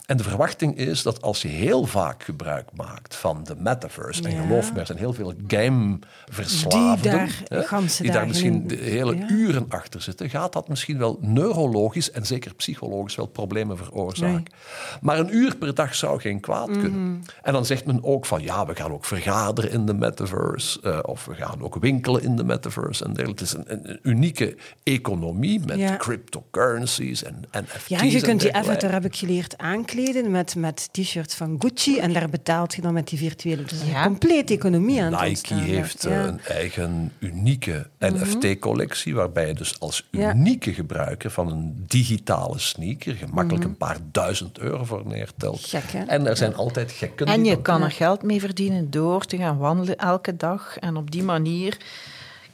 En 0.06 0.18
de 0.18 0.24
verwachting 0.24 0.78
is 0.78 1.02
dat 1.04 1.22
als 1.22 1.42
je 1.42 1.48
heel 1.48 1.86
vaak 1.86 2.24
gebruik 2.24 2.70
maakt 2.76 3.16
van 3.16 3.44
de 3.44 3.56
metaverse, 3.58 4.24
en 4.24 4.42
geloof 4.48 4.74
me, 4.74 4.80
er 4.80 4.86
zijn 4.86 4.98
heel 4.98 5.14
veel 5.14 5.34
gameverslaafden, 5.48 7.02
Die 7.02 7.12
daar 7.12 7.70
hè, 7.70 7.86
die 8.02 8.12
daar 8.12 8.28
misschien 8.28 8.68
de 8.68 8.76
hele 8.76 9.16
ja. 9.18 9.30
uren 9.30 9.66
achter 9.70 10.02
zitten, 10.02 10.30
gaat 10.30 10.54
dat 10.54 10.68
misschien 10.68 10.98
wel 10.98 11.18
neurologisch 11.22 12.12
en 12.12 12.26
zeker 12.26 12.54
psychologisch 12.56 13.16
wel 13.16 13.26
problemen 13.28 13.78
veroorzaken. 13.78 14.34
Nee. 14.34 15.00
Maar 15.02 15.20
een 15.20 15.36
uur 15.36 15.56
per 15.56 15.76
dag 15.76 15.96
zou 15.96 16.20
geen 16.22 16.40
kwaad 16.40 16.70
Mhm. 16.70 16.80
kunnen. 16.80 17.24
En 17.42 17.54
dan 17.54 17.66
zegt 17.66 17.86
men 17.86 18.04
ook 18.04 18.26
van 18.26 18.42
ja, 18.42 18.66
we 18.66 18.76
gaan 18.76 18.92
ook 18.92 19.06
vergaderen 19.06 19.72
in 19.72 19.86
de 19.86 19.94
metaverse. 19.94 20.80
eh, 20.82 21.00
of 21.02 21.26
we 21.26 21.34
gaan 21.36 21.62
ook 21.62 21.76
winkelen 21.76 22.22
in 22.24 22.36
de 22.36 22.41
metaverse. 22.44 23.04
En 23.06 23.14
dergelijke. 23.14 23.44
het 23.44 23.54
is 23.54 23.74
een, 23.74 23.90
een 23.90 24.00
unieke 24.04 24.56
economie 24.84 25.60
met 25.66 25.78
Ja. 25.78 25.98
cryptocurrencies 25.98 27.24
en 27.24 27.36
NFT's. 27.52 27.88
Ja, 27.88 27.98
je 28.04 28.16
en 28.16 28.22
kunt 28.22 28.42
je 28.42 28.52
dergelijke. 28.52 28.58
avatar, 28.70 28.92
heb 28.92 29.06
ik 29.06 29.16
geleerd, 29.16 29.58
aankleden 29.58 30.32
met, 30.32 30.56
met 30.56 30.90
t-shirts 30.92 31.36
van 31.36 31.56
Gucci. 31.60 31.98
En 32.00 32.14
daar 32.14 32.30
betaalt 32.30 32.74
je 32.76 32.82
dan 32.82 32.94
met 32.94 33.08
die 33.08 33.18
virtuele. 33.18 33.64
Dus 33.64 33.80
Ja. 33.92 34.00
een 34.02 34.08
complete 34.08 34.54
economie 34.54 35.02
aan 35.02 35.14
het 35.14 35.22
Nike 35.50 35.54
heeft 35.54 36.06
eh, 36.06 36.12
Ja. 36.12 36.20
Mhm. 36.20 36.28
een 36.28 36.40
eigen 36.40 37.12
unieke 37.20 37.90
NFT-collectie, 38.00 39.16
waarbij 39.16 39.48
je 39.48 39.54
dus 39.54 39.80
als 39.80 40.08
Ja. 40.12 40.34
unieke 40.36 40.74
gebruiker 40.74 41.32
van 41.32 41.52
een 41.52 41.84
digitale 41.88 42.60
sneaker 42.60 43.16
gemakkelijk 43.16 43.64
een 43.66 43.78
paar 43.78 43.98
duizend 44.12 44.58
euro 44.60 44.84
voor 44.84 45.02
neertelt. 45.06 45.60
Mhm. 45.72 45.82
Gek, 45.82 45.92
hè? 45.92 46.04
En 46.04 46.28
er 46.28 46.38
zijn 46.38 46.56
altijd 46.56 46.92
gekken. 46.92 47.26
En 47.28 47.42
die 47.42 47.52
je 47.52 47.62
kan 47.62 47.82
er 47.84 47.92
geld 47.92 48.24
mee 48.24 48.40
verdienen 48.40 48.90
door 48.92 49.26
te 49.26 49.38
gaan 49.38 49.58
wandelen 49.58 49.98
elke 49.98 50.36
dag. 50.38 50.78
En 50.78 50.96
op 50.96 51.12
die 51.12 51.24
manier 51.24 51.78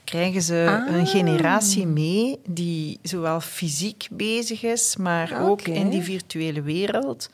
krijgen 0.10 0.42
ze 0.42 0.66
Ah. 0.88 0.96
een 0.96 1.08
generatie 1.08 1.88
mee 1.88 2.40
die 2.48 3.00
zowel 3.02 3.40
fysiek 3.42 4.08
bezig 4.12 4.64
is, 4.64 4.96
maar 4.96 5.34
Ah, 5.34 5.48
ook 5.50 5.62
in 5.62 5.90
die 5.90 6.02
virtuele 6.02 6.62
wereld. 6.62 7.30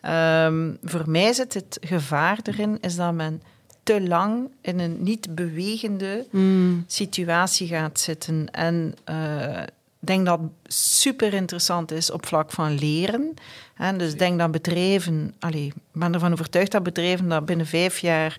Ehm, 0.00 0.70
voor 0.82 1.10
mij 1.10 1.32
zit 1.32 1.54
het 1.54 1.78
gevaar 1.80 2.38
erin, 2.42 2.78
is 2.80 2.96
dat 2.96 3.12
men 3.14 3.42
te 3.82 4.00
lang 4.08 4.48
in 4.60 4.78
een 4.78 5.02
niet 5.02 5.34
bewegende 5.34 6.26
Mm. 6.30 6.84
situatie 6.86 7.66
gaat 7.68 8.00
zitten. 8.00 8.48
En 8.50 8.94
eh, 9.04 9.62
ik 10.00 10.06
denk 10.06 10.26
dat 10.26 10.40
super 10.66 11.34
interessant 11.34 11.90
is 11.92 12.10
op 12.10 12.26
vlak 12.26 12.50
van 12.50 12.78
leren. 12.78 13.34
Hè, 13.74 13.96
dus 13.96 14.14
denk 14.16 14.38
dat 14.38 14.50
bedrijven, 14.50 15.34
allee, 15.38 15.66
ik 15.66 15.74
ben 15.92 16.14
ervan 16.14 16.32
overtuigd 16.32 16.72
dat 16.72 16.82
bedrijven 16.82 17.28
dat 17.28 17.46
binnen 17.46 17.66
vijf 17.66 17.98
jaar, 17.98 18.38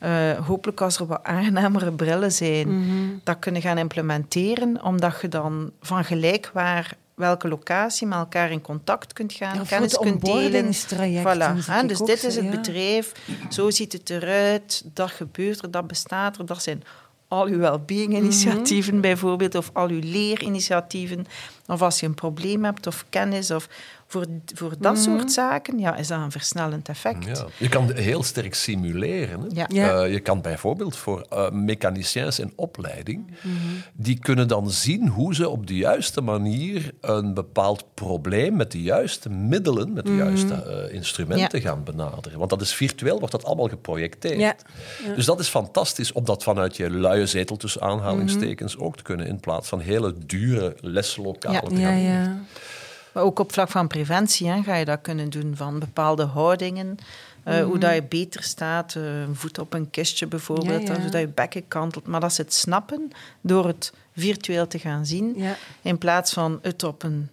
eh, 0.00 0.46
hopelijk 0.46 0.80
als 0.80 0.98
er 0.98 1.06
wat 1.06 1.22
aangenamere 1.22 1.92
brillen 1.92 2.32
zijn, 2.32 2.68
Mhm. 2.80 2.94
dat 3.24 3.38
kunnen 3.38 3.62
gaan 3.62 3.78
implementeren, 3.78 4.82
omdat 4.84 5.18
je 5.20 5.28
dan 5.28 5.70
van 5.80 6.04
gelijk 6.04 6.50
waar 6.52 6.92
welke 7.14 7.48
locatie 7.48 8.06
met 8.06 8.18
elkaar 8.18 8.50
in 8.50 8.60
contact 8.60 9.12
kunt 9.12 9.32
gaan, 9.32 9.54
Ja, 9.56 9.62
kennis 9.62 9.90
de 9.92 9.98
kunt 9.98 10.24
delen. 10.24 10.72
Voilà, 11.22 11.66
hè, 11.66 11.80
ik 11.82 11.88
dus 11.88 11.98
dit 11.98 12.24
is 12.24 12.34
het 12.36 12.44
ja. 12.44 12.50
bedrijf, 12.50 13.12
zo 13.50 13.70
ziet 13.70 13.92
het 13.92 14.10
eruit, 14.10 14.84
dat 14.94 15.10
gebeurt 15.10 15.62
er, 15.62 15.70
dat 15.70 15.86
bestaat 15.86 16.38
er, 16.38 16.46
dat 16.46 16.62
zijn 16.62 16.82
al 17.28 17.46
uw 17.46 17.58
well-being-initiatieven 17.58 18.92
Mhm. 18.92 19.02
bijvoorbeeld, 19.02 19.54
of 19.54 19.70
al 19.72 19.88
uw 19.88 20.00
leerinitiatieven, 20.02 21.26
of 21.66 21.82
als 21.82 22.00
je 22.00 22.06
een 22.06 22.14
probleem 22.14 22.64
hebt 22.64 22.86
of 22.86 23.04
kennis, 23.08 23.50
of 23.50 23.68
voor, 24.10 24.26
voor 24.54 24.72
dat 24.78 24.92
Mhm. 24.94 25.02
soort 25.02 25.32
zaken, 25.32 25.78
ja, 25.78 25.96
is 25.96 26.08
dat 26.08 26.18
een 26.20 26.30
versnellend 26.30 26.88
effect. 26.88 27.24
Ja. 27.38 27.46
Je 27.56 27.68
kan 27.68 27.92
heel 27.92 28.22
sterk 28.22 28.54
simuleren. 28.54 29.40
Hè? 29.40 29.46
Ja. 29.52 29.66
Ja. 29.68 30.02
Eh, 30.02 30.12
je 30.12 30.20
kan 30.20 30.40
bijvoorbeeld 30.40 30.96
voor 30.96 31.26
eh 31.30 31.50
mechaniciens 31.50 32.38
in 32.38 32.52
opleiding, 32.56 33.26
Mhm. 33.42 33.54
die 33.92 34.18
kunnen 34.18 34.48
dan 34.48 34.70
zien 34.70 35.08
hoe 35.08 35.34
ze 35.34 35.48
op 35.48 35.66
de 35.66 35.76
juiste 35.76 36.20
manier 36.20 36.90
een 37.00 37.34
bepaald 37.34 37.84
probleem 37.94 38.56
met 38.56 38.72
de 38.72 38.82
juiste 38.82 39.28
middelen, 39.30 39.92
met 39.92 40.04
de 40.04 40.10
Mhm. 40.12 40.20
juiste 40.24 40.54
eh, 40.54 40.94
instrumenten 40.94 41.60
gaan 41.60 41.84
benaderen. 41.84 42.38
Want 42.38 42.50
dat 42.50 42.60
is 42.60 42.74
virtueel, 42.74 43.18
wordt 43.18 43.32
dat 43.32 43.44
allemaal 43.44 43.68
geprojecteerd. 43.68 44.38
Ja. 44.38 44.54
Dus 45.14 45.24
dat 45.24 45.40
is 45.40 45.48
fantastisch 45.48 46.12
om 46.12 46.24
dat 46.24 46.42
vanuit 46.42 46.76
je 46.76 46.90
luie 46.90 47.26
zetel 47.26 47.56
tussen 47.56 47.82
aanhalingstekens 47.82 48.78
ook 48.78 48.96
te 48.96 49.02
kunnen, 49.02 49.26
in 49.26 49.40
plaats 49.40 49.68
van 49.68 49.80
hele 49.80 50.14
dure 50.26 50.74
leslokalen 50.80 51.60
Ja. 51.62 51.68
te 51.68 51.74
Ja, 51.80 51.88
gaan 51.88 52.00
ja. 52.00 52.38
Maar 53.12 53.22
ook 53.22 53.38
op 53.38 53.52
vlak 53.52 53.68
van 53.70 53.86
preventie 53.88 54.48
hè, 54.48 54.62
ga 54.62 54.74
je 54.74 54.84
dat 54.84 55.00
kunnen 55.00 55.30
doen 55.30 55.52
van 55.56 55.78
bepaalde 55.78 56.24
houdingen. 56.24 56.96
eh, 57.44 57.64
Hoe 57.64 57.78
dat 57.78 57.94
je 57.94 58.02
beter 58.02 58.42
staat, 58.42 58.94
eh, 58.94 59.20
een 59.20 59.36
voet 59.36 59.58
op 59.58 59.72
een 59.74 59.90
kistje 59.90 60.26
bijvoorbeeld, 60.26 60.86
Ja, 60.88 60.94
ja. 60.94 61.00
zodat 61.02 61.20
je 61.20 61.28
bekken 61.28 61.68
kantelt. 61.68 62.06
Maar 62.06 62.20
dat 62.20 62.30
is 62.30 62.36
het 62.38 62.54
snappen 62.54 63.10
door 63.40 63.66
het 63.66 63.92
virtueel 64.16 64.66
te 64.66 64.78
gaan 64.78 65.06
zien, 65.06 65.32
Ja. 65.36 65.56
in 65.82 65.98
plaats 65.98 66.32
van 66.32 66.58
het 66.62 66.82
op 66.82 67.02
een 67.02 67.28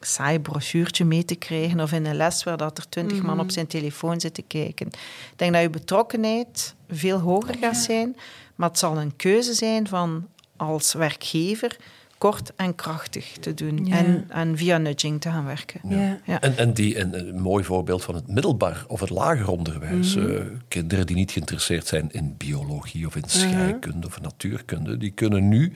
saai 0.00 0.40
brochuurtje 0.40 1.04
mee 1.04 1.24
te 1.24 1.34
krijgen 1.34 1.80
of 1.80 1.92
in 1.92 2.06
een 2.06 2.16
les 2.16 2.44
waar 2.44 2.56
dat 2.56 2.78
er 2.78 2.88
twintig 2.88 3.22
man 3.22 3.40
op 3.40 3.50
zijn 3.50 3.66
telefoon 3.66 4.20
zit 4.20 4.34
te 4.34 4.42
kijken. 4.42 4.86
Ik 4.86 5.32
denk 5.36 5.52
dat 5.52 5.62
je 5.62 5.70
betrokkenheid 5.70 6.74
veel 6.90 7.18
hoger 7.18 7.54
gaat 7.60 7.76
zijn, 7.76 8.16
maar 8.54 8.68
het 8.68 8.78
zal 8.78 8.98
een 9.00 9.16
keuze 9.16 9.54
zijn 9.54 9.88
van 9.88 10.26
als 10.56 10.92
werkgever 10.92 11.76
kort 12.18 12.52
en 12.56 12.74
krachtig 12.74 13.32
te 13.40 13.54
doen 13.54 13.86
Ja. 13.86 13.96
en, 13.96 14.24
en 14.28 14.56
via 14.56 14.78
nudging 14.78 15.20
te 15.20 15.30
gaan 15.30 15.44
werken. 15.44 15.80
Ja. 15.88 16.18
Ja. 16.24 16.40
En, 16.40 16.56
en 16.56 16.72
die, 16.72 16.98
een, 17.00 17.18
een 17.28 17.40
mooi 17.40 17.64
voorbeeld 17.64 18.04
van 18.04 18.14
het 18.14 18.26
middelbaar 18.28 18.84
of 18.88 19.00
het 19.00 19.10
lager 19.10 19.48
onderwijs. 19.50 20.14
Mhm. 20.16 20.30
eh, 20.30 20.40
kinderen 20.68 21.06
die 21.06 21.16
niet 21.16 21.30
geïnteresseerd 21.30 21.86
zijn 21.86 22.08
in 22.12 22.34
biologie 22.36 23.06
of 23.06 23.14
in 23.16 23.20
Mhm. 23.26 23.30
scheikunde 23.30 24.06
of 24.06 24.20
natuurkunde, 24.20 24.96
die 24.96 25.10
kunnen 25.10 25.48
nu 25.48 25.72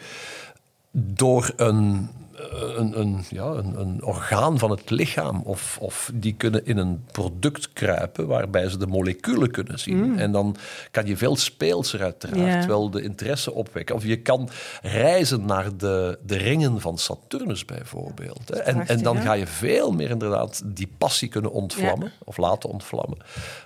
door 0.90 1.52
een 1.56 2.08
een, 2.50 3.00
een, 3.00 3.24
ja, 3.28 3.44
een, 3.44 3.80
een, 3.80 4.04
orgaan 4.04 4.58
van 4.58 4.70
het 4.70 4.90
lichaam. 4.90 5.42
Of, 5.44 5.78
of 5.80 6.10
die 6.14 6.34
kunnen 6.34 6.66
in 6.66 6.76
een 6.76 7.04
product 7.12 7.72
kruipen 7.72 8.26
waarbij 8.26 8.68
ze 8.68 8.76
de 8.76 8.86
moleculen 8.86 9.50
kunnen 9.50 9.78
zien. 9.78 10.10
Mm. 10.10 10.18
En 10.18 10.32
dan 10.32 10.56
kan 10.90 11.06
je 11.06 11.16
veel 11.16 11.36
speelser 11.36 12.02
uiteraard 12.02 12.66
wel 12.66 12.90
de 12.90 13.02
interesse 13.02 13.52
opwekken. 13.52 13.94
Of 13.94 14.04
je 14.04 14.16
kan 14.16 14.48
reizen 14.82 15.46
naar 15.46 15.76
de, 15.76 16.18
de 16.26 16.36
ringen 16.36 16.80
van 16.80 16.98
Saturnus 16.98 17.64
bijvoorbeeld. 17.64 18.48
Hè. 18.48 18.58
En, 18.58 18.86
en 18.86 19.02
dan 19.02 19.16
ga 19.16 19.32
je 19.32 19.46
veel 19.46 19.92
meer 19.92 20.10
inderdaad 20.10 20.62
die 20.64 20.92
passie 20.98 21.28
kunnen 21.28 21.52
ontvlammen. 21.52 22.12
Of 22.24 22.36
laten 22.36 22.70
ontvlammen. 22.70 23.18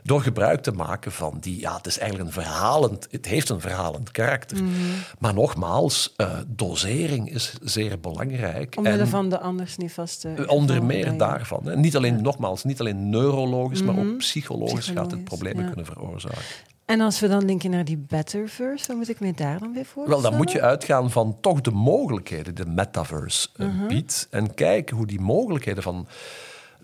Door 0.02 0.22
gebruik 0.22 0.62
te 0.62 0.72
maken 0.72 1.12
van 1.12 1.36
die... 1.40 1.60
Ja, 1.60 1.76
het 1.76 1.86
is 1.86 1.98
eigenlijk 1.98 2.28
een 2.28 2.42
verhalend... 2.42 3.08
Het 3.10 3.26
heeft 3.26 3.48
een 3.48 3.60
verhalend 3.60 4.10
karakter. 4.10 4.62
Mm. 4.62 4.70
Maar 5.18 5.34
nogmaals, 5.34 6.14
uh, 6.16 6.38
dosering 6.46 7.32
is 7.32 7.54
zeer 7.62 8.00
belangrijk. 8.00 8.65
Omwille 8.74 8.98
en, 8.98 9.08
van 9.08 9.28
de 9.28 9.38
anders 9.38 9.76
niet 9.76 9.92
vaste... 9.92 10.28
Eh, 10.28 10.48
onder 10.48 10.84
meer 10.84 11.16
daarvan. 11.16 11.60
Hè. 11.64 11.76
Niet 11.76 11.96
alleen, 11.96 12.22
nogmaals, 12.22 12.64
niet 12.64 12.80
alleen 12.80 13.10
neurologisch, 13.10 13.82
maar 13.82 13.98
ook 13.98 14.04
mhm. 14.04 14.16
psychologisch, 14.16 14.88
gaat 14.88 15.10
het 15.10 15.24
problemen 15.24 15.66
kunnen 15.66 15.86
veroorzaken. 15.86 16.42
En 16.84 17.00
als 17.00 17.20
we 17.20 17.28
dan 17.28 17.44
linken 17.44 17.70
naar 17.70 17.84
die 17.84 18.04
Betterverse, 18.08 18.86
wat 18.86 18.96
moet 18.96 19.08
ik 19.08 19.20
me 19.20 19.32
daar 19.32 19.58
dan 19.58 19.72
weer 19.72 19.84
voorstellen? 19.84 20.22
Wel, 20.22 20.30
dan 20.30 20.40
moet 20.40 20.52
je 20.52 20.60
uitgaan 20.60 21.10
van 21.10 21.36
toch 21.40 21.60
de 21.60 21.70
mogelijkheden 21.70 22.54
die 22.54 22.64
de 22.64 22.70
metaverse 22.70 23.48
uh, 23.56 23.86
biedt. 23.86 24.26
En 24.30 24.54
kijken 24.54 24.96
hoe 24.96 25.06
die 25.06 25.20
mogelijkheden 25.20 25.82
van 25.82 26.06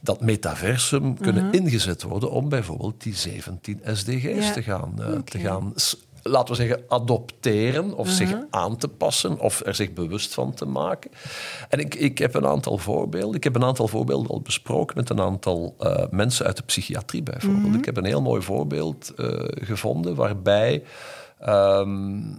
dat 0.01 0.21
metaversum 0.21 1.19
kunnen 1.19 1.47
mhm. 1.47 1.55
ingezet 1.55 2.03
worden 2.03 2.31
om 2.31 2.49
bijvoorbeeld 2.49 3.03
die 3.03 3.15
17 3.15 3.81
SDG's 3.85 4.53
te 4.53 4.63
gaan, 4.63 4.95
uh, 4.99 5.19
te 5.19 5.39
gaan 5.39 5.73
laten 6.23 6.55
we 6.55 6.61
zeggen, 6.61 6.85
adopteren 6.89 7.95
of 7.95 8.09
zich 8.09 8.31
mhm. 8.31 8.43
aan 8.51 8.77
te 8.77 8.89
passen 8.89 9.39
of 9.39 9.63
er 9.65 9.75
zich 9.75 9.93
bewust 9.93 10.35
van 10.35 10.55
te 10.55 10.65
maken. 10.65 11.11
En 11.69 11.79
ik, 11.79 11.95
ik 11.95 12.19
heb 12.19 12.35
een 12.35 12.47
aantal 12.47 12.79
voorbeelden. 12.79 13.37
Ik 13.37 13.45
heb 13.45 13.55
een 13.55 13.65
aantal 13.65 13.89
voorbeelden 13.89 14.31
al 14.31 14.41
besproken 14.41 14.97
met 14.97 15.11
een 15.11 15.21
aantal 15.21 15.77
uh, 15.81 15.97
mensen 16.11 16.47
uit 16.47 16.57
de 16.57 16.63
psychiatrie 16.63 17.23
bijvoorbeeld. 17.23 17.67
Mhm. 17.67 17.79
Ik 17.79 17.85
heb 17.85 17.97
een 17.97 18.05
heel 18.05 18.23
mooi 18.23 18.43
voorbeeld 18.43 19.13
uh, 19.17 19.29
gevonden 19.61 20.15
waarbij 20.15 20.83
um, 21.49 22.37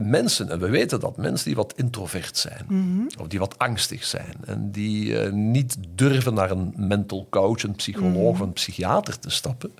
mensen, 0.00 0.50
en 0.50 0.58
we 0.58 0.68
weten 0.68 1.00
dat 1.00 1.16
mensen 1.16 1.46
die 1.46 1.56
wat 1.56 1.72
introvert 1.76 2.36
zijn, 2.36 2.64
mm 2.68 3.08
of 3.20 3.26
die 3.26 3.38
wat 3.38 3.58
angstig 3.58 4.04
zijn, 4.04 4.34
en 4.44 4.70
die 4.70 5.06
uh, 5.06 5.32
niet 5.32 5.76
durven 5.88 6.34
naar 6.34 6.50
een 6.50 6.72
mental 6.76 7.26
coach, 7.30 7.62
een 7.62 7.74
psycholoog 7.74 8.30
of 8.30 8.40
een 8.40 8.52
psychiater 8.52 9.18
te 9.18 9.30
stappen, 9.30 9.72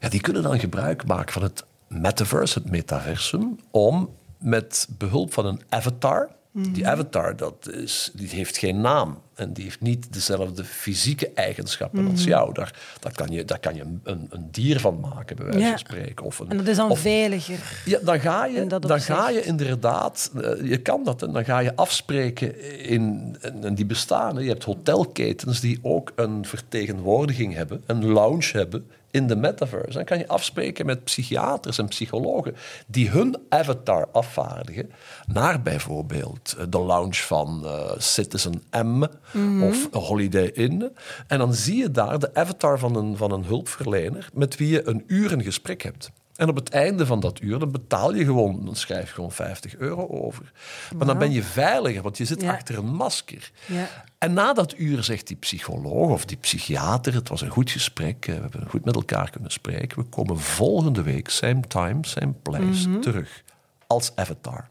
ja, 0.00 0.08
die 0.08 0.20
kunnen 0.20 0.42
dan 0.42 0.58
gebruik 0.58 1.06
maken 1.06 1.32
van 1.32 1.42
het 1.42 1.64
metaverse, 1.88 2.58
het 2.58 2.70
metaversum, 2.70 3.58
om 3.70 4.10
met 4.38 4.88
behulp 4.98 5.32
van 5.32 5.46
een 5.46 5.60
avatar. 5.68 6.36
Die 6.52 6.82
mhm. 6.82 6.90
avatar 6.90 7.36
dat 7.36 7.70
is, 7.72 8.10
die 8.14 8.28
heeft 8.28 8.58
geen 8.58 8.80
naam 8.80 9.18
en 9.34 9.52
die 9.52 9.64
heeft 9.64 9.80
niet 9.80 10.12
dezelfde 10.12 10.64
fysieke 10.64 11.30
eigenschappen 11.34 12.10
als 12.10 12.20
mhm. 12.20 12.28
jou. 12.28 12.52
Daar, 12.52 12.74
daar, 13.00 13.12
kan 13.12 13.28
je, 13.28 13.44
daar 13.44 13.58
kan 13.58 13.74
je 13.74 13.84
een, 14.02 14.26
een 14.30 14.48
dier 14.50 14.80
van 14.80 15.00
maken, 15.00 15.36
bij 15.36 15.46
wijze 15.46 15.68
van 15.68 15.78
spreken. 15.78 16.24
Of 16.24 16.38
een, 16.38 16.50
en 16.50 16.56
dat 16.56 16.66
is 16.66 16.76
dan 16.76 16.96
veiliger. 16.96 17.82
Ja, 17.84 17.98
dan 18.02 18.20
ga 18.20 18.46
je, 18.46 18.66
dan 18.66 19.00
ga 19.00 19.28
je 19.28 19.42
inderdaad, 19.42 20.30
eh, 20.42 20.68
je 20.68 20.78
kan 20.78 21.04
dat, 21.04 21.22
en 21.22 21.32
dan 21.32 21.44
ga 21.44 21.58
je 21.58 21.76
afspreken 21.76 22.80
in, 22.84 23.36
en 23.62 23.74
die 23.74 23.86
bestaan. 23.86 24.42
Je 24.42 24.48
hebt 24.48 24.64
hotelketens 24.64 25.60
die 25.60 25.78
ook 25.82 26.12
een 26.16 26.44
vertegenwoordiging 26.44 27.54
hebben, 27.54 27.82
een 27.86 28.06
lounge 28.06 28.50
hebben 28.52 28.86
in 29.10 29.26
de 29.26 29.36
metaverse. 29.36 29.96
Dan 29.96 30.04
kan 30.04 30.18
je 30.18 30.28
afspreken 30.28 30.86
met 30.86 31.04
psychiaters 31.04 31.78
en 31.78 31.88
psychologen 31.88 32.56
die 32.86 33.10
hun 33.10 33.36
avatar 33.48 34.08
afvaardigen 34.12 34.90
naar 35.26 35.62
bijvoorbeeld 35.62 36.54
eh, 36.58 36.64
de 36.68 36.78
lounge 36.78 37.14
van 37.14 37.60
uh, 37.64 37.90
Citizen 37.98 38.62
M 38.70 39.04
mhm. 39.32 39.62
of 39.62 39.88
Holiday 39.92 40.46
Inn. 40.46 40.92
En 41.26 41.38
dan 41.38 41.54
zie 41.54 41.76
je 41.76 41.90
daar 41.90 42.18
de 42.18 42.34
avatar 42.34 42.78
van 42.78 42.96
een, 42.96 43.16
van 43.16 43.32
een 43.32 43.44
hulpverlener 43.44 44.28
met 44.32 44.56
wie 44.56 44.68
je 44.68 44.88
een 44.88 45.04
uur 45.06 45.32
een 45.32 45.42
gesprek 45.42 45.82
hebt. 45.82 46.10
En 46.38 46.48
op 46.48 46.56
het 46.56 46.68
einde 46.68 47.06
van 47.06 47.20
dat 47.20 47.40
uur, 47.40 47.58
dan 47.58 47.72
betaal 47.72 48.14
je 48.14 48.24
gewoon, 48.24 48.64
dan 48.64 48.76
schrijf 48.76 49.08
je 49.08 49.14
gewoon 49.14 49.32
50 49.32 49.76
euro 49.76 50.06
over. 50.06 50.52
Maar 50.96 51.06
dan 51.06 51.18
ben 51.18 51.32
je 51.32 51.42
veiliger, 51.42 52.02
want 52.02 52.18
je 52.18 52.24
zit 52.24 52.42
achter 52.42 52.78
een 52.78 52.94
masker. 52.94 53.50
Ja. 53.66 53.88
En 54.18 54.32
na 54.32 54.52
dat 54.52 54.78
uur 54.78 55.02
zegt 55.02 55.26
die 55.26 55.36
psycholoog 55.36 56.10
of 56.10 56.24
die 56.24 56.36
psychiater, 56.36 57.14
het 57.14 57.28
was 57.28 57.40
een 57.40 57.50
goed 57.50 57.70
gesprek, 57.70 58.26
eh, 58.26 58.34
we 58.34 58.40
hebben 58.40 58.68
goed 58.68 58.84
met 58.84 58.94
elkaar 58.94 59.30
kunnen 59.30 59.50
spreken, 59.50 59.98
we 59.98 60.04
komen 60.04 60.38
volgende 60.38 61.02
week, 61.02 61.28
same 61.28 61.60
time, 61.60 61.98
same 62.00 62.32
place, 62.42 62.88
mhm. 62.88 63.00
terug, 63.00 63.42
als 63.86 64.12
avatar. 64.14 64.68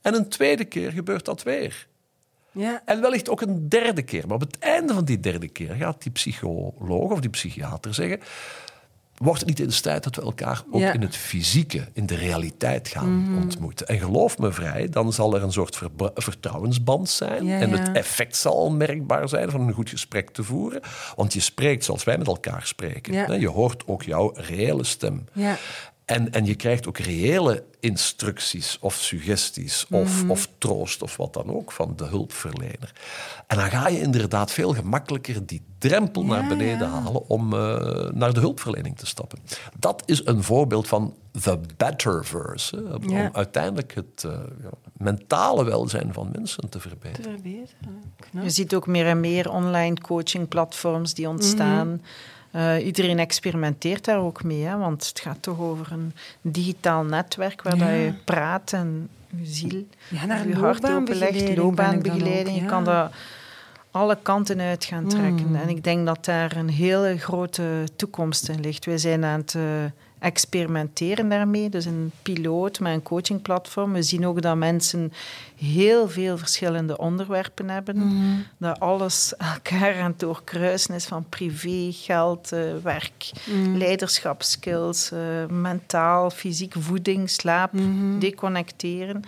En 0.00 0.14
een 0.14 0.28
tweede 0.28 0.64
keer 0.64 0.92
gebeurt 0.92 1.24
dat 1.24 1.42
weer. 1.42 1.86
Ja. 2.52 2.82
En 2.84 3.00
wellicht 3.00 3.28
ook 3.28 3.40
een 3.40 3.68
derde 3.68 4.02
keer. 4.02 4.26
Maar 4.26 4.34
op 4.34 4.40
het 4.40 4.58
einde 4.58 4.94
van 4.94 5.04
die 5.04 5.20
derde 5.20 5.48
keer 5.48 5.74
gaat 5.74 6.02
die 6.02 6.12
psycholoog 6.12 7.10
of 7.10 7.20
die 7.20 7.30
psychiater 7.30 7.94
zeggen: 7.94 8.20
wordt 9.16 9.40
het 9.40 9.48
niet 9.48 9.60
eens 9.60 9.80
tijd 9.80 10.04
dat 10.04 10.16
we 10.16 10.22
elkaar 10.22 10.62
ook 10.70 10.82
in 10.82 11.00
het 11.00 11.16
fysieke, 11.16 11.88
in 11.92 12.06
de 12.06 12.14
realiteit 12.14 12.88
gaan 12.88 13.16
mhm. 13.16 13.42
ontmoeten. 13.42 13.86
En 13.88 13.98
geloof 13.98 14.38
me 14.38 14.52
vrij, 14.52 14.88
dan 14.88 15.12
zal 15.12 15.34
er 15.34 15.42
een 15.42 15.52
soort 15.52 15.80
vertrouwensband 16.14 17.08
zijn. 17.08 17.48
en 17.48 17.70
het 17.70 17.92
effect 17.92 18.36
zal 18.36 18.70
merkbaar 18.70 19.28
zijn 19.28 19.50
van 19.50 19.60
een 19.60 19.72
goed 19.72 19.90
gesprek 19.90 20.30
te 20.30 20.42
voeren. 20.42 20.80
Want 21.16 21.32
je 21.32 21.40
spreekt 21.40 21.84
zoals 21.84 22.04
wij 22.04 22.18
met 22.18 22.26
elkaar 22.26 22.66
spreken. 22.66 23.40
Je 23.40 23.48
hoort 23.48 23.86
ook 23.86 24.02
jouw 24.02 24.32
reële 24.34 24.84
stem. 24.84 25.24
En, 26.04 26.32
en 26.32 26.44
je 26.44 26.54
krijgt 26.54 26.88
ook 26.88 26.98
reële 26.98 27.64
instructies 27.80 28.78
of 28.80 28.94
suggesties 28.94 29.86
of, 29.90 30.22
mhm. 30.22 30.30
of 30.30 30.48
troost 30.58 31.02
of 31.02 31.16
wat 31.16 31.32
dan 31.32 31.50
ook 31.50 31.72
van 31.72 31.92
de 31.96 32.04
hulpverlener. 32.04 32.92
En 33.46 33.56
dan 33.56 33.70
ga 33.70 33.88
je 33.88 34.00
inderdaad 34.00 34.52
veel 34.52 34.74
gemakkelijker 34.74 35.46
die 35.46 35.62
drempel 35.78 36.24
naar 36.24 36.48
beneden 36.48 36.88
halen 36.88 37.28
om 37.28 37.52
uh, 37.52 38.10
naar 38.10 38.32
de 38.32 38.40
hulpverlening 38.40 38.96
te 38.98 39.06
stappen. 39.06 39.38
Dat 39.78 40.02
is 40.06 40.26
een 40.26 40.42
voorbeeld 40.42 40.88
van 40.88 41.14
the 41.40 41.58
betterverse. 41.76 42.76
Hè, 42.76 42.94
om 42.94 43.30
uiteindelijk 43.32 43.94
het 43.94 44.22
uh, 44.26 44.38
mentale 44.92 45.64
welzijn 45.64 46.12
van 46.12 46.30
mensen 46.32 46.68
te 46.68 46.80
verbeteren. 46.80 47.22
Te 47.22 47.28
verbeteren. 47.30 48.42
Je 48.42 48.50
ziet 48.50 48.74
ook 48.74 48.86
meer 48.86 49.06
en 49.06 49.20
meer 49.20 49.50
online 49.50 50.00
coachingplatforms 50.00 51.14
die 51.14 51.28
ontstaan. 51.28 51.88
Mhm. 51.88 52.00
Uh, 52.56 52.86
iedereen 52.86 53.18
experimenteert 53.18 54.04
daar 54.04 54.18
ook 54.18 54.42
mee, 54.44 54.62
hè, 54.62 54.76
want 54.76 55.06
het 55.08 55.20
gaat 55.20 55.42
toch 55.42 55.58
over 55.60 55.92
een 55.92 56.12
digitaal 56.40 57.04
netwerk 57.04 57.62
waar 57.62 57.76
ja. 57.76 57.88
je 57.88 58.12
praat 58.24 58.72
en 58.72 59.08
je 59.28 59.46
ziel, 59.46 59.86
ja, 60.08 60.26
naar 60.26 60.48
je 60.48 60.54
hart 60.54 60.90
openlegt, 60.90 61.56
loopbaanbegeleiding. 61.56 62.60
Je 62.60 62.64
kan 62.66 62.84
dat 62.84 63.12
alle 63.90 64.18
kanten 64.22 64.60
uit 64.60 64.84
gaan 64.84 65.08
trekken. 65.08 65.48
Mm. 65.48 65.54
En 65.54 65.68
ik 65.68 65.84
denk 65.84 66.06
dat 66.06 66.24
daar 66.24 66.56
een 66.56 66.68
hele 66.70 67.18
grote 67.18 67.88
toekomst 67.96 68.48
in 68.48 68.60
ligt. 68.60 68.84
Wij 68.84 68.98
zijn 68.98 69.24
aan 69.24 69.40
het 69.40 69.54
uh, 69.54 69.62
experimenteren 70.22 71.28
daarmee. 71.28 71.68
Dus 71.68 71.84
een 71.84 72.12
piloot 72.22 72.80
met 72.80 72.92
een 72.92 73.02
coachingplatform. 73.02 73.92
We 73.92 74.02
zien 74.02 74.26
ook 74.26 74.42
dat 74.42 74.56
mensen 74.56 75.12
heel 75.56 76.08
veel 76.08 76.38
verschillende 76.38 76.98
onderwerpen 76.98 77.68
hebben. 77.68 77.96
Mhm. 77.96 78.40
Dat 78.58 78.80
alles 78.80 79.36
elkaar 79.36 80.00
aan 80.00 80.10
het 80.10 80.20
doorkruisen 80.20 80.94
is 80.94 81.04
van 81.04 81.26
privé, 81.28 81.88
geld, 81.92 82.52
uh, 82.52 82.60
werk, 82.82 83.30
mm. 83.46 83.76
leiderschap, 83.76 84.42
skills, 84.42 85.10
uh, 85.12 85.20
mentaal, 85.46 86.30
fysiek, 86.30 86.74
voeding, 86.78 87.30
slaap, 87.30 87.72
mm 87.72 88.18
deconnecteren. 88.18 89.22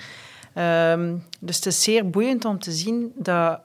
Um, 0.59 1.25
dus 1.41 1.57
het 1.57 1.67
is 1.67 1.83
zeer 1.83 2.11
boeiend 2.11 2.45
om 2.45 2.59
te 2.59 2.73
zien 2.73 3.13
dat 3.15 3.61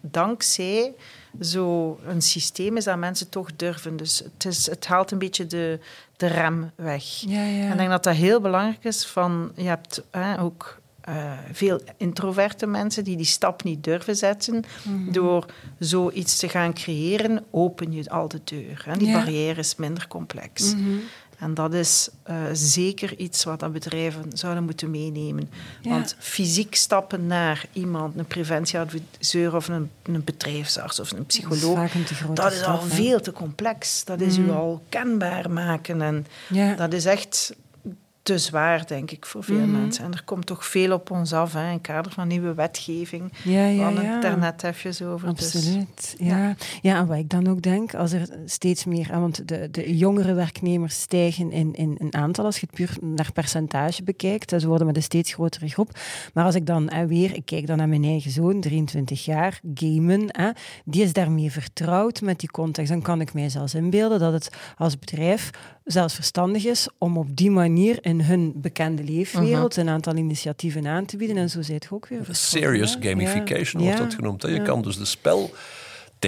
dankzij 0.00 0.92
zo'n 1.38 1.98
systeem 2.18 2.76
is 2.76 2.84
dat 2.84 2.98
mensen 2.98 3.28
toch 3.28 3.56
durven. 3.56 3.96
Dus 3.96 4.18
het, 4.18 4.44
is, 4.44 4.66
het 4.66 4.86
haalt 4.86 5.10
een 5.10 5.18
beetje 5.18 5.46
de, 5.46 5.78
de 6.16 6.26
rem 6.26 6.70
weg. 6.74 7.04
Ja, 7.04 7.44
ja. 7.44 7.64
En 7.64 7.70
ik 7.70 7.78
denk 7.78 7.90
dat 7.90 8.04
dat 8.04 8.14
heel 8.14 8.40
belangrijk 8.40 8.84
is. 8.84 9.06
Van, 9.06 9.52
je 9.54 9.68
hebt 9.68 10.02
hè, 10.10 10.40
ook 10.40 10.82
uh, 11.08 11.32
veel 11.52 11.80
introverte 11.96 12.66
mensen 12.66 13.04
die 13.04 13.16
die 13.16 13.26
stap 13.26 13.62
niet 13.62 13.84
durven 13.84 14.16
zetten. 14.16 14.64
Mm 14.82 15.12
Door 15.12 15.46
zoiets 15.78 16.36
te 16.36 16.48
gaan 16.48 16.74
creëren, 16.74 17.44
open 17.50 17.92
je 17.92 18.10
al 18.10 18.28
de 18.28 18.40
deur. 18.44 18.82
Hè. 18.84 18.96
Die 18.96 19.12
barrière 19.12 19.60
is 19.60 19.76
minder 19.76 20.08
complex. 20.08 20.74
Mhm. 20.74 20.90
En 21.38 21.54
dat 21.54 21.74
is 21.74 22.08
uh, 22.30 22.36
zeker 22.52 23.16
iets 23.16 23.44
wat 23.44 23.60
dat 23.60 23.72
bedrijven 23.72 24.24
zouden 24.32 24.64
moeten 24.64 24.90
meenemen. 24.90 25.50
Want 25.82 26.16
fysiek 26.18 26.74
stappen 26.74 27.26
naar 27.26 27.66
iemand, 27.72 28.18
een 28.18 28.26
preventieadviseur 28.26 29.54
of 29.54 29.68
een, 29.68 29.90
een 30.02 30.24
bedrijfsarts 30.24 31.00
of 31.00 31.10
een 31.10 31.26
psycholoog, 31.26 31.92
dat 31.92 32.10
is, 32.10 32.20
dat 32.34 32.52
is 32.52 32.64
al 32.64 32.80
veel 32.80 33.20
te 33.20 33.32
complex. 33.32 34.04
Dat 34.04 34.20
is 34.20 34.38
mm. 34.38 34.48
u 34.48 34.50
al 34.50 34.82
kenbaar 34.88 35.50
maken. 35.50 36.02
En 36.02 36.26
ja. 36.48 36.74
dat 36.74 36.92
is 36.92 37.04
echt 37.04 37.54
te 38.24 38.38
zwaar, 38.38 38.86
denk 38.86 39.10
ik, 39.10 39.26
voor 39.26 39.44
veel 39.44 39.58
Mhm. 39.66 39.70
mensen. 39.80 40.04
En 40.04 40.12
er 40.12 40.22
komt 40.24 40.46
toch 40.46 40.66
veel 40.66 40.92
op 40.92 41.10
ons 41.10 41.32
af, 41.32 41.52
hè, 41.52 41.66
in 41.66 41.72
het 41.72 41.80
kader 41.80 42.12
van 42.12 42.28
nieuwe 42.28 42.54
wetgeving. 42.54 43.32
Ja, 43.44 43.66
We 43.66 43.74
ja, 43.74 43.84
hadden 43.84 44.04
ja. 44.04 44.12
het 44.12 44.22
daar 44.22 44.38
net 44.38 44.62
even 44.62 45.06
over. 45.06 45.34
Dus, 45.34 45.54
Absoluut, 45.54 46.14
ja. 46.18 46.54
ja. 46.82 46.96
en 46.98 47.06
wat 47.06 47.18
ik 47.18 47.30
dan 47.30 47.46
ook 47.48 47.62
denk, 47.62 47.94
als 47.94 48.12
er 48.12 48.28
steeds 48.44 48.84
meer... 48.84 49.20
Want 49.20 49.48
de, 49.48 49.68
de 49.70 49.96
jongere 49.96 50.34
werknemers 50.34 51.00
stijgen 51.00 51.52
in, 51.52 51.74
in, 51.74 51.96
in 51.96 52.14
aantal, 52.14 52.44
als 52.44 52.60
je 52.60 52.66
het 52.66 52.74
puur 52.74 52.96
naar 53.00 53.32
percentage 53.32 54.02
bekijkt. 54.02 54.50
Ze 54.60 54.66
worden 54.68 54.86
met 54.86 54.96
een 54.96 55.02
steeds 55.02 55.32
grotere 55.32 55.68
groep. 55.68 55.90
Maar 56.34 56.44
als 56.44 56.54
ik 56.54 56.66
dan 56.66 56.88
eh, 56.88 57.06
weer... 57.06 57.34
Ik 57.34 57.46
kijk 57.46 57.66
dan 57.66 57.76
naar 57.76 57.88
mijn 57.88 58.04
eigen 58.04 58.30
zoon, 58.30 58.60
23 58.60 59.24
jaar, 59.24 59.60
gamen. 59.74 60.30
eh, 60.30 60.48
die 60.84 61.02
is 61.02 61.12
daarmee 61.12 61.50
vertrouwd 61.50 62.20
met 62.20 62.40
die 62.40 62.50
context. 62.50 62.90
Dan 62.90 63.02
kan 63.02 63.20
ik 63.20 63.34
mij 63.34 63.48
zelfs 63.48 63.74
inbeelden 63.74 64.18
dat 64.18 64.32
het 64.32 64.48
als 64.76 64.98
bedrijf 64.98 65.50
zelfs 65.84 66.14
verstandig 66.14 66.64
is 66.64 66.88
om 66.98 67.18
op 67.18 67.36
die 67.36 67.50
manier 67.50 67.98
in 68.00 68.13
hun 68.20 68.52
bekende 68.56 69.04
leefwereld 69.04 69.76
een 69.76 69.88
aantal 69.88 70.16
initiatieven 70.16 70.86
aan 70.86 71.04
te 71.04 71.16
bieden. 71.16 71.36
En 71.36 71.50
zo 71.50 71.62
zijt 71.62 71.84
je 71.84 71.90
ook 71.94 72.06
weer 72.08 72.20
Serious 72.30 72.96
gamification 73.00 73.82
Ja. 73.82 73.88
wordt 73.88 73.98
Ja. 73.98 74.04
dat 74.04 74.14
genoemd. 74.14 74.42
Hè? 74.42 74.48
Je 74.48 74.54
Ja. 74.54 74.62
kan 74.62 74.82
dus 74.82 74.96
de 74.98 75.04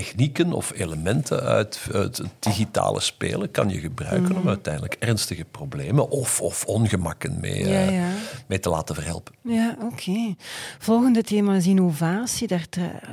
speltechnieken 0.01 0.53
of 0.53 0.73
elementen 0.75 1.41
uit, 1.43 1.81
uit 1.93 2.17
het 2.17 2.31
digitale 2.39 3.01
spelen 3.01 3.51
kan 3.51 3.69
je 3.69 3.79
gebruiken 3.79 4.23
Mhm. 4.33 4.41
om 4.41 4.49
uiteindelijk 4.49 4.97
ernstige 4.99 5.45
problemen 5.51 6.11
of, 6.11 6.41
of 6.41 6.65
ongemakken 6.65 7.41
mee, 7.41 7.59
Ja, 7.69 7.71
eh, 7.87 7.95
ja. 7.95 8.09
mee 8.47 8.59
te 8.61 8.69
laten 8.69 8.95
verhelpen. 8.95 9.35
Ja, 9.43 9.77
oké. 9.83 10.35
Volgende 10.79 11.23
thema 11.23 11.55
is 11.55 11.67
innovatie. 11.67 12.49
Daar 12.49 12.67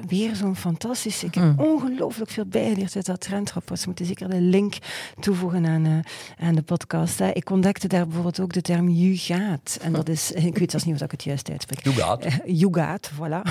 weer 0.07 0.35
zo'n 0.35 0.55
fantastisch. 0.55 1.23
Ik 1.23 1.35
heb 1.35 1.59
ongelooflijk 1.59 2.29
veel 2.31 2.45
bijgeleerd 2.45 2.95
uit 2.95 3.05
dat 3.05 3.21
trendrapport. 3.21 3.79
Ze 3.79 3.85
moeten 3.87 4.05
zeker 4.05 4.29
de 4.29 4.41
link 4.41 4.77
toevoegen 5.19 5.65
aan, 5.65 5.85
eh, 5.85 6.47
aan 6.47 6.55
de 6.55 6.61
podcast. 6.61 7.19
Hè. 7.19 7.29
Ik 7.31 7.49
ontdekte 7.49 7.87
daar 7.87 8.03
bijvoorbeeld 8.05 8.39
ook 8.39 8.53
de 8.53 8.61
term 8.61 8.89
jugaat. 8.89 9.77
En 9.81 9.93
dat 9.93 10.09
is, 10.09 10.31
ik 10.51 10.57
weet 10.57 10.71
zelfs 10.71 10.85
niet 10.85 10.95
of 10.95 11.01
ik 11.01 11.11
het 11.11 11.23
juist 11.23 11.49
uitspreek. 11.49 11.83
Jugaat. 11.83 12.25
Jugaat, 12.45 13.11
voilà. 13.19 13.41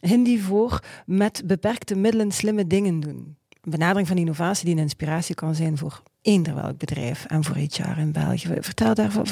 Hindi 0.00 0.40
voor 0.40 0.80
met 1.06 1.42
beperkte 1.44 1.94
middelen 1.96 2.32
slimme 2.32 2.66
dingen 2.66 2.74
doen. 2.84 3.36
Een 3.60 3.70
benadering 3.70 4.08
van 4.08 4.16
innovatie 4.16 4.64
die 4.64 4.74
een 4.74 4.80
inspiratie 4.80 5.34
kan 5.34 5.54
zijn 5.54 5.78
voor 5.78 6.02
eender 6.26 6.54
welk 6.54 6.78
bedrijf 6.78 7.24
en 7.24 7.44
voor 7.44 7.56
HR 7.56 7.98
in 7.98 8.12
België. 8.12 8.48
Vertel 8.60 8.94
daarvoor, 8.94 9.24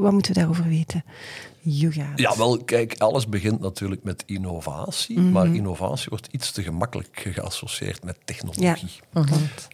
wat 0.00 0.12
moeten 0.12 0.32
we 0.32 0.38
daarover 0.38 0.68
weten? 0.68 1.04
Ja, 2.16 2.36
wel, 2.36 2.64
kijk, 2.64 2.94
alles 2.98 3.26
begint 3.28 3.60
natuurlijk 3.60 4.02
met 4.02 4.22
innovatie, 4.26 5.18
Mhm. 5.18 5.30
maar 5.32 5.54
innovatie 5.54 6.06
wordt 6.08 6.28
iets 6.30 6.52
te 6.52 6.62
gemakkelijk 6.62 7.26
geassocieerd 7.32 8.04
met 8.04 8.16
technologie. 8.24 8.90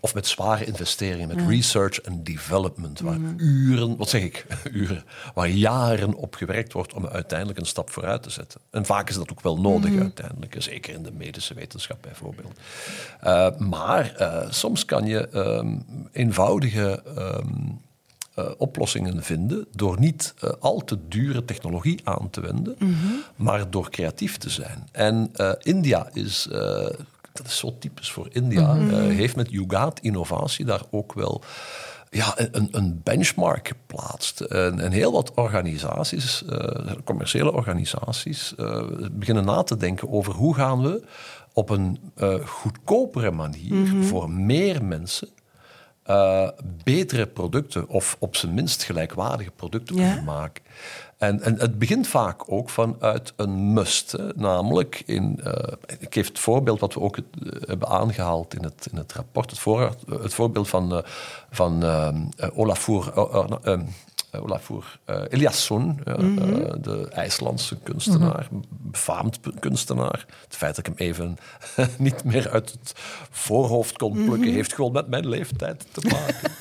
Of 0.00 0.14
met 0.14 0.26
zware 0.26 0.64
investeringen, 0.64 1.28
met 1.28 1.46
research 1.48 2.00
en 2.00 2.24
development, 2.24 3.00
waar 3.00 3.20
Mhm. 3.20 3.34
uren, 3.38 3.96
wat 3.96 4.08
zeg 4.08 4.22
ik, 4.22 4.46
uren, 4.72 5.04
waar 5.34 5.48
jaren 5.48 6.14
op 6.14 6.34
gewerkt 6.34 6.72
wordt 6.72 6.94
om 6.94 7.06
uiteindelijk 7.06 7.58
een 7.58 7.66
stap 7.66 7.90
vooruit 7.90 8.22
te 8.22 8.30
zetten. 8.30 8.60
En 8.70 8.86
vaak 8.86 9.08
is 9.08 9.14
dat 9.16 9.30
ook 9.30 9.40
wel 9.42 9.60
nodig 9.60 9.90
Mhm. 9.90 10.00
uiteindelijk, 10.02 10.54
zeker 10.58 10.94
in 10.94 11.02
de 11.02 11.12
medische 11.12 11.54
wetenschap 11.54 12.02
bijvoorbeeld. 12.02 12.58
Eh, 13.20 13.56
maar 13.58 14.14
eh, 14.14 14.50
soms 14.50 14.84
kan 14.84 15.06
je 15.06 15.28
ehm, 15.28 15.76
eenvoudige 16.66 17.02
ehm, 17.16 17.48
eh, 18.34 18.50
oplossingen 18.58 19.22
vinden 19.22 19.66
door 19.72 20.00
niet 20.00 20.34
eh, 20.40 20.50
al 20.60 20.84
te 20.84 20.98
dure 21.08 21.44
technologie 21.44 22.00
aan 22.04 22.30
te 22.30 22.40
wenden, 22.40 22.76
maar 23.36 23.70
door 23.70 23.90
creatief 23.90 24.36
te 24.36 24.50
zijn. 24.50 24.88
En 24.92 25.30
eh, 25.32 25.52
India 25.62 26.08
is, 26.12 26.48
dat 27.32 27.46
is 27.46 27.58
zo 27.58 27.76
typisch 27.78 28.10
voor 28.12 28.28
India, 28.32 28.76
eh, 28.76 28.96
heeft 28.96 29.36
met 29.36 29.50
Yugaat 29.50 30.00
innovatie 30.00 30.64
daar 30.64 30.82
ook 30.90 31.12
wel 31.12 31.42
ja, 32.10 32.34
een, 32.36 32.68
een 32.70 33.00
benchmark 33.02 33.68
geplaatst. 33.68 34.40
En, 34.40 34.80
en 34.80 34.92
heel 34.92 35.12
wat 35.12 35.34
organisaties, 35.34 36.44
commerciële 37.04 37.52
organisaties, 37.52 38.54
beginnen 39.12 39.44
na 39.44 39.62
te 39.62 39.76
denken 39.76 40.10
over 40.10 40.32
hoe 40.32 40.54
gaan 40.54 40.82
we 40.82 41.02
op 41.52 41.70
een 41.70 41.98
goedkopere 42.44 43.30
manier 43.30 44.04
voor 44.04 44.30
meer 44.30 44.84
mensen 44.84 45.28
eh, 46.06 46.48
betere 46.84 47.26
producten 47.26 47.88
of 47.88 48.16
op 48.18 48.36
zijn 48.36 48.54
minst 48.54 48.82
gelijkwaardige 48.82 49.50
producten 49.50 49.96
Ja. 49.96 50.06
kunnen 50.06 50.24
maken. 50.24 50.62
En, 51.18 51.42
en 51.42 51.58
het 51.60 51.78
begint 51.78 52.06
vaak 52.06 52.52
ook 52.52 52.70
vanuit 52.70 53.32
een 53.36 53.72
must. 53.72 54.12
Hè. 54.12 54.28
Namelijk, 54.34 55.02
in, 55.06 55.40
eh, 55.44 55.72
ik 55.98 56.14
geef 56.14 56.28
het 56.28 56.38
voorbeeld 56.38 56.80
wat 56.80 56.94
we 56.94 57.00
ook 57.00 57.16
eh, 57.16 57.22
hebben 57.66 57.88
aangehaald 57.88 58.54
in 58.54 58.62
het, 58.62 58.88
in 58.90 58.96
het 58.98 59.12
rapport. 59.12 59.50
Het, 59.50 59.58
voor, 59.58 59.96
het 60.20 60.34
voorbeeld 60.34 60.68
van, 60.68 60.92
eh, 60.92 61.02
van 61.50 61.82
eh, 61.82 62.08
eh, 62.36 62.58
Olafur, 62.58 63.12
Olafur 64.42 64.98
eh, 65.04 65.20
Eliasson, 65.28 66.00
eh, 66.04 66.14
de 66.80 67.08
IJslandse 67.10 67.76
kunstenaar, 67.82 68.48
befaamd 68.68 69.40
pu- 69.40 69.52
kunstenaar. 69.60 70.26
Het 70.44 70.56
feit 70.56 70.76
dat 70.76 70.86
ik 70.86 70.92
hem 70.96 71.08
even 71.08 71.36
niet 71.98 72.24
meer 72.24 72.50
uit 72.50 72.70
het 72.70 72.92
voorhoofd 73.30 73.96
kon 73.96 74.24
plukken, 74.24 74.52
heeft 74.52 74.74
gewoon 74.74 74.92
met 74.92 75.08
mijn 75.08 75.28
leeftijd 75.28 75.86
te 75.92 76.00
maken. 76.10 76.34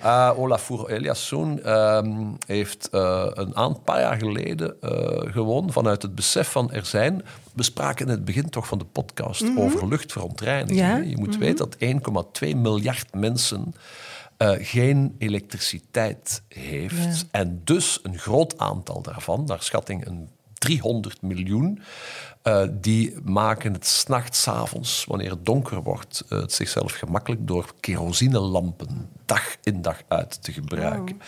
Eh, 0.00 0.32
Olafur 0.36 0.88
Eliasson 0.90 1.62
ehm, 1.62 2.16
heeft 2.46 2.88
eh, 2.90 3.26
een 3.34 3.56
aantal 3.56 3.80
paar 3.84 4.00
jaar 4.00 4.16
geleden 4.18 4.76
eh, 4.80 5.32
gewoon 5.32 5.72
vanuit 5.72 6.02
het 6.02 6.14
besef 6.14 6.50
van 6.50 6.72
er 6.72 6.86
zijn. 6.86 7.22
We 7.54 7.62
spraken 7.62 8.06
in 8.06 8.10
het 8.12 8.24
begin 8.24 8.50
toch 8.50 8.66
van 8.66 8.78
de 8.78 8.84
podcast 8.84 9.44
over 9.56 9.88
luchtverontreiniging. 9.88 10.78
Ja. 10.78 10.96
Je 10.96 11.16
moet 11.16 11.36
weten 11.36 11.68
dat 11.70 11.76
1,2 12.48 12.56
miljard 12.56 13.14
mensen 13.14 13.74
eh, 14.38 14.54
geen 14.58 15.14
elektriciteit 15.18 16.42
heeft. 16.48 17.26
En 17.30 17.60
dus 17.64 17.98
een 18.02 18.18
groot 18.18 18.58
aantal 18.58 19.02
daarvan, 19.02 19.44
naar 19.44 19.62
schatting 19.62 20.06
een 20.06 20.28
300 20.58 21.22
miljoen, 21.22 21.82
eh, 22.42 22.62
die 22.72 23.14
maken 23.24 23.72
het 23.72 23.86
s'nachts, 23.86 24.48
avonds, 24.48 25.04
wanneer 25.04 25.30
het 25.30 25.44
donker 25.44 25.82
wordt, 25.82 26.24
eh, 26.28 26.40
het 26.40 26.52
zichzelf 26.52 26.92
gemakkelijk 26.92 27.46
door 27.46 27.72
kerosinelampen 27.80 29.10
dag 29.26 29.56
in 29.62 29.82
dag 29.82 30.02
uit 30.08 30.42
te 30.42 30.52
gebruiken. 30.52 31.20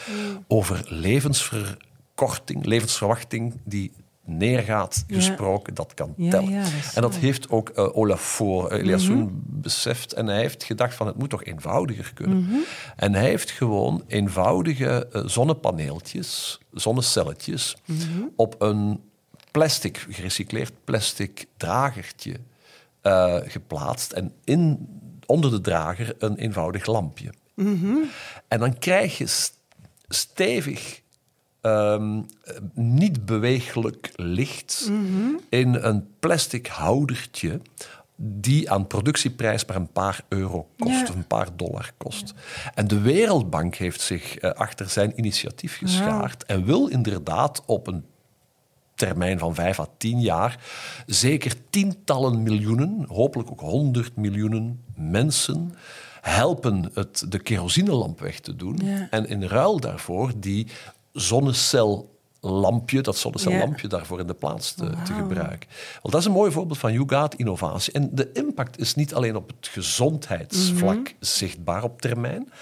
Over 0.49 0.85
levensverkorting, 0.89 2.65
levensverwachting 2.65 3.61
die 3.65 3.93
neergaat 4.25 5.05
Ja. 5.07 5.15
gesproken, 5.17 5.75
dat 5.75 5.95
kan 5.95 6.15
tellen. 6.31 6.51
ja, 6.51 6.63
dat 6.63 6.73
is 6.73 6.95
en 6.95 7.03
dat 7.03 7.17
heeft 7.17 7.51
ook 7.51 7.69
eh, 7.69 7.97
Olafur 7.97 8.73
Eliasson 8.73 9.43
beseft. 9.47 10.13
En 10.13 10.27
hij 10.27 10.39
heeft 10.41 10.65
gedacht 10.65 10.95
van 10.95 11.07
het 11.07 11.17
moet 11.17 11.31
toch 11.31 11.45
eenvoudiger 11.45 12.13
kunnen. 12.15 12.65
En 12.97 13.15
hij 13.15 13.25
heeft 13.29 13.51
gewoon 13.51 14.05
eenvoudige 14.07 15.09
eh, 15.13 15.23
zonnepaneeltjes, 15.27 16.59
zonnecelletjes, 16.73 17.77
op 18.37 18.55
een 18.59 19.01
plastic, 19.51 20.07
gerecycleerd 20.11 20.73
plastic 20.85 21.47
dragertje 21.57 22.35
geplaatst. 23.47 24.13
En 24.13 24.33
in, 24.45 24.89
onder 25.27 25.51
de 25.51 25.61
drager 25.61 26.15
een 26.19 26.37
eenvoudig 26.37 26.87
lampje. 26.87 27.33
En 28.49 28.59
dan 28.59 28.79
krijg 28.79 29.19
je 29.19 29.27
st- 29.27 29.59
stevig 30.09 31.01
ehm, 31.61 32.19
eh, 32.45 32.55
niet 32.75 33.25
beweeglijk 33.27 34.13
licht 34.17 34.91
in 35.49 35.75
een 35.75 36.07
plastic 36.19 36.67
houdertje 36.67 37.61
die 38.17 38.71
aan 38.71 38.87
productieprijs 38.87 39.65
maar 39.65 39.77
een 39.77 39.93
paar 39.93 40.25
euro 40.29 40.69
kost 40.79 40.93
Ja. 40.95 41.03
of 41.03 41.15
een 41.15 41.27
paar 41.27 41.49
dollar 41.57 41.93
kost. 41.97 42.35
En 42.75 42.89
de 42.89 43.01
Wereldbank 43.01 43.75
heeft 43.75 44.01
zich 44.01 44.37
eh, 44.39 44.51
achter 44.51 44.89
zijn 44.89 45.13
initiatief 45.19 45.77
geschaard 45.77 46.45
en 46.45 46.65
wil 46.65 46.87
inderdaad 46.87 47.63
op 47.67 47.87
een 47.87 48.05
termijn 48.95 49.39
van 49.39 49.55
vijf 49.55 49.81
à 49.81 49.87
tien 49.99 50.21
jaar 50.21 50.59
zeker 51.07 51.55
tientallen 51.71 52.43
miljoenen, 52.43 53.05
hopelijk 53.09 53.51
ook 53.51 53.61
honderd 53.61 54.17
miljoenen 54.17 54.81
mensen 54.95 55.75
helpen 56.21 56.91
het, 56.95 57.25
de 57.29 57.39
kerosinelamp 57.39 58.21
weg 58.21 58.41
te 58.41 58.57
doen. 58.57 58.81
En 59.11 59.29
in 59.29 59.43
ruil 59.43 59.81
daarvoor 59.81 60.33
die 60.37 60.67
zonnecellampje, 61.13 63.01
dat 63.01 63.17
zonnecellampje 63.17 63.89
daarvoor 63.89 64.21
in 64.21 64.27
de 64.27 64.35
plaats 64.35 64.73
te, 64.73 64.91
te 65.05 65.13
gebruiken. 65.13 65.69
Want 66.03 66.13
dat 66.13 66.21
is 66.21 66.25
een 66.25 66.33
mooi 66.33 66.53
voorbeeld 66.53 66.79
van 66.79 66.93
Yugaat-innovatie. 66.93 67.93
En 67.93 68.09
de 68.13 68.33
impact 68.33 68.79
is 68.79 68.95
niet 68.95 69.15
alleen 69.15 69.37
op 69.37 69.49
het 69.49 69.69
gezondheidsvlak 69.69 71.15
zichtbaar 71.21 71.83
op 71.83 72.01
termijn, 72.01 72.53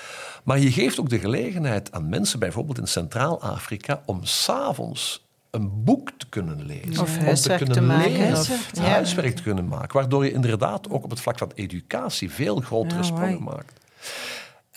maar 0.44 0.59
je 0.59 0.72
geeft 0.72 1.01
ook 1.01 1.09
de 1.09 1.18
gelegenheid 1.18 1.92
aan 1.92 2.09
mensen, 2.09 2.38
bijvoorbeeld 2.38 2.78
in 2.78 2.88
Centraal-Afrika, 2.88 4.03
om 4.07 4.24
s'avonds 4.24 5.26
een 5.51 5.84
boek 5.84 6.11
te 6.16 6.28
kunnen 6.28 6.66
lezen. 6.66 7.03
Of 7.03 7.18
om 7.18 7.24
huiswerk 7.24 7.59
te 7.59 7.64
kunnen 7.64 7.86
maken, 7.86 8.11
leren, 8.11 8.26
Huiswerk, 8.32 8.61
of 8.61 8.82
ja. 8.82 8.82
huiswerk 8.88 9.36
te 9.36 9.42
kunnen 9.42 9.68
maken. 9.68 9.96
Waardoor 9.99 10.24
je 10.24 10.32
inderdaad 10.32 10.90
ook 10.90 11.05
op 11.05 11.11
het 11.11 11.20
vlak 11.20 11.38
van 11.38 11.53
educatie 11.55 12.30
veel 12.30 12.57
grotere 12.61 13.01
Ja, 13.01 13.07
sprongen 13.07 13.44
wai. 13.44 13.57
maakt. 13.57 13.72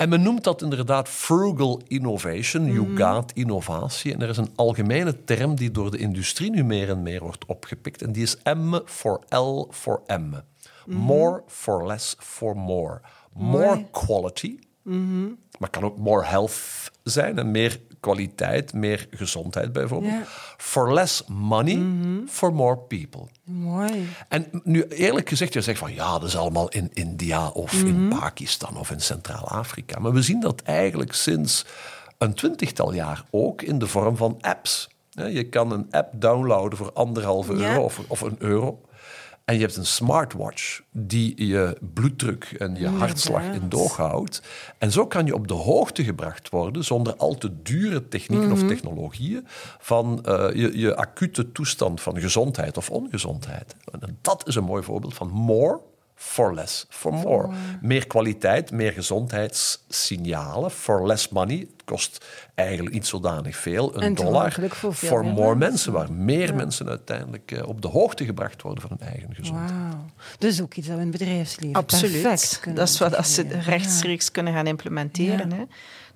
En 0.02 0.10
men 0.10 0.22
noemt 0.22 0.44
dat 0.44 0.62
inderdaad 0.62 1.10
frugal 1.10 1.82
innovation. 1.88 2.66
Yugaat 2.66 3.32
innovatie. 3.32 4.14
En 4.14 4.22
er 4.22 4.30
is 4.30 4.38
een 4.38 4.52
algemene 4.56 5.24
term 5.24 5.56
die 5.56 5.72
door 5.72 5.92
de 5.92 5.98
industrie 5.98 6.50
nu 6.50 6.64
meer 6.64 6.90
en 6.90 7.02
meer 7.02 7.20
wordt 7.20 7.46
opgepikt. 7.46 8.02
En 8.02 8.12
die 8.12 8.24
is 8.24 8.38
M 8.44 8.80
for 8.86 9.22
L 9.30 9.68
for 9.72 10.02
M. 10.08 10.34
Mhm. 10.86 10.98
More 10.98 11.44
for 11.48 11.88
less 11.88 12.16
for 12.20 12.58
more. 12.58 13.02
More 13.34 13.86
quality 13.92 14.60
maar 15.60 15.70
kan 15.70 15.84
ook 15.84 15.98
more 15.98 16.26
health 16.26 16.92
zijn 17.04 17.38
en 17.38 17.52
meer 17.52 17.80
kwaliteit, 18.02 18.74
meer 18.74 19.08
gezondheid 19.12 19.74
bijvoorbeeld. 19.74 20.14
Ja. 20.14 20.24
For 20.58 20.94
less 20.94 21.24
money, 21.28 21.80
for 22.28 22.54
more 22.54 22.78
people. 22.78 23.22
Mooi. 23.44 24.08
En 24.28 24.48
nu 24.64 24.84
eerlijk 24.84 25.30
gezegd, 25.30 25.54
je 25.54 25.62
zegt 25.62 25.80
van 25.80 25.94
ja, 25.94 26.12
dat 26.20 26.28
is 26.28 26.38
allemaal 26.38 26.70
in 26.70 26.90
India 26.94 27.48
of 27.48 27.74
in 27.74 28.08
Pakistan 28.08 28.78
of 28.78 28.92
in 28.92 29.00
Centraal-Afrika. 29.02 30.00
Maar 30.00 30.12
we 30.14 30.22
zien 30.22 30.40
dat 30.40 30.62
eigenlijk 30.62 31.14
sinds 31.14 31.66
een 32.18 32.34
twintigtal 32.34 32.94
jaar 32.94 33.24
ook 33.30 33.62
in 33.62 33.80
de 33.80 33.88
vorm 33.88 34.18
van 34.18 34.38
apps. 34.42 34.90
Je 35.10 35.44
kan 35.44 35.72
een 35.72 35.88
app 35.92 36.14
downloaden 36.22 36.78
voor 36.78 36.92
anderhalve 36.94 37.56
Ja. 37.58 37.70
euro 37.70 37.84
of, 37.84 38.00
of 38.08 38.22
een 38.22 38.36
euro. 38.40 38.82
En 39.46 39.56
je 39.56 39.62
hebt 39.62 39.76
een 39.76 39.86
smartwatch 39.86 40.82
die 40.92 41.48
je 41.48 41.78
bloeddruk 41.94 42.44
en 42.44 42.76
je 42.76 42.88
hartslag 42.88 43.44
in 43.44 43.70
doog 43.70 43.98
houdt. 43.98 44.42
En 44.78 44.92
zo 44.92 45.08
kan 45.08 45.26
je 45.26 45.36
op 45.36 45.48
de 45.48 45.54
hoogte 45.54 46.04
gebracht 46.04 46.50
worden, 46.50 46.84
zonder 46.84 47.16
al 47.16 47.36
te 47.36 47.62
dure 47.62 48.08
technieken 48.08 48.52
of 48.52 48.64
technologieën, 48.64 49.48
van 49.80 50.26
eh, 50.26 50.54
je, 50.54 50.78
je 50.78 50.96
acute 50.96 51.52
toestand 51.52 52.02
van 52.02 52.20
gezondheid 52.20 52.78
of 52.78 52.90
ongezondheid. 52.90 53.76
En 53.92 54.18
dat 54.22 54.48
is 54.48 54.56
een 54.56 54.64
mooi 54.64 54.84
voorbeeld 54.84 55.14
van 55.14 55.30
more 55.30 55.82
for 56.24 56.54
less 56.54 56.86
for 56.90 57.14
more. 57.14 57.50
Meer 57.82 58.08
kwaliteit, 58.08 58.72
meer 58.72 58.92
gezondheidssignalen 58.92 60.72
for 60.72 61.08
less 61.08 61.30
money. 61.30 61.58
Het 61.58 61.84
kost 61.86 62.26
eigenlijk 62.56 62.96
niet 62.96 63.08
zodanig 63.08 63.56
veel, 63.58 63.96
een 63.96 64.02
En 64.02 64.14
dollar, 64.14 64.52
voor 64.70 64.94
veel 64.94 65.10
for 65.10 65.24
meer 65.24 65.34
more 65.34 65.56
mensen. 65.56 65.70
mensen, 65.70 65.92
waar 65.94 66.12
meer 66.26 66.56
mensen 66.56 66.88
uiteindelijk 66.90 67.52
eh, 67.52 67.68
op 67.68 67.82
de 67.82 67.88
hoogte 67.88 68.26
gebracht 68.26 68.62
worden 68.62 68.82
van 68.82 68.98
hun 69.00 69.08
eigen 69.08 69.36
gezondheid. 69.36 69.70
Wauw. 69.72 70.06
Dus 70.38 70.62
ook 70.62 70.74
iets 70.74 70.88
dat 70.88 70.96
we 70.96 71.02
in 71.04 71.10
het 71.10 71.18
bedrijfsleven 71.18 71.86
perfect 71.86 72.04
Absoluut. 72.04 72.58
kunnen 72.60 72.80
Dat 72.80 72.90
is 72.90 73.00
wat 73.00 73.16
als 73.16 73.34
ze 73.34 73.42
rechtstreeks 73.48 74.32
kunnen 74.32 74.54
gaan 74.54 74.68
implementeren. 74.68 75.50
Ja. 75.50 75.56
Hè. 75.56 75.64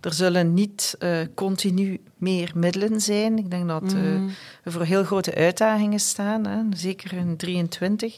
Er 0.01 0.14
zullen 0.14 0.53
niet 0.53 0.95
eh, 0.99 1.18
continu 1.36 2.01
meer 2.18 2.51
middelen 2.56 3.01
zijn. 3.01 3.38
Ik 3.38 3.49
denk 3.51 3.68
dat 3.68 3.84
eh, 3.84 3.99
Mhm. 3.99 4.28
we 4.64 4.72
voor 4.72 4.84
heel 4.84 5.03
grote 5.03 5.36
uitdagingen 5.36 5.99
staan, 5.99 6.45
hè. 6.47 6.60
zeker 6.76 7.14
in 7.14 7.38
23. 7.38 8.18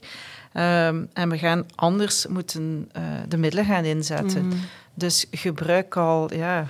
Ehm, 0.54 1.04
en 1.14 1.30
we 1.30 1.38
gaan 1.38 1.66
anders 1.76 2.28
moeten 2.28 2.90
eh, 2.92 3.04
de 3.28 3.38
middelen 3.38 3.66
gaan 3.66 3.84
inzetten. 3.84 4.46
Mhm. 4.48 4.58
Dus 4.94 5.26
gebruik 5.32 5.96
al, 5.98 6.34
ja, 6.34 6.68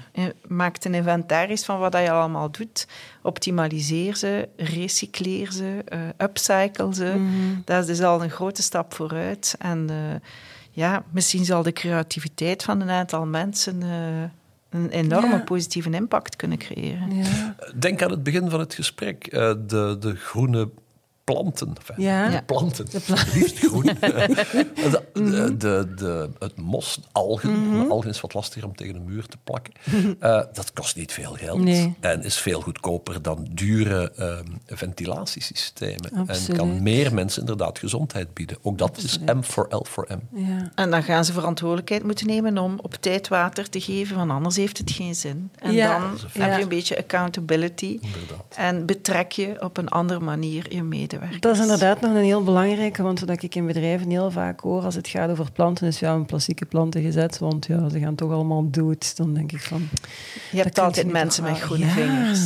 maak 0.47 0.84
een 0.84 0.93
inventaris 0.93 1.65
van 1.65 1.80
wat 1.80 1.93
je 1.93 2.11
allemaal 2.11 2.51
doet. 2.51 2.88
Optimaliseer 3.21 4.15
ze, 4.15 4.49
recycleer 4.57 5.51
ze, 5.51 5.82
eh, 5.86 5.99
upcycle 6.17 6.93
ze. 6.93 7.13
Mhm. 7.17 7.61
Dat 7.65 7.80
is 7.82 7.86
dus 7.86 8.01
al 8.05 8.23
een 8.23 8.30
grote 8.30 8.61
stap 8.61 8.93
vooruit. 8.93 9.55
En 9.59 9.89
eh, 9.89 10.30
ja, 10.71 11.03
misschien 11.11 11.45
zal 11.45 11.63
de 11.63 11.73
creativiteit 11.73 12.63
van 12.63 12.82
een 12.82 12.89
aantal 12.89 13.25
mensen 13.25 13.84
eh, 13.84 14.23
een 14.69 14.89
enorme 14.89 15.36
Ja. 15.36 15.39
positieve 15.43 15.89
impact 15.89 16.36
kunnen 16.36 16.57
creëren. 16.57 17.15
Ja. 17.15 17.55
Denk 17.75 18.01
aan 18.01 18.11
het 18.11 18.23
begin 18.23 18.49
van 18.49 18.59
het 18.59 18.73
gesprek. 18.73 19.28
eh, 19.28 19.53
de, 19.67 19.97
de 19.99 20.15
groene 20.15 20.69
planten. 21.34 21.73
Enfin, 21.78 21.95
Ja. 22.05 22.30
de 22.30 22.43
planten. 22.43 22.86
Liefst 23.34 23.57
groen. 23.59 23.84
de, 24.01 25.03
de, 25.13 25.55
de, 25.57 25.93
de- 25.95 26.30
het 26.39 26.57
mos, 26.57 26.99
algen. 27.11 27.89
Algen 27.89 28.09
is 28.09 28.21
wat 28.21 28.34
lastiger 28.34 28.67
om 28.67 28.75
tegen 28.75 28.95
een 28.95 29.05
muur 29.05 29.25
te 29.25 29.38
plakken. 29.43 29.73
Eh, 30.19 30.41
dat 30.53 30.73
kost 30.73 30.95
niet 30.95 31.11
veel 31.11 31.34
geld. 31.34 31.59
Nee. 31.59 31.95
En 31.99 32.23
is 32.23 32.38
veel 32.38 32.61
goedkoper 32.61 33.21
dan 33.21 33.47
dure 33.51 34.11
ehm, 34.11 34.45
ventilatiesystemen. 34.65 36.28
En 36.28 36.55
kan 36.55 36.84
meer 36.84 37.13
mensen 37.13 37.39
inderdaad 37.41 37.80
gezondheid 37.80 38.34
bieden. 38.34 38.57
Ook 38.61 38.78
dat 38.78 38.97
is 38.97 39.19
M 39.19 39.41
voor 39.41 39.67
L 39.69 39.84
voor 39.89 40.07
M. 40.09 40.38
Ja. 40.39 40.71
En 40.75 40.91
dan 40.91 41.03
gaan 41.03 41.25
ze 41.25 41.34
verantwoordelijkheid 41.34 42.03
moeten 42.03 42.28
nemen 42.28 42.57
om 42.57 42.80
op 42.82 42.93
tijd 42.93 43.28
water 43.28 43.69
te 43.69 43.82
geven, 43.82 44.17
want 44.17 44.32
anders 44.32 44.55
heeft 44.55 44.78
het 44.78 44.91
geen 44.91 45.15
zin. 45.15 45.51
En 45.55 45.71
Ja. 45.73 45.99
dan 45.99 46.17
heb 46.43 46.55
je 46.57 46.61
een 46.63 46.69
beetje 46.69 46.97
accountability 46.97 47.99
Inderdaad. 48.01 48.55
en 48.55 48.86
betrek 48.86 49.32
je 49.32 49.55
op 49.61 49.78
een 49.78 49.89
andere 49.89 50.19
manier 50.19 50.73
je 50.75 50.84
medewerkers. 51.20 51.41
Dat 51.41 51.55
is 51.55 51.61
inderdaad 51.61 52.01
nog 52.01 52.11
een 52.11 52.24
heel 52.24 52.43
belangrijke, 52.43 53.03
want 53.03 53.20
wat 53.20 53.43
ik 53.43 53.55
in 53.55 53.65
bedrijven 53.65 54.09
heel 54.09 54.32
vaak 54.32 54.59
hoor 54.59 54.84
als 54.84 54.95
het 54.95 55.07
gaat 55.07 55.30
over 55.30 55.51
planten, 55.51 55.88
is 55.88 55.99
ja, 55.99 56.13
een 56.13 56.26
plastieke 56.26 56.65
planten 56.65 57.01
gezet, 57.01 57.38
want 57.38 57.65
ja, 57.65 57.89
ze 57.89 57.99
gaan 57.99 58.15
toch 58.15 58.32
allemaal 58.32 58.70
dood. 58.70 59.18
Dan 59.18 59.34
denk 59.34 59.51
ik 59.51 59.61
van... 59.61 59.89
Je 60.51 60.61
hebt 60.61 60.80
altijd 60.80 61.11
mensen 61.11 61.43
met 61.43 61.59
groene 61.59 61.86
Ja, 61.86 61.91
vingers. 61.91 62.39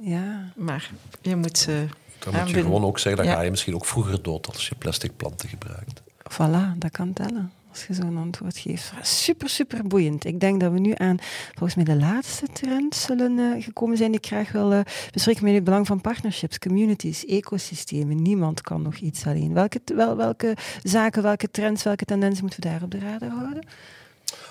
Ja. 0.00 0.52
Maar 0.56 0.90
je 1.22 1.36
moet 1.36 1.58
ze... 1.58 1.86
Dan 2.18 2.34
moet 2.34 2.50
je 2.50 2.62
gewoon 2.62 2.84
ook 2.84 2.98
zeggen, 2.98 3.22
dan 3.22 3.30
Ja. 3.30 3.38
ga 3.38 3.44
je 3.44 3.50
misschien 3.50 3.74
ook 3.74 3.84
vroeger 3.84 4.22
dood 4.22 4.46
als 4.46 4.68
je 4.68 4.74
plastic 4.74 5.16
planten 5.16 5.48
gebruikt. 5.48 6.02
Voilà, 6.32 6.78
dat 6.78 6.90
kan 6.90 7.12
tellen. 7.12 7.52
Als 7.70 7.86
je 7.86 7.94
zo'n 7.94 8.16
antwoord 8.16 8.58
geeft. 8.58 8.92
Super, 9.02 9.48
super 9.48 9.82
boeiend. 9.86 10.24
Ik 10.24 10.40
denk 10.40 10.60
dat 10.60 10.72
we 10.72 10.78
nu 10.78 10.92
aan 10.96 11.16
volgens 11.54 11.74
mij 11.74 11.84
de 11.84 12.00
laatste 12.00 12.46
trend 12.52 12.94
zullen 12.94 13.38
eh, 13.38 13.64
gekomen 13.64 13.96
zijn 13.96 14.10
die 14.10 14.20
ik 14.20 14.26
graag 14.26 14.52
wil 14.52 14.72
eh, 14.72 14.80
bespreken 15.12 15.44
met 15.44 15.54
het 15.54 15.64
belang 15.64 15.86
van 15.86 16.00
partnerships, 16.00 16.58
communities, 16.58 17.24
ecosystemen. 17.26 18.22
Niemand 18.22 18.60
kan 18.60 18.82
nog 18.82 18.96
iets 18.96 19.26
alleen. 19.26 19.52
Welke, 19.52 19.80
wel, 19.94 20.16
welke 20.16 20.56
zaken, 20.82 21.22
welke 21.22 21.50
trends, 21.50 21.82
welke 21.82 22.04
tendensen 22.04 22.42
moeten 22.42 22.62
we 22.62 22.68
daar 22.68 22.82
op 22.82 22.90
de 22.90 22.98
radar 22.98 23.30
houden? 23.30 23.66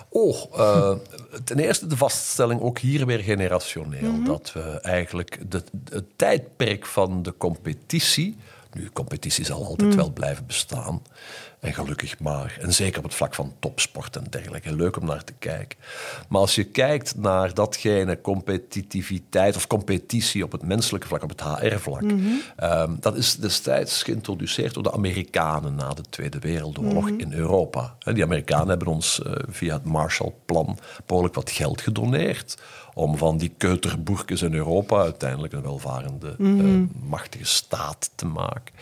Oh, 0.09 0.59
eh, 0.59 0.91
ten 1.43 1.59
eerste 1.59 1.87
de 1.87 1.97
vaststelling, 1.97 2.61
ook 2.61 2.79
hier 2.79 3.05
weer 3.05 3.19
generationeel, 3.19 4.23
dat 4.23 4.53
we 4.53 4.79
eigenlijk 4.81 5.51
de, 5.51 5.63
het 5.89 6.05
tijdperk 6.15 6.85
van 6.85 7.23
de 7.23 7.37
competitie. 7.37 8.37
Nu, 8.73 8.89
competitie 8.93 9.45
zal 9.45 9.65
altijd 9.65 9.95
wel 9.95 10.11
blijven 10.11 10.45
bestaan. 10.45 11.01
En 11.59 11.73
gelukkig 11.73 12.19
maar. 12.19 12.57
En 12.61 12.73
zeker 12.73 12.97
op 12.97 13.03
het 13.03 13.13
vlak 13.13 13.33
van 13.33 13.53
topsport 13.59 14.15
en 14.15 14.23
dergelijke. 14.29 14.75
Leuk 14.75 14.97
om 14.97 15.05
naar 15.05 15.23
te 15.23 15.33
kijken. 15.39 15.77
Maar 16.29 16.41
als 16.41 16.55
je 16.55 16.63
kijkt 16.63 17.15
naar 17.15 17.53
datgene 17.53 18.21
competitiviteit 18.21 19.55
of 19.55 19.67
competitie 19.67 20.43
op 20.43 20.51
het 20.51 20.61
menselijke 20.61 21.07
vlak, 21.07 21.23
op 21.23 21.29
het 21.29 21.41
HR-vlak. 21.41 22.03
ehm, 22.55 22.95
dat 22.99 23.15
is 23.15 23.35
destijds 23.35 24.03
geïntroduceerd 24.03 24.73
door 24.73 24.83
de 24.83 24.91
Amerikanen 24.91 25.75
na 25.75 25.93
de 25.93 26.03
Tweede 26.09 26.39
Wereldoorlog 26.39 27.09
in 27.09 27.33
Europa. 27.33 27.95
Die 28.13 28.23
Amerikanen 28.23 28.67
hebben 28.67 28.87
ons 28.87 29.21
eh, 29.21 29.31
via 29.49 29.73
het 29.73 29.85
Marshallplan 29.85 30.77
behoorlijk 31.05 31.35
wat 31.35 31.51
geld 31.51 31.81
gedoneerd. 31.81 32.57
Om 32.93 33.17
van 33.17 33.37
die 33.37 33.53
keuterboerkes 33.57 34.41
in 34.41 34.53
Europa 34.53 35.01
uiteindelijk 35.01 35.53
een 35.53 35.61
welvarende, 35.61 36.35
eh, 36.39 37.07
machtige 37.09 37.45
staat 37.45 38.11
te 38.15 38.25
maken. 38.25 38.73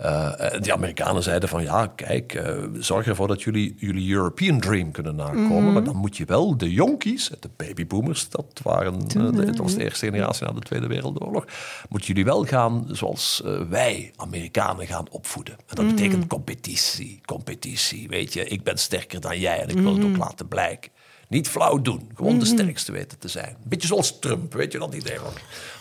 Eh, 0.00 0.52
en 0.54 0.62
die 0.62 0.72
Amerikanen 0.72 1.22
zeiden 1.22 1.48
van 1.48 1.62
ja, 1.62 1.86
kijk, 1.86 2.34
eh, 2.34 2.54
zorg 2.78 3.06
ervoor 3.06 3.28
dat 3.28 3.42
jullie 3.42 3.74
jullie 3.78 4.12
European 4.12 4.60
Dream 4.60 4.90
kunnen 4.90 5.14
nakomen. 5.14 5.72
Maar 5.72 5.84
dan 5.84 5.96
moet 5.96 6.16
je 6.16 6.24
wel 6.24 6.56
de 6.56 6.72
jonkies, 6.72 7.30
de 7.40 7.50
babyboomers, 7.56 8.28
dat, 8.28 8.60
waren, 8.62 8.94
eh, 8.94 9.08
de- 9.32 9.44
dat 9.44 9.56
was 9.56 9.74
de 9.74 9.82
eerste 9.82 10.04
generatie 10.06 10.46
na 10.46 10.52
de 10.52 10.60
Tweede 10.60 10.86
Wereldoorlog, 10.86 11.44
moeten 11.88 12.08
jullie 12.08 12.24
wel 12.24 12.44
gaan 12.44 12.84
zoals 12.88 13.42
eh, 13.44 13.60
wij, 13.68 14.12
Amerikanen, 14.16 14.86
gaan 14.86 15.06
opvoeden. 15.10 15.54
En 15.66 15.74
dat 15.76 15.86
betekent 15.86 16.26
competitie, 16.26 17.20
competitie. 17.24 18.08
Weet 18.08 18.32
je, 18.32 18.44
ik 18.44 18.62
ben 18.62 18.78
sterker 18.78 19.20
dan 19.20 19.38
jij 19.38 19.60
en 19.62 19.68
ik 19.68 19.78
wil 19.78 19.94
het 19.94 20.04
ook 20.04 20.16
laten 20.16 20.48
blijken. 20.48 20.90
Niet 21.28 21.48
flauw 21.48 21.80
doen, 21.82 22.10
gewoon 22.14 22.38
de 22.38 22.44
sterkste 22.44 22.92
weten 22.92 23.18
te 23.18 23.28
zijn. 23.28 23.56
Beetje 23.64 23.86
zoals 23.88 24.18
Trump, 24.18 24.52
weet 24.54 24.72
je 24.72 24.78
dat 24.78 24.94
idee? 24.94 25.16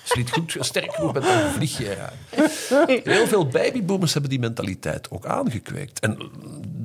Als 0.09 0.17
je 0.17 0.23
niet 0.23 0.53
goed 0.53 0.65
sterk 0.65 0.93
genoeg 0.93 1.11
bent, 1.11 1.25
dan 1.25 1.51
vlieg 1.51 1.77
je 1.77 1.89
eruit. 1.89 3.03
Heel 3.03 3.27
veel 3.27 3.47
babyboomers 3.47 4.13
hebben 4.13 4.29
die 4.31 4.39
mentaliteit 4.39 5.11
ook 5.11 5.25
aangekweekt. 5.25 5.99
En 5.99 6.17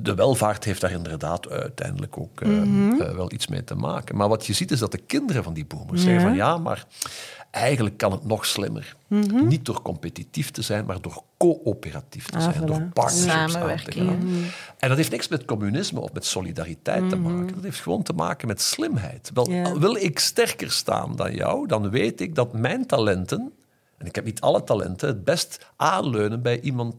de 0.01 0.15
welvaart 0.15 0.63
heeft 0.63 0.81
daar 0.81 0.91
inderdaad 0.91 1.49
uiteindelijk 1.49 2.17
ook 2.17 2.41
eh, 2.41 2.61
eh, 2.61 3.15
wel 3.15 3.31
iets 3.31 3.47
mee 3.47 3.63
te 3.63 3.75
maken. 3.75 4.15
Maar 4.15 4.27
wat 4.27 4.45
je 4.45 4.53
ziet 4.53 4.71
is 4.71 4.79
dat 4.79 4.91
de 4.91 4.97
kinderen 4.97 5.43
van 5.43 5.53
die 5.53 5.65
boomers 5.65 6.01
zeggen 6.01 6.21
van 6.21 6.35
ja, 6.35 6.57
maar 6.57 6.85
eigenlijk 7.55 7.97
kan 7.97 8.11
het 8.11 8.25
nog 8.25 8.45
slimmer. 8.45 8.95
Niet 9.43 9.65
door 9.65 9.81
competitief 9.81 10.51
te 10.51 10.61
zijn, 10.61 10.85
maar 10.85 11.01
door 11.01 11.23
coöperatief 11.37 12.25
te 12.25 12.37
Ah, 12.37 12.43
zijn. 12.43 12.55
voilà. 12.61 12.65
Door 12.65 12.81
partnerships 12.93 13.55
aan 13.55 13.77
te 13.77 13.91
gaan. 13.91 14.19
En 14.77 14.87
dat 14.89 14.97
heeft 14.97 15.11
niks 15.11 15.27
met 15.27 15.45
communisme 15.45 15.99
of 15.99 16.13
met 16.13 16.25
solidariteit 16.25 17.09
te 17.09 17.15
maken. 17.15 17.53
Dat 17.55 17.63
heeft 17.63 17.79
gewoon 17.79 18.03
te 18.03 18.13
maken 18.13 18.47
met 18.47 18.61
slimheid. 18.61 19.31
Wel. 19.33 19.79
Wil 19.79 19.95
ik 19.95 20.19
sterker 20.19 20.71
staan 20.71 21.15
dan 21.15 21.33
jou, 21.33 21.67
dan 21.67 21.89
weet 21.89 22.21
ik 22.21 22.35
dat 22.35 22.53
mijn 22.53 22.85
talenten, 22.85 23.51
en 23.97 24.05
ik 24.05 24.15
heb 24.15 24.25
niet 24.25 24.41
alle 24.41 24.63
talenten, 24.63 25.07
het 25.07 25.23
best 25.23 25.65
aanleunen 25.75 26.41
bij 26.41 26.59
iemand 26.59 26.95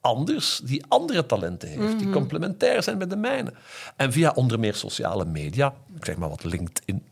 anders 0.00 0.60
die 0.64 0.84
andere 0.88 1.26
talenten 1.26 1.68
heeft, 1.68 1.98
die 1.98 2.10
complementair 2.10 2.82
zijn 2.82 2.98
met 2.98 3.10
de 3.10 3.16
mijne. 3.16 3.52
En 3.96 4.12
via 4.12 4.32
onder 4.34 4.58
meer 4.58 4.74
sociale 4.74 5.24
media, 5.24 5.74
ik 5.96 6.04
zeg 6.04 6.16
maar 6.16 6.28
wat 6.28 6.44
LinkedIn, 6.44 7.02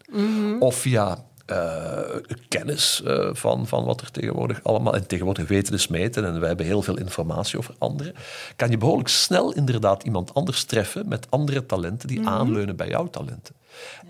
of 0.60 0.74
via 0.76 1.24
eh, 1.46 2.00
kennis 2.48 3.02
eh, 3.02 3.28
van, 3.32 3.66
van 3.66 3.84
wat 3.84 4.00
er 4.00 4.10
tegenwoordig 4.10 4.60
allemaal... 4.62 4.94
En 4.94 5.06
tegenwoordig 5.06 5.48
weten 5.48 5.74
is 5.74 5.88
meten 5.88 6.24
en 6.24 6.38
wij 6.38 6.48
hebben 6.48 6.66
heel 6.66 6.82
veel 6.82 6.98
informatie 6.98 7.58
over 7.58 7.74
anderen. 7.78 8.14
Kan 8.56 8.70
je 8.70 8.78
behoorlijk 8.78 9.08
snel 9.08 9.52
inderdaad 9.52 10.02
iemand 10.02 10.34
anders 10.34 10.64
treffen 10.64 11.08
met 11.08 11.26
andere 11.30 11.66
talenten 11.66 12.08
die 12.08 12.26
aanleunen 12.28 12.76
bij 12.76 12.88
jouw 12.88 13.06
talenten. 13.10 13.54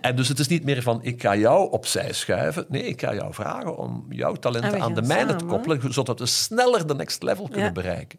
En 0.00 0.16
dus 0.16 0.28
het 0.28 0.38
is 0.38 0.48
niet 0.48 0.64
meer 0.64 0.82
van 0.82 0.98
ik 1.02 1.22
ga 1.22 1.36
jou 1.36 1.70
opzij 1.70 2.12
schuiven. 2.12 2.64
Nee, 2.68 2.82
ik 2.82 3.00
ga 3.00 3.14
jou 3.14 3.34
vragen 3.34 3.76
om 3.76 4.06
jouw 4.08 4.34
talenten 4.34 4.80
aan 4.80 4.94
de 4.94 5.02
mijne 5.02 5.36
te 5.36 5.44
koppelen, 5.44 5.92
zodat 5.92 6.18
we 6.18 6.26
sneller 6.26 6.86
de 6.86 6.94
next 6.94 7.22
level 7.22 7.44
kunnen 7.44 7.64
Ja. 7.64 7.72
bereiken. 7.72 8.18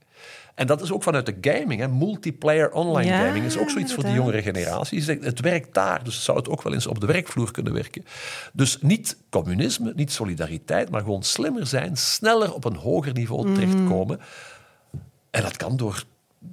En 0.55 0.67
dat 0.67 0.81
is 0.81 0.91
ook 0.91 1.03
vanuit 1.03 1.25
de 1.25 1.37
gaming. 1.51 1.79
Hè. 1.81 1.87
Multiplayer 1.87 2.71
online 2.71 3.11
Ja, 3.11 3.25
gaming 3.25 3.45
is 3.45 3.57
ook 3.57 3.69
zoiets 3.69 3.93
voor 3.93 4.03
de 4.03 4.11
jongere 4.13 4.41
generatie. 4.41 5.03
Het 5.03 5.39
werkt 5.39 5.73
daar, 5.73 6.03
dus 6.03 6.23
zou 6.23 6.37
het 6.37 6.49
ook 6.49 6.61
wel 6.61 6.73
eens 6.73 6.87
op 6.87 6.99
de 6.99 7.05
werkvloer 7.05 7.51
kunnen 7.51 7.73
werken. 7.73 8.05
Dus 8.53 8.77
niet 8.81 9.17
communisme, 9.29 9.93
niet 9.95 10.11
solidariteit, 10.11 10.89
maar 10.89 11.01
gewoon 11.01 11.23
slimmer 11.23 11.67
zijn, 11.67 11.97
sneller 11.97 12.53
op 12.53 12.65
een 12.65 12.75
hoger 12.75 13.13
niveau 13.13 13.45
Mhm. 13.45 13.53
terechtkomen. 13.53 14.19
En 15.31 15.41
dat 15.41 15.57
kan 15.57 15.77
door 15.77 16.03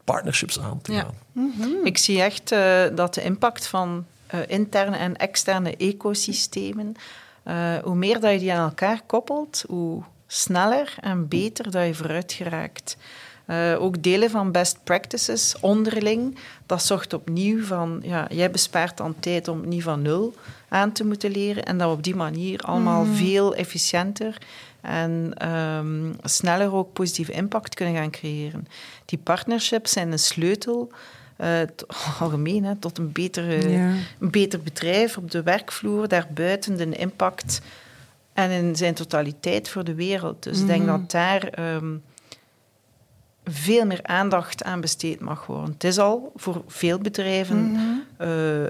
partnerships 0.04 0.60
aan 0.60 0.80
te 0.80 0.92
Ja. 0.92 1.00
gaan. 1.34 1.84
Ik 1.84 1.98
zie 1.98 2.22
echt 2.22 2.52
eh, 2.52 2.82
dat 2.94 3.14
de 3.14 3.22
impact 3.22 3.66
van 3.66 4.04
eh, 4.26 4.40
interne 4.46 4.96
en 4.96 5.16
externe 5.16 5.76
ecosystemen, 5.76 6.94
eh, 7.42 7.74
hoe 7.84 7.94
meer 7.94 8.20
dat 8.20 8.32
je 8.32 8.38
die 8.38 8.52
aan 8.52 8.68
elkaar 8.68 9.00
koppelt, 9.06 9.64
hoe 9.68 10.02
sneller 10.26 10.94
en 11.00 11.28
beter 11.28 11.70
dat 11.70 11.86
je 11.86 11.94
vooruit 11.94 12.32
geraakt. 12.32 12.96
Eh, 13.52 13.82
ook 13.82 14.02
delen 14.02 14.30
van 14.30 14.52
best 14.52 14.78
practices 14.84 15.54
onderling, 15.60 16.38
dat 16.66 16.82
zorgt 16.82 17.12
opnieuw 17.12 17.64
van, 17.64 18.00
ja, 18.04 18.26
jij 18.30 18.50
bespaart 18.50 18.96
dan 18.96 19.14
tijd 19.20 19.48
om 19.48 19.68
niet 19.68 19.82
van 19.82 20.02
nul 20.02 20.34
aan 20.68 20.92
te 20.92 21.04
moeten 21.04 21.30
leren 21.30 21.64
en 21.64 21.78
dat 21.78 21.88
we 21.88 21.94
op 21.94 22.02
die 22.02 22.14
manier 22.14 22.60
allemaal 22.60 23.04
veel 23.04 23.54
efficiënter 23.54 24.38
en 24.80 25.32
ehm, 25.36 26.12
sneller 26.22 26.74
ook 26.74 26.92
positieve 26.92 27.32
impact 27.32 27.74
kunnen 27.74 27.94
gaan 27.94 28.10
creëren. 28.10 28.66
Die 29.04 29.18
partnerships 29.18 29.92
zijn 29.92 30.12
een 30.12 30.18
sleutel 30.18 30.90
t- 31.76 31.84
algemeen 32.20 32.64
hè, 32.64 32.76
tot 32.76 32.98
een, 32.98 33.12
betere, 33.12 33.70
Ja. 33.70 33.90
een 34.18 34.30
beter 34.30 34.60
bedrijf 34.62 35.16
op 35.16 35.30
de 35.30 35.42
werkvloer, 35.42 36.08
daarbuiten 36.08 36.76
de 36.76 36.96
impact 36.96 37.60
en 38.32 38.50
in 38.50 38.76
zijn 38.76 38.94
totaliteit 38.94 39.68
voor 39.68 39.84
de 39.84 39.94
wereld. 39.94 40.42
Dus 40.42 40.60
ik 40.60 40.66
denk 40.66 40.86
dat 40.86 41.10
daar 41.10 41.42
ehm, 41.46 41.94
veel 43.44 43.86
meer 43.86 44.00
aandacht 44.02 44.64
aan 44.64 44.80
besteed 44.80 45.20
mag 45.20 45.46
worden. 45.46 45.72
Het 45.72 45.84
is 45.84 45.98
al 45.98 46.32
voor 46.36 46.62
veel 46.66 46.98
bedrijven 46.98 47.76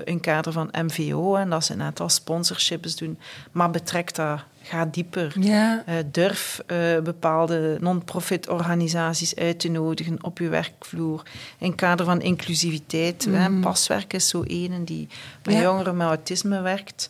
in 0.04 0.14
het 0.14 0.20
kader 0.20 0.52
van 0.52 0.70
MVO 0.72 1.34
en 1.36 1.50
dat 1.50 1.64
ze 1.64 1.72
een 1.72 1.82
aantal 1.82 2.08
sponsorships 2.08 2.96
doen, 2.96 3.18
maar 3.52 3.70
betrekt 3.70 4.16
dat, 4.16 4.40
ga 4.62 4.84
dieper. 4.84 5.32
Ja. 5.40 5.82
Eh, 5.86 5.94
durf 6.12 6.62
eh, 6.66 6.98
bepaalde 7.02 7.76
non-profit 7.80 8.48
organisaties 8.48 9.36
uit 9.36 9.60
te 9.60 9.68
nodigen 9.68 10.24
op 10.24 10.38
je 10.38 10.48
werkvloer. 10.48 11.22
In 11.58 11.74
kader 11.74 12.06
van 12.06 12.20
inclusiviteit. 12.20 13.26
hè. 13.30 13.50
Paswerk 13.60 14.12
is 14.12 14.28
zo 14.28 14.42
een 14.46 14.84
die 14.84 15.08
Ja. 15.42 15.60
jongeren 15.60 15.96
met 15.96 16.06
autisme 16.06 16.60
werkt. 16.60 17.08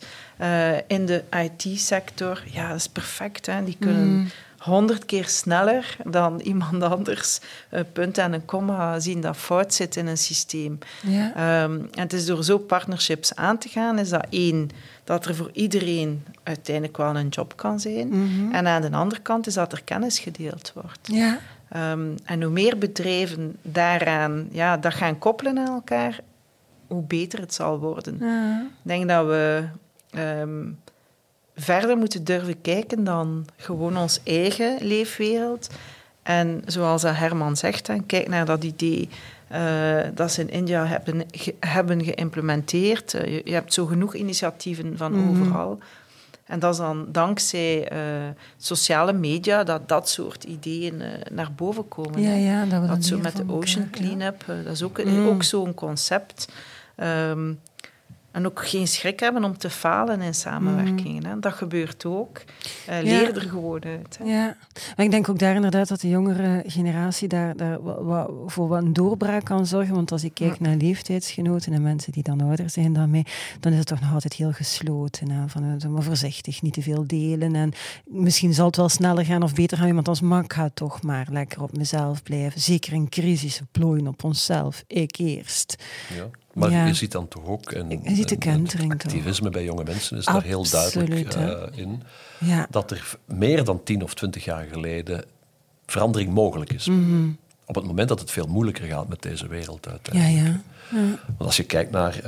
In 0.87 1.05
de 1.05 1.23
IT-sector, 1.31 2.43
ja, 2.51 2.67
dat 2.67 2.77
is 2.77 2.87
perfect. 2.89 3.45
Hè. 3.45 3.63
Die 3.63 3.77
kunnen 3.79 4.29
honderd 4.63 5.05
keer 5.05 5.27
sneller 5.27 5.97
dan 6.05 6.39
iemand 6.51 6.83
anders 6.83 7.39
een 7.69 7.91
punt 7.91 8.17
en 8.17 8.33
een 8.33 8.45
komma 8.45 8.99
zien 8.99 9.21
dat 9.21 9.37
fout 9.37 9.73
zit 9.73 9.95
in 9.95 10.07
een 10.07 10.17
systeem. 10.17 10.77
Ja. 11.01 11.33
Ehm, 11.35 11.73
en 11.73 12.01
het 12.01 12.13
is 12.13 12.25
door 12.25 12.43
zo 12.43 12.57
partnerships 12.57 13.35
aan 13.35 13.57
te 13.57 13.69
gaan, 13.69 13.99
is 13.99 14.09
dat 14.09 14.25
één, 14.29 14.69
dat 15.03 15.25
er 15.25 15.35
voor 15.35 15.49
iedereen 15.53 16.25
uiteindelijk 16.43 16.97
wel 16.97 17.15
een 17.15 17.27
job 17.27 17.55
kan 17.55 17.79
zijn. 17.79 18.11
En 18.51 18.67
aan 18.67 18.81
de 18.81 18.91
andere 18.91 19.21
kant 19.21 19.47
is 19.47 19.53
dat 19.53 19.71
er 19.71 19.83
kennis 19.83 20.19
gedeeld 20.19 20.71
wordt. 20.75 20.99
Ja. 21.01 21.39
Ehm, 21.69 22.07
en 22.23 22.41
hoe 22.41 22.51
meer 22.51 22.77
bedrijven 22.77 23.55
daaraan 23.61 24.47
ja, 24.51 24.77
dat 24.77 24.93
gaan 24.93 25.17
koppelen 25.17 25.57
aan 25.57 25.73
elkaar, 25.73 26.19
hoe 26.87 27.03
beter 27.03 27.39
het 27.39 27.53
zal 27.53 27.79
worden. 27.79 28.17
Ja. 28.19 28.61
Ik 28.61 28.67
denk 28.81 29.09
dat 29.09 29.25
we 29.25 29.63
ehm, 30.09 30.65
verder 31.55 31.97
moeten 31.97 32.23
durven 32.23 32.61
kijken 32.61 33.03
dan 33.03 33.45
gewoon 33.57 33.97
ons 33.97 34.19
eigen 34.23 34.77
leefwereld. 34.81 35.69
En 36.23 36.61
zoals 36.65 37.01
dat 37.01 37.15
Herman 37.15 37.57
zegt, 37.57 37.85
dan, 37.85 38.05
kijk 38.05 38.27
naar 38.27 38.45
dat 38.45 38.63
idee 38.63 39.09
eh, 39.47 39.97
dat 40.15 40.31
ze 40.31 40.41
in 40.41 40.49
India 40.49 40.85
hebben, 40.85 41.23
ge- 41.31 41.55
hebben 41.59 42.03
geïmplementeerd. 42.03 43.13
Eh, 43.13 43.33
je, 43.33 43.41
je 43.45 43.53
hebt 43.53 43.73
zo 43.73 43.85
genoeg 43.85 44.13
initiatieven 44.15 44.97
van 44.97 45.11
Mhm. 45.11 45.29
overal. 45.29 45.79
En 46.45 46.59
dat 46.59 46.71
is 46.71 46.77
dan 46.79 47.05
dankzij 47.11 47.87
eh, 47.87 47.97
sociale 48.57 49.13
media 49.13 49.63
dat 49.63 49.87
dat 49.89 50.09
soort 50.09 50.43
ideeën 50.43 51.01
naar 51.31 51.51
boven 51.55 51.87
komen. 51.87 52.21
Ja, 52.21 52.33
ja, 52.33 52.65
dat 52.65 52.87
Dat 52.87 53.05
zo 53.05 53.17
met 53.17 53.35
de 53.37 53.43
ocean 53.47 53.83
ja. 53.91 53.97
cleanup, 53.97 54.43
eh, 54.47 54.55
dat 54.63 54.73
is 54.73 54.83
ook, 54.83 55.03
Mm. 55.03 55.27
ook 55.27 55.43
zo'n 55.43 55.73
concept. 55.73 56.47
Ehm, 56.95 57.53
en 58.33 58.45
ook 58.45 58.67
geen 58.67 58.87
schrik 58.87 59.19
hebben 59.19 59.43
om 59.43 59.57
te 59.57 59.69
falen 59.69 60.21
in 60.21 60.33
samenwerkingen. 60.33 61.25
Hè. 61.25 61.39
Dat 61.39 61.53
gebeurt 61.53 62.05
ook. 62.05 62.41
Eh, 62.87 62.99
Mm. 62.99 63.05
Ja. 63.05 63.19
leer 63.19 63.35
er 63.35 63.49
gewoon 63.49 63.83
uit. 63.83 64.17
Hè. 64.17 64.25
Ja, 64.25 64.57
maar 64.95 65.05
ik 65.05 65.11
denk 65.11 65.29
ook 65.29 65.39
daar 65.39 65.55
inderdaad 65.55 65.87
dat 65.87 66.01
de 66.01 66.09
jongere 66.09 66.63
generatie 66.67 67.27
daar, 67.27 67.55
daar 67.55 67.79
voor 68.45 68.67
wat 68.67 68.81
een 68.81 68.93
doorbraak 68.93 69.43
kan 69.45 69.65
zorgen. 69.65 69.95
Want 69.95 70.11
als 70.11 70.23
ik 70.23 70.33
kijk 70.33 70.59
naar 70.59 70.75
leeftijdsgenoten 70.75 71.73
en 71.73 71.81
mensen 71.81 72.11
die 72.11 72.23
dan 72.23 72.41
ouder 72.41 72.69
zijn 72.69 72.93
dan 72.93 73.09
mij, 73.09 73.25
dan 73.59 73.71
is 73.71 73.77
het 73.77 73.87
toch 73.87 74.01
nog 74.01 74.13
altijd 74.13 74.33
heel 74.33 74.51
gesloten. 74.51 75.29
Hè? 75.29 75.47
Van, 75.47 75.77
eh, 75.81 75.89
maar 75.89 76.03
voorzichtig, 76.03 76.61
niet 76.61 76.73
te 76.73 76.81
veel 76.81 77.03
delen. 77.07 77.55
En 77.55 77.71
misschien 78.05 78.53
zal 78.53 78.65
het 78.65 78.75
wel 78.75 78.89
sneller 78.89 79.25
gaan 79.25 79.43
of 79.43 79.53
beter 79.53 79.77
gaan, 79.77 79.87
iemand 79.87 80.07
als 80.07 80.21
maar 80.21 80.43
ik 80.43 80.53
ga 80.53 80.69
toch 80.73 81.01
maar 81.01 81.27
lekker 81.31 81.61
op 81.61 81.77
mezelf 81.77 82.23
blijven. 82.23 82.61
Zeker 82.61 82.93
in 82.93 83.09
crisis, 83.09 83.61
plooien 83.71 84.07
op 84.07 84.23
onszelf. 84.23 84.83
Ik 84.87 85.17
eerst. 85.17 85.83
Ja. 86.15 86.29
Maar 86.53 86.71
Ja. 86.71 86.85
je 86.85 86.93
ziet 86.93 87.11
dan 87.11 87.27
toch 87.27 87.45
ook... 87.45 87.71
En, 87.71 87.89
Je 88.03 88.15
ziet 88.15 88.29
de 88.29 88.37
kentering 88.37 88.91
toch. 88.91 89.01
activisme 89.01 89.49
bij 89.49 89.63
jonge 89.63 89.83
mensen 89.83 90.17
is 90.17 90.25
daar 90.25 90.43
heel 90.43 90.69
duidelijk 90.69 91.33
eh, 91.33 91.61
in. 91.75 92.03
Ja. 92.39 92.67
Dat 92.69 92.91
er 92.91 93.17
meer 93.25 93.63
dan 93.63 93.83
tien 93.83 94.03
of 94.03 94.13
twintig 94.13 94.43
jaar 94.45 94.65
geleden 94.71 95.23
verandering 95.85 96.31
mogelijk 96.33 96.73
is. 96.73 96.87
Mhm. 96.87 97.29
Op 97.65 97.75
het 97.75 97.85
moment 97.85 98.07
dat 98.09 98.19
het 98.19 98.31
veel 98.31 98.47
moeilijker 98.47 98.85
gaat 98.87 99.07
met 99.07 99.21
deze 99.21 99.47
wereld 99.47 99.85
Ja, 99.85 99.91
uiteindelijk. 99.91 100.45
ja. 100.47 100.61
Want 101.25 101.39
als 101.39 101.57
je 101.57 101.63
kijkt 101.63 101.91
naar, 101.91 102.15
eh, 102.19 102.23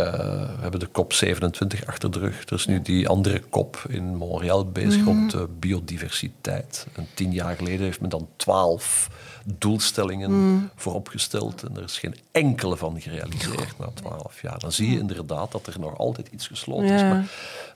we 0.55 0.61
hebben 0.61 0.79
de 0.79 0.91
COP 0.91 1.13
27 1.13 1.85
achter 1.85 2.11
de 2.11 2.19
rug. 2.19 2.45
Er 2.45 2.53
is 2.53 2.65
nu 2.65 2.81
die 2.81 3.07
andere 3.09 3.41
COP 3.49 3.83
in 3.87 4.15
Montreal 4.15 4.65
bezig 4.71 5.03
rond 5.03 5.31
de 5.31 5.47
biodiversiteit. 5.59 6.87
En 6.95 7.07
tien 7.13 7.31
jaar 7.31 7.55
geleden 7.55 7.85
heeft 7.85 8.01
men 8.01 8.09
dan 8.09 8.27
twaalf 8.35 9.09
doelstellingen 9.47 10.31
Mhm. 10.53 10.63
vooropgesteld. 10.75 11.63
En 11.63 11.75
er 11.77 11.83
is 11.83 11.99
geen 11.99 12.15
enkele 12.31 12.77
van 12.77 13.01
gerealiseerd 13.01 13.77
na 13.79 13.87
twaalf 13.93 14.41
jaar. 14.41 14.59
Dan 14.59 14.71
zie 14.71 14.91
je 14.91 14.99
inderdaad 14.99 15.51
dat 15.51 15.67
er 15.67 15.79
nog 15.79 15.97
altijd 15.97 16.27
iets 16.31 16.47
gesloten 16.47 16.85
is. 16.93 17.01
Maar 17.01 17.25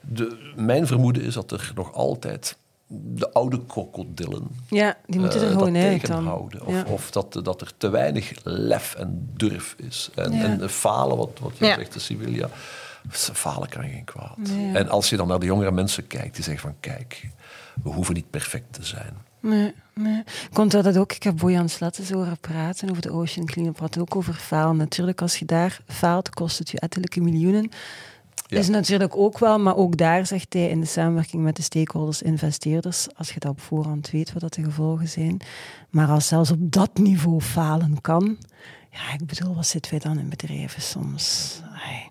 de, 0.01 0.51
mijn 0.55 0.87
vermoeden 0.87 1.23
is 1.23 1.33
dat 1.33 1.51
er 1.51 1.71
nog 1.75 1.93
altijd 1.93 2.57
de 2.87 3.31
oude 3.33 3.65
krokodillen 3.65 4.47
Ja, 4.69 4.97
die 5.05 5.19
moeten 5.19 5.39
er 5.41 5.47
eh, 5.47 5.51
gewoon 5.53 5.73
dat 5.73 5.83
uit 5.83 5.91
dan. 5.91 5.99
tegenhouden. 5.99 6.65
Of, 6.65 6.73
Ja. 6.73 6.83
of 6.87 7.11
dat, 7.11 7.39
dat 7.43 7.61
er 7.61 7.71
te 7.77 7.89
weinig 7.89 8.31
lef 8.43 8.95
en 8.95 9.29
durf 9.35 9.75
is. 9.77 10.09
En, 10.15 10.31
Ja. 10.31 10.43
en 10.43 10.69
falen, 10.69 11.17
wat, 11.17 11.39
wat 11.41 11.57
je 11.57 11.65
Ja. 11.65 11.75
zegt, 11.75 12.01
Sibylla. 12.01 12.49
Falen 13.09 13.69
kan 13.69 13.83
geen 13.83 14.03
kwaad. 14.03 14.37
En 14.73 14.89
als 14.89 15.09
je 15.09 15.17
dan 15.17 15.27
naar 15.27 15.39
de 15.39 15.45
jongere 15.45 15.71
mensen 15.71 16.07
kijkt, 16.07 16.35
die 16.35 16.43
zeggen 16.43 16.61
van 16.69 16.75
kijk, 16.79 17.29
we 17.83 17.89
hoeven 17.89 18.13
niet 18.13 18.29
perfect 18.29 18.73
te 18.73 18.83
zijn. 18.85 19.13
Nee, 19.39 19.73
nee. 19.93 20.23
Komt 20.53 20.71
dat 20.71 20.97
ook? 20.97 21.13
Ik 21.13 21.23
heb 21.23 21.37
Bojan 21.37 21.69
Slattes 21.69 22.09
horen 22.09 22.37
praten 22.39 22.89
over 22.89 23.01
de 23.01 23.11
Ocean 23.11 23.45
Cleanup. 23.45 23.75
Praat 23.75 23.99
ook 23.99 24.15
over 24.15 24.33
falen. 24.33 24.77
Natuurlijk, 24.77 25.21
als 25.21 25.39
je 25.39 25.45
daar 25.45 25.81
faalt, 25.87 26.29
kost 26.29 26.59
het 26.59 26.69
je 26.69 26.79
ettelijke 26.79 27.21
miljoenen. 27.21 27.71
Ja. 28.47 28.57
Is 28.57 28.69
natuurlijk 28.69 29.17
ook 29.17 29.39
wel, 29.39 29.59
maar 29.59 29.75
ook 29.75 29.97
daar 29.97 30.25
zegt 30.25 30.53
hij 30.53 30.69
in 30.69 30.79
de 30.79 30.85
samenwerking 30.85 31.43
met 31.43 31.55
de 31.55 31.61
stakeholders, 31.61 32.21
investeerders, 32.21 33.07
als 33.15 33.31
je 33.31 33.39
dat 33.39 33.51
op 33.51 33.61
voorhand 33.61 34.09
weet 34.09 34.33
wat 34.33 34.41
dat 34.41 34.53
de 34.53 34.63
gevolgen 34.63 35.07
zijn. 35.07 35.39
Maar 35.89 36.07
als 36.07 36.27
zelfs 36.27 36.51
op 36.51 36.71
dat 36.71 36.97
niveau 36.97 37.41
falen 37.41 38.01
kan, 38.01 38.37
ja, 38.91 39.13
ik 39.13 39.25
bedoel, 39.25 39.55
wat 39.55 39.67
zitten 39.67 39.91
wij 39.91 39.99
dan 39.99 40.19
in 40.19 40.29
bedrijven 40.29 40.81
soms? 40.81 41.59
Ai. 41.71 42.09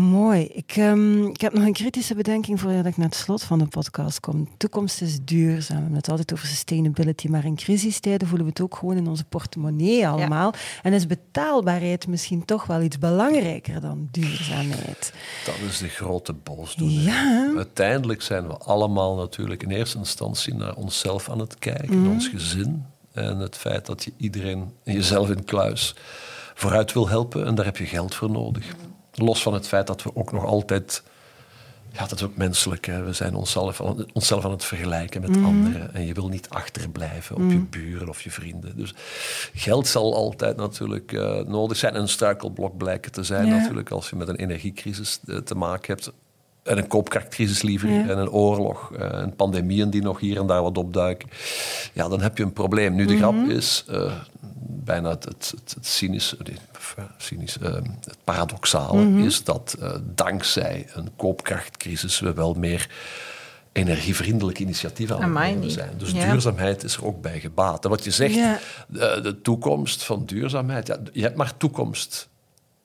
Mooi. 0.00 0.44
Ik, 0.52 0.72
ehm, 0.76 1.24
ik 1.24 1.40
heb 1.40 1.52
nog 1.52 1.64
een 1.64 1.72
kritische 1.72 2.14
bedenking 2.14 2.60
voordat 2.60 2.86
ik 2.86 2.96
naar 2.96 3.06
het 3.06 3.16
slot 3.16 3.42
van 3.42 3.58
de 3.58 3.66
podcast 3.66 4.20
kom. 4.20 4.44
De 4.44 4.50
toekomst 4.56 5.02
is 5.02 5.18
duurzaam. 5.24 5.76
We 5.76 5.82
hebben 5.82 5.98
het 5.98 6.08
altijd 6.08 6.32
over 6.32 6.46
sustainability, 6.46 7.28
maar 7.28 7.44
in 7.44 7.56
crisistijden 7.56 8.28
voelen 8.28 8.46
we 8.46 8.52
het 8.52 8.62
ook 8.62 8.76
gewoon 8.76 8.96
in 8.96 9.08
onze 9.08 9.24
portemonnee 9.24 10.08
allemaal. 10.08 10.54
En 10.82 10.92
is 10.92 11.06
betaalbaarheid 11.06 12.06
misschien 12.06 12.44
toch 12.44 12.66
wel 12.66 12.82
iets 12.82 12.98
belangrijker 12.98 13.80
dan 13.80 14.08
duurzaamheid? 14.10 15.12
Dat 15.44 15.58
is 15.68 15.78
de 15.78 15.88
grote 15.88 16.32
boosdoener. 16.32 17.02
Ja. 17.02 17.52
Uiteindelijk 17.56 18.22
zijn 18.22 18.46
we 18.46 18.56
allemaal 18.56 19.16
natuurlijk 19.16 19.62
in 19.62 19.70
eerste 19.70 19.98
instantie 19.98 20.54
naar 20.54 20.74
onszelf 20.74 21.30
aan 21.30 21.38
het 21.38 21.58
kijken, 21.58 22.02
naar 22.02 22.12
ons 22.12 22.28
gezin. 22.28 22.84
En 23.12 23.38
het 23.38 23.56
feit 23.56 23.86
dat 23.86 24.04
je 24.04 24.12
iedereen, 24.16 24.70
jezelf 24.82 25.30
in 25.30 25.44
kluis, 25.44 25.94
vooruit 26.54 26.92
wil 26.92 27.08
helpen. 27.08 27.46
En 27.46 27.54
daar 27.54 27.64
heb 27.64 27.76
je 27.76 27.86
geld 27.86 28.14
voor 28.14 28.30
nodig. 28.30 28.74
Los 29.22 29.42
van 29.42 29.54
het 29.54 29.68
feit 29.68 29.86
dat 29.86 30.02
we 30.02 30.10
ook 30.14 30.32
nog 30.32 30.44
altijd 30.44 31.02
ja, 31.92 32.06
dat 32.06 32.12
is 32.12 32.22
ook 32.22 32.36
menselijk. 32.36 32.86
Hè. 32.86 33.04
We 33.04 33.12
zijn 33.12 33.34
onszelf 33.34 33.80
aan, 33.80 34.06
onszelf 34.12 34.44
aan 34.44 34.50
het 34.50 34.64
vergelijken 34.64 35.20
met 35.20 35.36
anderen. 35.36 35.94
En 35.94 36.06
je 36.06 36.14
wil 36.14 36.28
niet 36.28 36.48
achterblijven 36.48 37.36
op 37.36 37.50
je 37.50 37.58
buren 37.58 38.08
of 38.08 38.22
je 38.22 38.30
vrienden. 38.30 38.76
Dus 38.76 38.94
geld 39.54 39.86
zal 39.86 40.14
altijd 40.14 40.56
natuurlijk 40.56 41.12
uh, 41.12 41.40
nodig 41.40 41.76
zijn. 41.76 41.94
En 41.94 42.00
een 42.00 42.08
struikelblok 42.08 42.76
blijken 42.76 43.12
te 43.12 43.22
zijn 43.22 43.48
natuurlijk 43.48 43.90
als 43.90 44.10
je 44.10 44.16
met 44.16 44.28
een 44.28 44.36
energiecrisis 44.36 45.20
uh, 45.24 45.36
te 45.36 45.54
maken 45.54 45.94
hebt. 45.94 46.12
En 46.62 46.78
een 46.78 46.86
koopkrachtcrisis 46.86 47.62
liever. 47.62 47.88
En 47.88 48.18
een 48.18 48.30
oorlog. 48.30 48.90
Uh, 48.92 49.14
en 49.14 49.36
pandemieën 49.36 49.90
die 49.90 50.02
nog 50.02 50.20
hier 50.20 50.38
en 50.38 50.46
daar 50.46 50.62
wat 50.62 50.78
opduiken. 50.78 51.28
Ja, 51.92 52.08
dan 52.08 52.20
heb 52.20 52.36
je 52.36 52.42
een 52.42 52.52
probleem. 52.52 52.94
Nu, 52.94 53.06
de 53.06 53.16
grap 53.16 53.34
is 53.34 53.84
bijna 54.84 55.10
het, 55.10 55.24
het, 55.24 55.54
het, 55.74 55.86
cynisch, 55.86 56.34
cynisch 57.16 57.56
uh, 57.62 57.72
het 58.00 58.16
paradoxaal 58.24 58.98
is 58.98 59.44
dat 59.44 59.76
uh, 59.80 59.90
dankzij 60.14 60.86
een 60.92 61.10
koopkrachtcrisis 61.16 62.20
we 62.20 62.32
wel 62.32 62.54
meer 62.54 62.88
energievriendelijke 63.72 64.62
initiatieven 64.62 65.16
aan 65.16 65.36
het 65.36 65.54
nemen 65.54 65.70
zijn. 65.70 65.92
Dus 65.96 66.10
ja. 66.10 66.30
duurzaamheid 66.30 66.84
is 66.84 66.96
er 66.96 67.04
ook 67.04 67.20
bij 67.20 67.40
gebaat. 67.40 67.84
En 67.84 67.90
wat 67.90 68.04
je 68.04 68.10
zegt, 68.10 68.34
ja. 68.34 68.58
de, 68.88 69.20
de, 69.22 69.40
toekomst 69.40 70.04
van 70.04 70.24
duurzaamheid, 70.24 70.86
ja, 70.86 70.98
je 71.12 71.22
hebt 71.22 71.36
maar 71.36 71.56
toekomst 71.56 72.28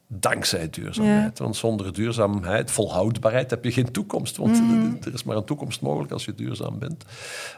dankzij 0.07 0.69
duurzaamheid. 0.69 1.39
Want 1.39 1.55
zonder 1.55 1.93
duurzaamheid, 1.93 2.71
volhoudbaarheid, 2.71 3.49
heb 3.49 3.63
je 3.63 3.71
geen 3.71 3.91
toekomst. 3.91 4.37
Want 4.37 4.61
mm. 4.61 4.97
er 5.03 5.13
is 5.13 5.23
maar 5.23 5.35
een 5.35 5.43
toekomst 5.43 5.81
mogelijk 5.81 6.11
als 6.11 6.25
je 6.25 6.35
duurzaam 6.35 6.79
bent. 6.79 7.03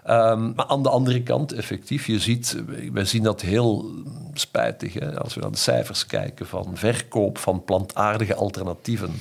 Um, 0.07 0.53
maar 0.55 0.65
aan 0.65 0.83
de 0.83 0.89
andere 0.89 1.23
kant, 1.23 1.51
effectief, 1.51 2.05
je 2.07 2.19
ziet, 2.19 2.63
wij 2.93 3.05
zien 3.05 3.23
dat 3.23 3.41
heel 3.41 3.91
spijtig. 4.33 4.93
Hè, 4.93 5.19
als 5.19 5.33
we 5.33 5.41
naar 5.41 5.51
de 5.51 5.57
cijfers 5.57 6.05
kijken 6.05 6.47
van 6.47 6.71
verkoop 6.73 7.37
van 7.37 7.63
plantaardige 7.63 8.35
alternatieven 8.35 9.11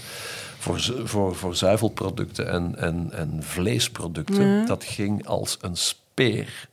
voor, 0.59 0.81
voor, 1.05 1.35
voor 1.35 1.57
zuivelproducten 1.57 2.51
en, 2.51 2.77
en, 2.79 3.09
en 3.13 3.39
vleesproducten. 3.41 4.59
Mm. 4.59 4.67
Dat 4.67 4.85
ging 4.85 5.27
als 5.27 5.59
een 5.61 5.77
speer. 5.77 6.69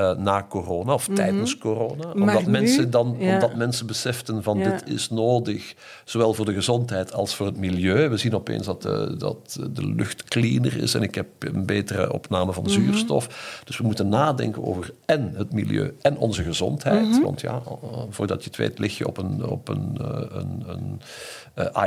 Uh, 0.00 0.16
na 0.16 0.46
corona 0.48 0.92
of 0.92 1.08
mm 1.08 1.14
-hmm. 1.14 1.24
tijdens 1.24 1.58
corona. 1.58 2.12
Omdat, 2.12 2.44
nu, 2.44 2.50
mensen 2.50 2.90
dan, 2.90 3.16
ja. 3.18 3.34
omdat 3.34 3.54
mensen 3.54 3.86
beseften 3.86 4.42
van 4.42 4.58
ja. 4.58 4.70
dit 4.70 4.88
is 4.88 5.10
nodig, 5.10 5.74
zowel 6.04 6.34
voor 6.34 6.44
de 6.44 6.52
gezondheid 6.52 7.12
als 7.12 7.34
voor 7.34 7.46
het 7.46 7.56
milieu. 7.56 8.08
We 8.08 8.16
zien 8.16 8.34
opeens 8.34 8.66
dat 8.66 8.82
de, 8.82 9.14
dat 9.18 9.58
de 9.70 9.86
lucht 9.86 10.24
cleaner 10.24 10.76
is 10.76 10.94
en 10.94 11.02
ik 11.02 11.14
heb 11.14 11.26
een 11.38 11.66
betere 11.66 12.12
opname 12.12 12.52
van 12.52 12.62
mm 12.62 12.68
-hmm. 12.68 12.84
zuurstof. 12.84 13.60
Dus 13.64 13.78
we 13.78 13.84
moeten 13.84 14.08
nadenken 14.08 14.64
over 14.64 14.90
en 15.04 15.32
het 15.36 15.52
milieu 15.52 15.96
en 16.00 16.16
onze 16.18 16.42
gezondheid. 16.42 17.04
Mm 17.04 17.12
-hmm. 17.12 17.22
Want 17.22 17.40
ja, 17.40 17.62
voordat 18.10 18.42
je 18.42 18.48
het 18.48 18.58
weet 18.58 18.78
lig 18.78 18.98
je 18.98 19.06
op 19.06 19.18
een, 19.18 19.44
op 19.44 19.68
een, 19.68 19.98
een, 20.30 20.64
een, 20.66 21.00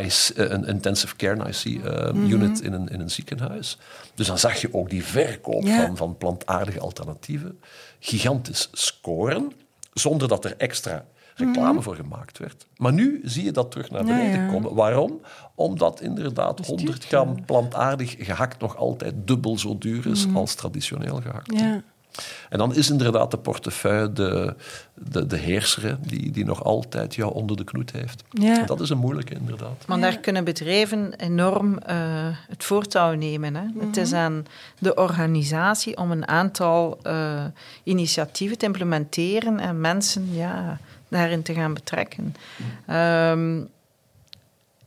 IC, 0.03 0.31
een 0.35 0.65
intensive 0.65 1.15
care 1.15 1.49
IC 1.49 1.81
unit 2.13 2.61
in 2.61 2.73
een, 2.73 2.87
in 2.87 2.99
een 2.99 3.11
ziekenhuis. 3.11 3.77
Dus 4.15 4.27
dan 4.27 4.39
zag 4.39 4.61
je 4.61 4.73
ook 4.73 4.89
die 4.89 5.03
verkoop 5.03 5.63
ja. 5.63 5.85
van, 5.85 5.97
van 5.97 6.17
plantaardige 6.17 6.79
alternatieven 6.79 7.59
gigantisch 7.99 8.69
scoren, 8.71 9.51
zonder 9.93 10.27
dat 10.27 10.45
er 10.45 10.57
extra 10.57 11.05
reclame 11.35 11.73
mm. 11.73 11.81
voor 11.81 11.95
gemaakt 11.95 12.37
werd. 12.37 12.65
Maar 12.77 12.93
nu 12.93 13.21
zie 13.23 13.43
je 13.43 13.51
dat 13.51 13.71
terug 13.71 13.91
naar 13.91 14.03
beneden 14.03 14.39
ja, 14.39 14.45
ja. 14.45 14.51
komen. 14.51 14.75
Waarom? 14.75 15.21
Omdat 15.55 16.01
inderdaad 16.01 16.65
100 16.65 17.05
gram 17.05 17.45
plantaardig 17.45 18.15
gehakt 18.19 18.61
nog 18.61 18.75
altijd 18.75 19.13
dubbel 19.27 19.57
zo 19.57 19.77
duur 19.77 20.07
is 20.07 20.27
mm. 20.27 20.37
als 20.37 20.55
traditioneel 20.55 21.21
gehakt. 21.21 21.59
Ja. 21.59 21.83
En 22.49 22.57
dan 22.57 22.75
is 22.75 22.89
inderdaad 22.89 23.31
de 23.31 23.37
portefeuille 23.37 24.13
de, 24.13 24.55
de, 24.93 25.25
de 25.25 25.37
heerser 25.37 25.97
die, 26.01 26.31
die 26.31 26.45
nog 26.45 26.63
altijd 26.63 27.15
jou 27.15 27.33
onder 27.33 27.57
de 27.57 27.63
knoet 27.63 27.91
heeft. 27.91 28.23
Ja. 28.29 28.63
Dat 28.63 28.79
is 28.79 28.89
een 28.89 28.97
moeilijke, 28.97 29.33
inderdaad. 29.33 29.87
Maar 29.87 29.99
daar 29.99 30.17
kunnen 30.17 30.43
bedrijven 30.43 31.13
enorm 31.13 31.73
uh, 31.73 31.77
het 32.47 32.63
voortouw 32.63 33.13
nemen. 33.13 33.55
Hè? 33.55 33.63
Mm-hmm. 33.63 33.87
Het 33.87 33.97
is 33.97 34.13
aan 34.13 34.45
de 34.79 34.95
organisatie 34.95 35.97
om 35.97 36.11
een 36.11 36.27
aantal 36.27 36.99
uh, 37.03 37.43
initiatieven 37.83 38.57
te 38.57 38.65
implementeren 38.65 39.59
en 39.59 39.81
mensen 39.81 40.33
ja, 40.33 40.79
daarin 41.07 41.41
te 41.41 41.53
gaan 41.53 41.73
betrekken. 41.73 42.35
Mm. 42.85 42.95
Um, 42.95 43.69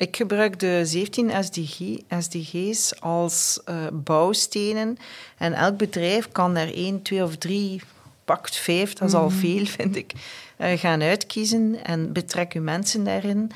ik 0.02 0.16
gebruik 0.16 0.58
de 0.60 0.80
17 0.84 1.30
SDG, 1.44 1.98
SDG's 2.18 3.00
als 3.00 3.60
uh, 3.68 3.76
bouwstenen. 3.92 4.96
En 5.38 5.52
elk 5.52 5.76
bedrijf 5.76 6.28
kan 6.32 6.54
daar 6.54 6.68
één, 6.68 7.02
twee 7.02 7.22
of 7.22 7.36
drie, 7.36 7.82
pakt 8.24 8.56
vijf, 8.56 8.92
dat 8.92 9.08
is 9.08 9.14
al 9.14 9.30
veel, 9.30 9.66
vind 9.78 9.96
ik, 9.96 10.12
uh, 10.58 10.72
gaan 10.72 11.02
uitkiezen. 11.02 11.84
En 11.84 12.12
betrek 12.12 12.52
uw 12.52 12.62
mensen 12.62 13.04
daarin. 13.04 13.50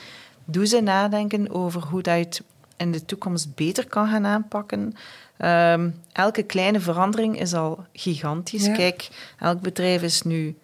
Doe 0.44 0.66
ze 0.66 0.80
nadenken 0.80 1.50
over 1.50 1.82
hoe 1.82 2.02
dat 2.02 2.16
je 2.16 2.24
het 2.24 2.42
in 2.76 2.92
de 2.92 3.04
toekomst 3.04 3.54
beter 3.54 3.86
kan 3.86 4.08
gaan 4.08 4.26
aanpakken. 4.26 4.94
Um, 5.38 6.02
elke 6.12 6.42
kleine 6.42 6.80
verandering 6.80 7.40
is 7.40 7.54
al 7.54 7.84
gigantisch. 7.92 8.66
Ja. 8.66 8.74
Kijk, 8.74 9.08
elk 9.38 9.60
bedrijf 9.60 10.02
is 10.02 10.22
nu 10.22 10.56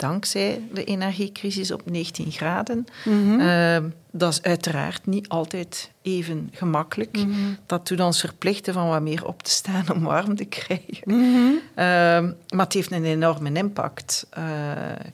dankzij 0.00 0.62
de 0.72 0.84
energiecrisis 0.84 1.70
op 1.70 1.90
19 1.90 2.32
graden. 2.32 2.86
Mm 3.04 3.28
-hmm. 3.28 3.40
uh, 3.40 3.90
dat 4.10 4.32
is 4.32 4.42
uiteraard 4.42 5.06
niet 5.06 5.28
altijd 5.28 5.90
even 6.02 6.48
gemakkelijk. 6.52 7.16
Mm 7.16 7.32
-hmm. 7.32 7.58
Dat 7.66 7.88
doet 7.88 8.00
ons 8.00 8.20
verplichten 8.20 8.74
van 8.74 8.88
wat 8.88 9.02
meer 9.02 9.26
op 9.26 9.42
te 9.42 9.50
staan 9.50 9.84
om 9.94 10.02
warm 10.02 10.36
te 10.36 10.44
krijgen. 10.44 11.02
Mm 11.04 11.34
-hmm. 11.34 11.52
uh, 11.52 12.32
maar 12.54 12.64
het 12.64 12.72
heeft 12.72 12.92
een 12.92 13.04
enorme 13.04 13.52
impact. 13.52 14.26
Uh, 14.38 14.44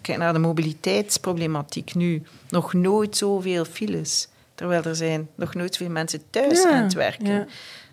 kijk 0.00 0.18
naar 0.18 0.32
de 0.32 0.38
mobiliteitsproblematiek 0.38 1.94
nu. 1.94 2.22
Nog 2.48 2.72
nooit 2.72 3.16
zoveel 3.16 3.64
files. 3.64 4.28
Terwijl 4.54 4.82
er 4.82 4.96
zijn 4.96 5.28
nog 5.34 5.54
nooit 5.54 5.74
zoveel 5.74 5.92
mensen 5.92 6.22
thuis 6.30 6.62
ja, 6.62 6.70
aan 6.70 6.82
het 6.82 6.94
werken. 6.94 7.32
Ja 7.32 7.46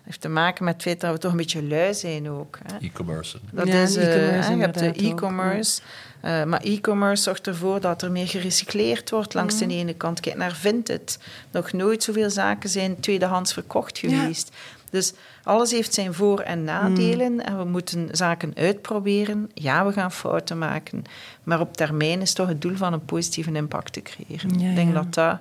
heeft 0.04 0.20
te 0.20 0.28
maken 0.28 0.64
met 0.64 0.74
het 0.74 0.82
feit 0.82 1.00
dat 1.00 1.12
we 1.12 1.18
toch 1.18 1.30
een 1.30 1.36
beetje 1.36 1.62
lui 1.62 1.94
zijn 1.94 2.30
ook. 2.30 2.58
E-commerce. 2.80 3.38
Dat 3.52 3.66
ja, 3.66 3.82
is, 3.82 3.96
uh, 3.96 4.48
je 4.48 4.56
hebt 4.56 4.78
de 4.78 4.92
e-commerce. 4.92 5.80
Uh, 6.24 6.44
maar 6.44 6.60
e-commerce 6.62 7.22
zorgt 7.22 7.46
ervoor 7.46 7.80
dat 7.80 8.02
er 8.02 8.10
meer 8.10 8.28
gerecycleerd 8.28 9.10
wordt 9.10 9.34
langs 9.34 9.60
mm. 9.60 9.68
de 9.68 9.74
ene 9.74 9.94
kant. 9.94 10.20
Kijk 10.20 10.36
naar 10.36 10.52
Vinted. 10.52 11.18
Nog 11.50 11.72
nooit 11.72 12.02
zoveel 12.02 12.30
zaken 12.30 12.68
zijn 12.68 13.00
tweedehands 13.00 13.52
verkocht 13.52 13.98
geweest. 13.98 14.50
Ja. 14.52 14.58
Dus 14.90 15.12
alles 15.42 15.70
heeft 15.70 15.94
zijn 15.94 16.14
voor- 16.14 16.40
en 16.40 16.64
nadelen. 16.64 17.32
Mm. 17.32 17.40
En 17.40 17.58
we 17.58 17.64
moeten 17.64 18.08
zaken 18.12 18.52
uitproberen. 18.56 19.50
Ja, 19.54 19.86
we 19.86 19.92
gaan 19.92 20.12
fouten 20.12 20.58
maken. 20.58 21.04
Maar 21.42 21.60
op 21.60 21.76
termijn 21.76 22.20
is 22.20 22.32
toch 22.32 22.48
het 22.48 22.62
doel 22.62 22.76
van 22.76 22.92
een 22.92 23.04
positieve 23.04 23.52
impact 23.52 23.92
te 23.92 24.02
creëren. 24.02 24.58
Ja, 24.58 24.68
Ik 24.68 24.74
denk 24.74 24.94
dat, 24.94 25.14
dat, 25.14 25.38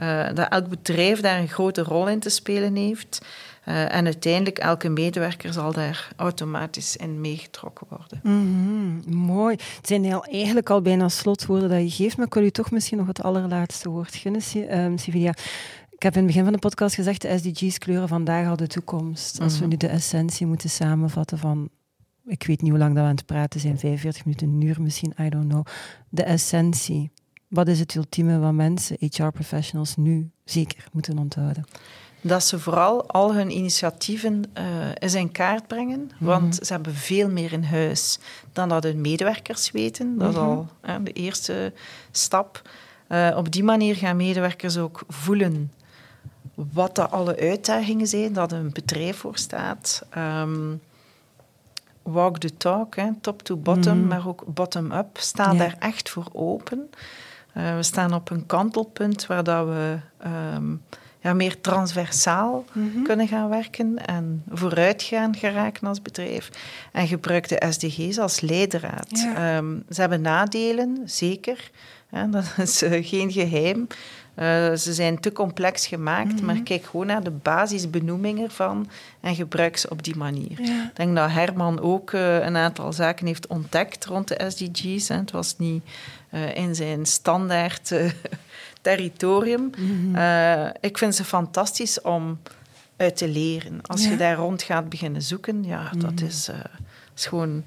uh, 0.00 0.26
dat 0.34 0.48
elk 0.48 0.68
bedrijf 0.68 1.20
daar 1.20 1.38
een 1.38 1.48
grote 1.48 1.82
rol 1.82 2.08
in 2.08 2.20
te 2.20 2.30
spelen 2.30 2.76
heeft. 2.76 3.20
Uh, 3.68 3.94
en 3.94 4.04
uiteindelijk, 4.04 4.58
elke 4.58 4.88
medewerker 4.88 5.52
zal 5.52 5.72
daar 5.72 6.08
automatisch 6.16 6.96
in 6.96 7.20
meegetrokken 7.20 7.86
worden. 7.88 8.20
Mm 8.22 8.54
-hmm, 8.54 9.14
mooi. 9.14 9.56
Het 9.76 9.86
zijn 9.86 10.04
eigenlijk 10.22 10.70
al 10.70 10.82
bijna 10.82 11.08
slotwoorden 11.08 11.68
dat 11.68 11.80
je 11.80 12.02
geeft, 12.02 12.16
maar 12.16 12.26
ik 12.26 12.34
wil 12.34 12.42
u 12.42 12.50
toch 12.50 12.70
misschien 12.70 12.98
nog 12.98 13.06
het 13.06 13.22
allerlaatste 13.22 13.90
woord 13.90 14.14
gunnen, 14.14 14.42
um, 14.78 14.98
Sivilia. 14.98 15.34
Ik 15.90 16.02
heb 16.02 16.12
in 16.12 16.18
het 16.18 16.26
begin 16.26 16.44
van 16.44 16.52
de 16.52 16.58
podcast 16.58 16.94
gezegd, 16.94 17.22
de 17.22 17.38
SDG's 17.38 17.78
kleuren 17.78 18.08
vandaag 18.08 18.48
al 18.48 18.56
de 18.56 18.66
toekomst. 18.66 19.40
Als 19.40 19.52
mm 19.52 19.58
-hmm. 19.58 19.68
we 19.68 19.72
nu 19.72 19.76
de 19.76 19.94
essentie 19.94 20.46
moeten 20.46 20.70
samenvatten 20.70 21.38
van 21.38 21.70
ik 22.24 22.42
weet 22.46 22.62
niet 22.62 22.70
hoe 22.70 22.78
lang 22.78 22.94
dat 22.94 23.02
we 23.02 23.08
aan 23.08 23.16
het 23.16 23.26
praten 23.26 23.60
zijn, 23.60 23.78
45 23.78 24.24
minuten, 24.24 24.48
een 24.48 24.60
uur 24.60 24.82
misschien, 24.82 25.14
I 25.20 25.28
don't 25.28 25.48
know. 25.48 25.66
De 26.08 26.22
essentie. 26.22 27.10
Wat 27.48 27.68
is 27.68 27.78
het 27.78 27.94
ultieme 27.94 28.38
wat 28.38 28.52
mensen, 28.52 28.96
HR-professionals, 28.98 29.96
nu 29.96 30.30
zeker 30.44 30.88
moeten 30.92 31.18
onthouden? 31.18 31.64
Dat 32.22 32.44
ze 32.44 32.58
vooral 32.58 33.06
al 33.06 33.34
hun 33.34 33.50
initiatieven 33.50 34.44
uh, 34.58 34.64
eens 34.98 35.14
in 35.14 35.32
kaart 35.32 35.66
brengen. 35.66 36.00
Mm 36.00 36.08
-hmm. 36.18 36.26
Want 36.26 36.58
ze 36.62 36.72
hebben 36.72 36.94
veel 36.94 37.28
meer 37.28 37.52
in 37.52 37.64
huis 37.64 38.18
dan 38.52 38.68
dat 38.68 38.82
hun 38.82 39.00
medewerkers 39.00 39.70
weten. 39.70 40.18
Dat 40.18 40.28
is 40.28 40.36
mm 40.36 40.42
-hmm. 40.42 40.68
al 40.82 41.04
de 41.04 41.12
eerste 41.12 41.72
stap. 42.10 42.62
Uh, 43.08 43.34
op 43.36 43.52
die 43.52 43.64
manier 43.64 43.96
gaan 43.96 44.16
medewerkers 44.16 44.78
ook 44.78 45.02
voelen 45.08 45.72
wat 46.54 46.96
de 46.96 47.08
alle 47.08 47.38
uitdagingen 47.38 48.06
zijn 48.06 48.32
dat 48.32 48.52
een 48.52 48.70
bedrijf 48.72 49.16
voor 49.16 49.36
staat. 49.36 50.06
Um, 50.18 50.80
walk 52.02 52.38
the 52.38 52.56
talk, 52.56 52.96
hè, 52.96 53.10
top 53.20 53.42
to 53.42 53.56
bottom, 53.56 53.94
mm 53.94 54.00
-hmm. 54.00 54.08
maar 54.08 54.28
ook 54.28 54.44
bottom 54.46 54.92
up, 54.92 55.18
staan 55.18 55.56
ja. 55.56 55.58
daar 55.58 55.76
echt 55.78 56.10
voor 56.10 56.26
open. 56.32 56.90
we 57.52 57.78
staan 57.80 58.14
op 58.14 58.30
een 58.30 58.46
kantelpunt 58.46 59.26
waar 59.26 59.44
dat 59.44 59.66
we... 59.66 59.98
Um, 60.54 60.82
ja, 61.22 61.32
meer 61.32 61.60
transversaal 61.60 62.64
mm 62.72 62.90
-hmm. 62.92 63.04
kunnen 63.04 63.28
gaan 63.28 63.48
werken 63.48 64.06
en 64.06 64.42
vooruit 64.50 65.02
gaan 65.02 65.36
geraken 65.36 65.88
als 65.88 66.02
bedrijf. 66.02 66.50
En 66.92 67.06
gebruik 67.06 67.48
de 67.48 67.62
SDG's 67.70 68.18
als 68.18 68.40
leidraad. 68.40 69.08
Ja. 69.10 69.56
Um, 69.56 69.84
ze 69.90 70.00
hebben 70.00 70.20
nadelen, 70.20 71.02
zeker. 71.04 71.70
Ja, 72.10 72.26
dat 72.26 72.54
is 72.66 72.82
uh, 72.82 73.06
geen 73.06 73.32
geheim. 73.32 73.86
Uh, 74.36 74.74
ze 74.74 74.92
zijn 74.92 75.20
te 75.20 75.32
complex 75.32 75.86
gemaakt, 75.86 76.32
mm 76.32 76.36
-hmm. 76.36 76.46
maar 76.46 76.60
kijk 76.60 76.84
gewoon 76.84 77.06
naar 77.06 77.22
de 77.22 77.30
basisbenoeming 77.30 78.42
ervan 78.42 78.88
en 79.20 79.34
gebruik 79.34 79.76
ze 79.76 79.90
op 79.90 80.02
die 80.02 80.16
manier. 80.16 80.62
Ja. 80.62 80.84
Ik 80.84 80.96
denk 80.96 81.16
dat 81.16 81.30
Herman 81.30 81.80
ook 81.80 82.12
uh, 82.12 82.44
een 82.44 82.56
aantal 82.56 82.92
zaken 82.92 83.26
heeft 83.26 83.46
ontdekt 83.46 84.04
rond 84.04 84.28
de 84.28 84.44
SDG's. 84.48 85.08
Hè. 85.08 85.16
Het 85.16 85.30
was 85.30 85.58
niet 85.58 85.82
in 86.54 86.74
zijn 86.74 87.06
standaard 87.06 87.94
territorium. 88.82 89.60
Mm 89.60 89.72
-hmm. 89.74 90.16
uh, 90.16 90.66
ik 90.80 90.98
vind 90.98 91.14
ze 91.14 91.24
fantastisch 91.24 92.00
om 92.00 92.38
uit 92.96 93.16
te 93.16 93.28
leren. 93.28 93.80
Als 93.82 94.04
Ja. 94.04 94.10
je 94.10 94.16
daar 94.16 94.36
rond 94.36 94.62
gaat 94.62 94.88
beginnen 94.88 95.22
zoeken, 95.22 95.64
ja, 95.64 95.90
dat 95.98 96.12
Mhm. 96.14 96.24
is, 96.24 96.48
eh, 96.48 96.58
is 97.16 97.26
gewoon 97.26 97.64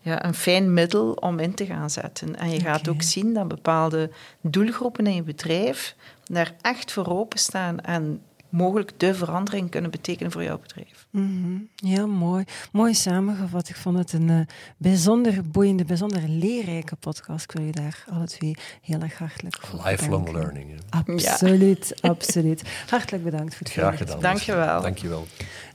ja, 0.00 0.24
een 0.24 0.34
fijn 0.34 0.74
middel 0.74 1.12
om 1.12 1.38
in 1.38 1.54
te 1.54 1.66
gaan 1.66 1.90
zetten. 1.90 2.36
En 2.36 2.50
je 2.50 2.60
gaat 2.60 2.88
ook 2.88 3.02
zien 3.02 3.34
dat 3.34 3.48
bepaalde 3.48 4.10
doelgroepen 4.40 5.06
in 5.06 5.14
je 5.14 5.22
bedrijf 5.22 5.94
daar 6.24 6.52
echt 6.60 6.92
voor 6.92 7.06
openstaan 7.06 7.80
en 7.80 8.20
mogelijk 8.48 8.92
de 8.96 9.14
verandering 9.14 9.70
kunnen 9.70 9.90
betekenen 9.90 10.32
voor 10.32 10.42
jouw 10.42 10.58
bedrijf. 10.58 11.03
Mhm. 11.14 11.58
Heel 11.86 12.08
mooi. 12.08 12.44
Mooi 12.72 12.94
samengevat. 12.94 13.68
Ik 13.68 13.76
vond 13.76 13.98
het 13.98 14.12
een 14.12 14.30
eh, 14.30 14.38
bijzonder 14.76 15.42
boeiende, 15.50 15.84
bijzonder 15.84 16.28
leerrijke 16.28 16.96
podcast. 16.96 17.44
Ik 17.44 17.52
wil 17.52 17.64
je 17.66 17.72
daar 17.72 18.04
alle 18.10 18.26
twee 18.26 18.56
heel 18.82 19.00
erg 19.00 19.18
hartelijk 19.18 19.56
voor 19.60 19.80
Lifelong 19.84 20.24
bedanken. 20.24 20.32
learning. 20.32 20.70
hè. 20.70 20.98
Absoluut, 20.98 21.94
absoluut. 22.00 22.62
Hartelijk 22.88 23.24
bedankt 23.24 23.54
voor 23.54 23.66
het 23.66 23.74
Graag 23.76 23.96
gedaan. 23.98 24.20
Dank 24.20 24.38
je 24.38 24.54
wel. 24.54 24.82
Dank 24.82 24.98
je 24.98 25.08
wel. 25.08 25.26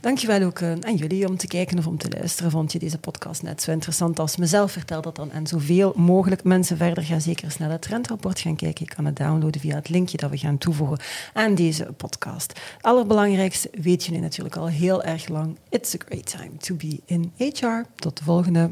Dankjewel 0.02 0.42
ook 0.44 0.60
eh, 0.60 0.72
aan 0.82 0.96
jullie 0.96 1.28
om 1.28 1.38
te 1.38 1.48
kijken 1.48 1.78
of 1.78 1.88
om 1.88 1.98
te 1.98 2.10
luisteren. 2.18 2.52
Vond 2.52 2.72
je 2.72 2.80
deze 2.80 2.98
podcast 2.98 3.44
net 3.44 3.62
zo 3.62 3.72
interessant 3.72 4.20
als 4.20 4.38
mezelf? 4.38 4.72
Vertel 4.72 5.02
dat 5.02 5.16
dan 5.16 5.32
aan 5.32 5.48
zoveel 5.48 5.94
mogelijk 5.96 6.44
mensen 6.44 6.78
verder. 6.78 7.04
Ga 7.04 7.20
zeker 7.20 7.44
eens 7.44 7.58
naar 7.58 7.70
dat 7.70 7.82
trendrapport 7.82 8.40
gaan 8.40 8.56
kijken. 8.56 8.86
Je 8.90 8.96
kan 8.96 9.06
het 9.06 9.16
downloaden 9.16 9.62
via 9.62 9.76
het 9.76 9.90
linkje 9.90 10.18
dat 10.18 10.30
we 10.30 10.38
gaan 10.38 10.58
toevoegen 10.58 11.00
aan 11.34 11.56
deze 11.56 11.84
podcast. 11.98 12.48
Het 12.74 12.84
allerbelangrijkste 12.86 13.70
weet 13.82 14.06
jullie 14.06 14.22
natuurlijk 14.22 14.56
al 14.56 14.68
heel 14.68 15.04
erg 15.04 15.28
lang. 15.30 15.58
It's 15.70 15.94
a 15.94 15.98
great 15.98 16.26
time 16.26 16.58
to 16.58 16.76
be 16.76 17.02
in 17.06 17.32
HR. 17.38 17.86
Tot 17.96 18.18
de 18.18 18.24
volgende. 18.24 18.70